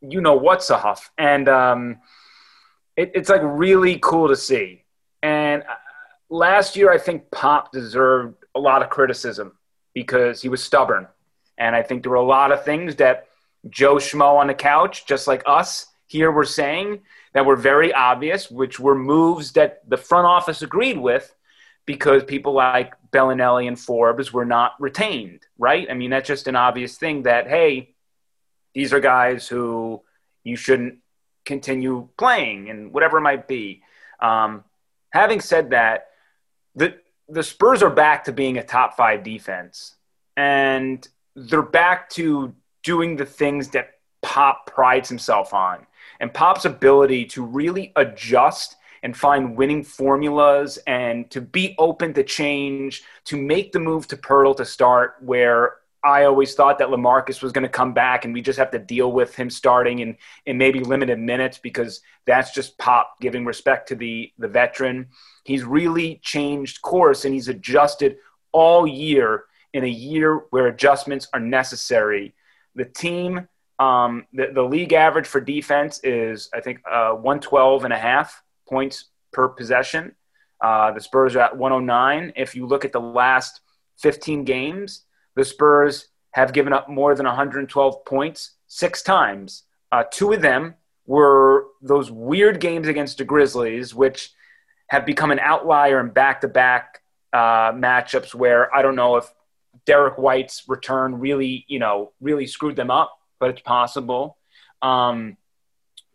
you 0.00 0.22
know 0.22 0.34
what's 0.34 0.70
a 0.70 0.78
huff. 0.78 1.10
And 1.18 1.46
um, 1.48 1.98
it, 2.96 3.12
it's 3.14 3.28
like 3.28 3.40
really 3.42 3.98
cool 4.00 4.28
to 4.28 4.36
see. 4.36 4.84
And 5.22 5.62
uh, 5.62 5.74
last 6.28 6.76
year, 6.76 6.90
I 6.92 6.98
think 6.98 7.30
Pop 7.30 7.72
deserved 7.72 8.36
a 8.54 8.60
lot 8.60 8.82
of 8.82 8.90
criticism 8.90 9.52
because 9.94 10.42
he 10.42 10.48
was 10.48 10.62
stubborn. 10.62 11.06
And 11.58 11.76
I 11.76 11.82
think 11.82 12.02
there 12.02 12.10
were 12.10 12.16
a 12.16 12.22
lot 12.22 12.52
of 12.52 12.64
things 12.64 12.96
that 12.96 13.26
Joe 13.68 13.96
Schmo 13.96 14.36
on 14.38 14.46
the 14.46 14.54
couch, 14.54 15.06
just 15.06 15.26
like 15.26 15.42
us 15.46 15.86
here, 16.06 16.30
were 16.30 16.44
saying 16.44 17.00
that 17.34 17.44
were 17.44 17.56
very 17.56 17.92
obvious, 17.92 18.50
which 18.50 18.80
were 18.80 18.94
moves 18.94 19.52
that 19.52 19.88
the 19.88 19.96
front 19.96 20.26
office 20.26 20.62
agreed 20.62 20.98
with 20.98 21.34
because 21.86 22.24
people 22.24 22.52
like 22.52 22.94
Belinelli 23.12 23.68
and 23.68 23.78
Forbes 23.78 24.32
were 24.32 24.44
not 24.44 24.72
retained, 24.80 25.40
right? 25.58 25.88
I 25.90 25.94
mean, 25.94 26.10
that's 26.10 26.28
just 26.28 26.46
an 26.46 26.56
obvious 26.56 26.96
thing 26.96 27.24
that, 27.24 27.48
hey, 27.48 27.94
these 28.74 28.92
are 28.92 29.00
guys 29.00 29.48
who 29.48 30.02
you 30.44 30.56
shouldn't 30.56 30.98
continue 31.50 32.08
playing 32.16 32.70
and 32.70 32.92
whatever 32.92 33.18
it 33.18 33.22
might 33.22 33.48
be. 33.48 33.82
Um, 34.20 34.62
having 35.10 35.40
said 35.40 35.70
that, 35.70 36.08
the 36.76 36.94
the 37.28 37.42
Spurs 37.42 37.82
are 37.82 37.90
back 37.90 38.24
to 38.24 38.32
being 38.32 38.56
a 38.58 38.62
top 38.62 38.96
five 38.96 39.22
defense, 39.24 39.96
and 40.36 41.06
they're 41.34 41.62
back 41.62 42.08
to 42.10 42.54
doing 42.84 43.16
the 43.16 43.26
things 43.26 43.68
that 43.70 43.86
Pop 44.22 44.66
prides 44.66 45.08
himself 45.08 45.52
on, 45.52 45.86
and 46.20 46.32
Pop's 46.32 46.64
ability 46.64 47.24
to 47.34 47.44
really 47.44 47.92
adjust 47.96 48.76
and 49.02 49.16
find 49.16 49.56
winning 49.56 49.82
formulas 49.82 50.78
and 50.86 51.30
to 51.30 51.40
be 51.40 51.74
open 51.78 52.12
to 52.12 52.22
change, 52.22 53.02
to 53.24 53.36
make 53.36 53.72
the 53.72 53.80
move 53.80 54.06
to 54.08 54.16
Poeltl 54.16 54.56
to 54.58 54.64
start 54.64 55.16
where 55.20 55.79
I 56.02 56.24
always 56.24 56.54
thought 56.54 56.78
that 56.78 56.88
LaMarcus 56.88 57.42
was 57.42 57.52
going 57.52 57.62
to 57.62 57.68
come 57.68 57.92
back 57.92 58.24
and 58.24 58.32
we 58.32 58.40
just 58.40 58.58
have 58.58 58.70
to 58.70 58.78
deal 58.78 59.12
with 59.12 59.34
him 59.34 59.50
starting 59.50 59.98
in, 59.98 60.16
in 60.46 60.56
maybe 60.56 60.80
limited 60.80 61.18
minutes 61.18 61.58
because 61.58 62.00
that's 62.26 62.52
just 62.52 62.78
pop 62.78 63.16
giving 63.20 63.44
respect 63.44 63.88
to 63.88 63.94
the, 63.94 64.32
the 64.38 64.48
veteran. 64.48 65.08
He's 65.44 65.62
really 65.62 66.20
changed 66.22 66.80
course 66.80 67.24
and 67.24 67.34
he's 67.34 67.48
adjusted 67.48 68.16
all 68.52 68.86
year 68.86 69.44
in 69.74 69.84
a 69.84 69.88
year 69.88 70.44
where 70.50 70.66
adjustments 70.68 71.28
are 71.34 71.40
necessary. 71.40 72.34
The 72.74 72.86
team, 72.86 73.48
um, 73.78 74.26
the, 74.32 74.50
the 74.54 74.62
league 74.62 74.94
average 74.94 75.26
for 75.26 75.40
defense 75.40 76.00
is, 76.02 76.48
I 76.54 76.60
think, 76.60 76.80
uh, 76.90 77.12
112 77.12 77.84
and 77.84 77.92
a 77.92 77.98
half 77.98 78.42
points 78.68 79.06
per 79.32 79.48
possession. 79.48 80.14
Uh, 80.62 80.92
the 80.92 81.00
Spurs 81.00 81.36
are 81.36 81.40
at 81.40 81.56
109. 81.56 82.32
If 82.36 82.54
you 82.54 82.66
look 82.66 82.84
at 82.84 82.92
the 82.92 83.00
last 83.00 83.60
15 83.98 84.44
games, 84.44 85.04
the 85.36 85.44
Spurs 85.44 86.08
have 86.32 86.52
given 86.52 86.72
up 86.72 86.88
more 86.88 87.14
than 87.14 87.26
112 87.26 88.04
points 88.04 88.52
six 88.66 89.02
times. 89.02 89.64
Uh, 89.90 90.04
two 90.10 90.32
of 90.32 90.42
them 90.42 90.74
were 91.06 91.66
those 91.82 92.10
weird 92.10 92.60
games 92.60 92.86
against 92.86 93.18
the 93.18 93.24
Grizzlies, 93.24 93.94
which 93.94 94.30
have 94.88 95.04
become 95.04 95.30
an 95.30 95.38
outlier 95.40 96.00
in 96.00 96.10
back 96.10 96.40
to 96.42 96.48
back 96.48 97.02
matchups 97.34 98.34
where 98.34 98.74
I 98.74 98.82
don't 98.82 98.96
know 98.96 99.16
if 99.16 99.32
Derrick 99.86 100.18
White's 100.18 100.64
return 100.68 101.18
really, 101.18 101.64
you 101.68 101.78
know, 101.78 102.12
really 102.20 102.46
screwed 102.46 102.76
them 102.76 102.90
up, 102.90 103.18
but 103.38 103.50
it's 103.50 103.62
possible. 103.62 104.36
Um, 104.82 105.36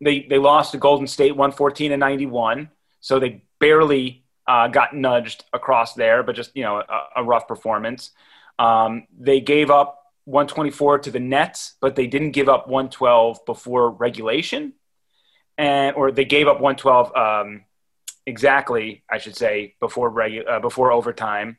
they, 0.01 0.25
they 0.29 0.37
lost 0.37 0.71
to 0.73 0.77
Golden 0.77 1.07
State 1.07 1.31
114 1.31 1.91
and 1.91 1.99
91, 1.99 2.69
so 2.99 3.19
they 3.19 3.43
barely 3.59 4.23
uh, 4.47 4.67
got 4.67 4.95
nudged 4.95 5.45
across 5.53 5.93
there, 5.93 6.21
but 6.23 6.35
just, 6.35 6.55
you 6.55 6.63
know, 6.63 6.77
a, 6.77 7.07
a 7.17 7.23
rough 7.23 7.47
performance. 7.47 8.11
Um, 8.57 9.07
they 9.17 9.41
gave 9.41 9.69
up 9.69 10.01
124 10.25 10.99
to 10.99 11.11
the 11.11 11.19
Nets, 11.19 11.75
but 11.81 11.95
they 11.95 12.07
didn't 12.07 12.31
give 12.31 12.49
up 12.49 12.67
112 12.67 13.45
before 13.45 13.91
regulation, 13.91 14.73
and 15.57 15.95
or 15.95 16.11
they 16.11 16.25
gave 16.25 16.47
up 16.47 16.59
112 16.59 17.15
um, 17.15 17.65
exactly, 18.25 19.03
I 19.09 19.19
should 19.19 19.35
say, 19.35 19.75
before 19.79 20.11
regu- 20.11 20.47
uh, 20.47 20.59
before 20.59 20.91
overtime, 20.91 21.57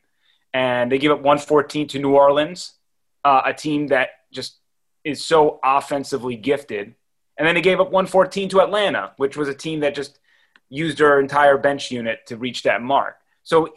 and 0.53 0.91
they 0.91 0.97
gave 0.97 1.11
up 1.11 1.19
114 1.19 1.87
to 1.89 1.99
New 1.99 2.15
Orleans, 2.15 2.73
uh, 3.23 3.41
a 3.45 3.53
team 3.53 3.87
that 3.87 4.09
just 4.31 4.57
is 5.03 5.23
so 5.23 5.59
offensively 5.63 6.35
gifted, 6.35 6.93
and 7.37 7.47
then 7.47 7.55
they 7.55 7.61
gave 7.61 7.79
up 7.79 7.87
114 7.91 8.49
to 8.49 8.61
Atlanta, 8.61 9.13
which 9.17 9.37
was 9.37 9.47
a 9.47 9.53
team 9.53 9.79
that 9.81 9.95
just 9.95 10.19
used 10.69 10.97
their 10.97 11.19
entire 11.19 11.57
bench 11.57 11.91
unit 11.91 12.25
to 12.27 12.35
reach 12.35 12.63
that 12.63 12.81
mark. 12.81 13.17
So 13.43 13.69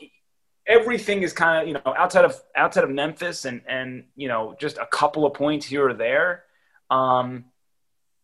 everything 0.67 1.23
is 1.23 1.33
kind 1.33 1.63
of 1.63 1.69
you 1.69 1.75
know 1.75 1.95
outside 1.97 2.25
of 2.25 2.41
outside 2.57 2.85
of 2.85 2.91
Memphis 2.91 3.45
and 3.45 3.63
and 3.67 4.05
you 4.17 4.29
know 4.29 4.55
just 4.61 4.79
a 4.79 4.87
couple 4.87 5.27
of 5.27 5.35
points 5.35 5.67
here 5.67 5.89
or 5.89 5.95
there. 5.95 6.45
Um, 6.91 7.47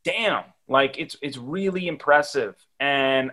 damn, 0.05 0.45
like 0.69 0.99
it's 0.99 1.17
it's 1.23 1.37
really 1.37 1.89
impressive, 1.89 2.55
and 2.81 3.33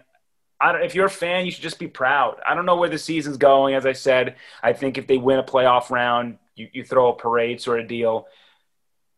I 0.63 0.71
don't, 0.71 0.83
if 0.83 0.95
you're 0.95 1.07
a 1.07 1.09
fan, 1.09 1.45
you 1.45 1.51
should 1.51 1.63
just 1.63 1.79
be 1.79 1.87
proud. 1.87 2.39
I 2.47 2.55
don't 2.55 2.65
know 2.65 2.77
where 2.77 2.89
the 2.89 2.97
season's 2.97 3.37
going. 3.37 3.75
As 3.75 3.85
I 3.85 3.93
said, 3.93 4.35
I 4.61 4.73
think 4.73 4.97
if 4.97 5.07
they 5.07 5.17
win 5.17 5.39
a 5.39 5.43
playoff 5.43 5.89
round, 5.89 6.37
you, 6.55 6.69
you 6.71 6.83
throw 6.85 7.09
a 7.09 7.15
parade 7.15 7.59
sort 7.59 7.81
of 7.81 7.87
deal. 7.87 8.27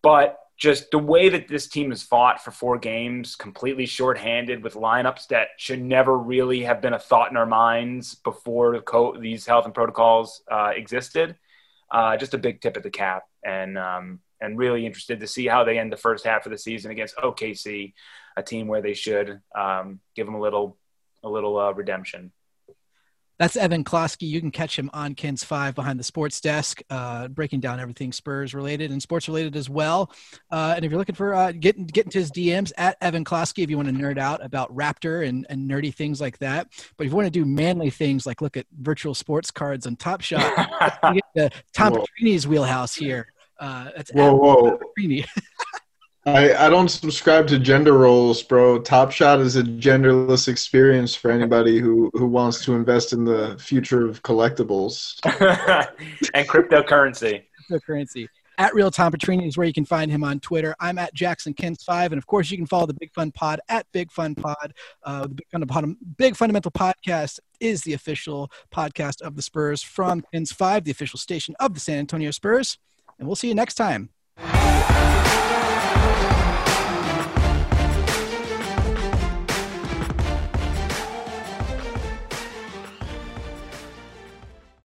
But 0.02 0.40
just 0.58 0.90
the 0.92 1.00
way 1.00 1.30
that 1.30 1.48
this 1.48 1.68
team 1.68 1.90
has 1.90 2.02
fought 2.02 2.42
for 2.42 2.52
four 2.52 2.78
games, 2.78 3.36
completely 3.36 3.86
shorthanded 3.86 4.64
with 4.64 4.76
lineups 4.76 5.28
that 5.28 5.50
should 5.58 5.82
never 5.82 6.18
really 6.18 6.64
have 6.64 6.82
been 6.82 6.94
a 6.94 7.00
thought 7.00 7.30
in 7.30 7.38
our 7.38 7.46
minds 7.46 8.16
before 8.16 8.82
co- 8.82 9.20
these 9.20 9.46
health 9.46 9.66
and 9.66 9.74
protocols 9.74 10.42
uh, 10.50 10.72
existed. 10.74 11.36
Uh, 11.92 12.16
just 12.16 12.34
a 12.34 12.38
big 12.38 12.62
tip 12.62 12.78
at 12.78 12.84
the 12.84 12.90
cap, 12.90 13.24
and 13.44 13.78
um, 13.78 14.20
and 14.42 14.58
really 14.58 14.86
interested 14.86 15.20
to 15.20 15.28
see 15.28 15.46
how 15.46 15.64
they 15.64 15.78
end 15.78 15.92
the 15.92 15.98
first 15.98 16.26
half 16.26 16.46
of 16.46 16.52
the 16.52 16.58
season 16.58 16.90
against 16.90 17.16
OKC, 17.18 17.94
a 18.36 18.44
team 18.44 18.68
where 18.68 18.82
they 18.82 18.94
should 18.94 19.42
um, 19.56 20.00
give 20.16 20.26
them 20.26 20.36
a 20.36 20.40
little 20.40 20.78
a 21.24 21.30
little 21.30 21.58
uh, 21.58 21.72
redemption. 21.72 22.32
That's 23.38 23.58
Evan 23.58 23.84
Klosky. 23.84 24.28
You 24.28 24.40
can 24.40 24.52
catch 24.52 24.78
him 24.80 24.90
on 24.94 25.14
KENS 25.14 25.44
5 25.44 25.76
behind 25.76 26.00
the 26.00 26.04
sports 26.04 26.40
desk, 26.40 26.82
uh, 26.90 27.28
breaking 27.28 27.60
down 27.60 27.80
everything 27.80 28.14
Spurs 28.14 28.54
related 28.54 28.92
and 28.92 29.02
sports 29.02 29.28
related 29.28 29.56
as 29.56 29.70
well. 29.70 30.12
Uh, 30.50 30.74
and 30.76 30.86
if 30.86 30.92
you're 30.92 30.98
looking 30.98 31.16
for 31.16 31.34
uh, 31.34 31.52
getting 31.52 31.86
get 31.86 32.06
into 32.06 32.20
his 32.20 32.32
DMs 32.32 32.72
at 32.78 32.98
Evan 33.02 33.26
Klosky 33.26 33.64
if 33.64 33.70
you 33.70 33.78
want 33.78 33.90
to 33.90 33.94
nerd 33.94 34.18
out 34.18 34.44
about 34.44 34.74
Raptor 34.76 35.28
and, 35.28 35.46
and 35.50 35.70
nerdy 35.70 35.94
things 35.94 36.22
like 36.22 36.38
that. 36.40 36.68
But 36.98 37.08
if 37.08 37.12
you 37.12 37.16
want 37.16 37.28
to 37.28 37.32
do 37.32 37.46
manly 37.46 37.90
things 37.90 38.26
like 38.26 38.42
look 38.42 38.56
at 38.56 38.66
virtual 38.80 39.14
sports 39.14 39.52
cards 39.52 39.86
on 39.86 39.98
Top 39.98 40.22
Shot, 40.22 40.42
you 41.04 41.14
get 41.14 41.24
the 41.36 41.52
Tom 41.74 41.94
Petrini's 41.94 42.48
wheelhouse 42.48 42.96
here. 42.96 43.28
Uh, 43.60 43.90
that's 43.96 44.12
whoa, 44.12 44.34
whoa. 44.36 44.80
I, 46.26 46.54
I 46.56 46.70
don't 46.70 46.90
subscribe 46.90 47.48
to 47.48 47.60
gender 47.60 47.94
roles, 47.94 48.42
bro. 48.42 48.80
Top 48.80 49.12
Shot 49.12 49.40
is 49.40 49.56
a 49.56 49.64
genderless 49.64 50.48
experience 50.48 51.14
for 51.14 51.30
anybody 51.30 51.80
who, 51.80 52.10
who 52.14 52.26
wants 52.26 52.66
to 52.66 52.74
invest 52.74 53.14
in 53.14 53.26
the 53.26 53.56
future 53.60 54.08
of 54.08 54.24
collectibles 54.24 55.20
and 56.34 56.48
cryptocurrency. 56.48 57.44
Cryptocurrency. 57.70 58.28
At 58.58 58.74
Real 58.74 58.90
Tom 58.90 59.12
Petrini 59.12 59.48
is 59.48 59.58
where 59.58 59.68
you 59.68 59.74
can 59.74 59.86
find 59.86 60.10
him 60.10 60.24
on 60.24 60.40
Twitter. 60.40 60.76
I'm 60.80 60.98
at 60.98 61.14
Jackson 61.14 61.54
Kens 61.54 61.84
five, 61.84 62.12
and 62.12 62.18
of 62.18 62.26
course 62.26 62.50
you 62.50 62.58
can 62.58 62.66
follow 62.66 62.86
the 62.86 62.94
Big 62.94 63.14
Fun 63.14 63.32
Pod 63.32 63.60
at 63.68 63.86
Big 63.92 64.12
Fun 64.12 64.34
Pod. 64.34 64.74
Uh, 65.04 65.24
the 65.24 65.36
Big, 65.36 65.70
Fun, 65.70 65.98
Big 66.18 66.36
Fundamental 66.38 66.72
Podcast 66.72 67.40
is 67.60 67.82
the 67.82 67.94
official 67.94 68.50
podcast 68.74 69.22
of 69.22 69.36
the 69.36 69.42
Spurs 69.42 69.84
from 69.84 70.24
KENS 70.34 70.54
five, 70.54 70.86
the 70.86 70.92
official 70.92 71.20
station 71.20 71.54
of 71.60 71.74
the 71.74 71.82
San 71.82 72.00
Antonio 72.00 72.32
Spurs. 72.32 72.78
And 73.20 73.28
we'll 73.28 73.36
see 73.36 73.50
you 73.50 73.56
next 73.56 73.76
time. 73.76 74.10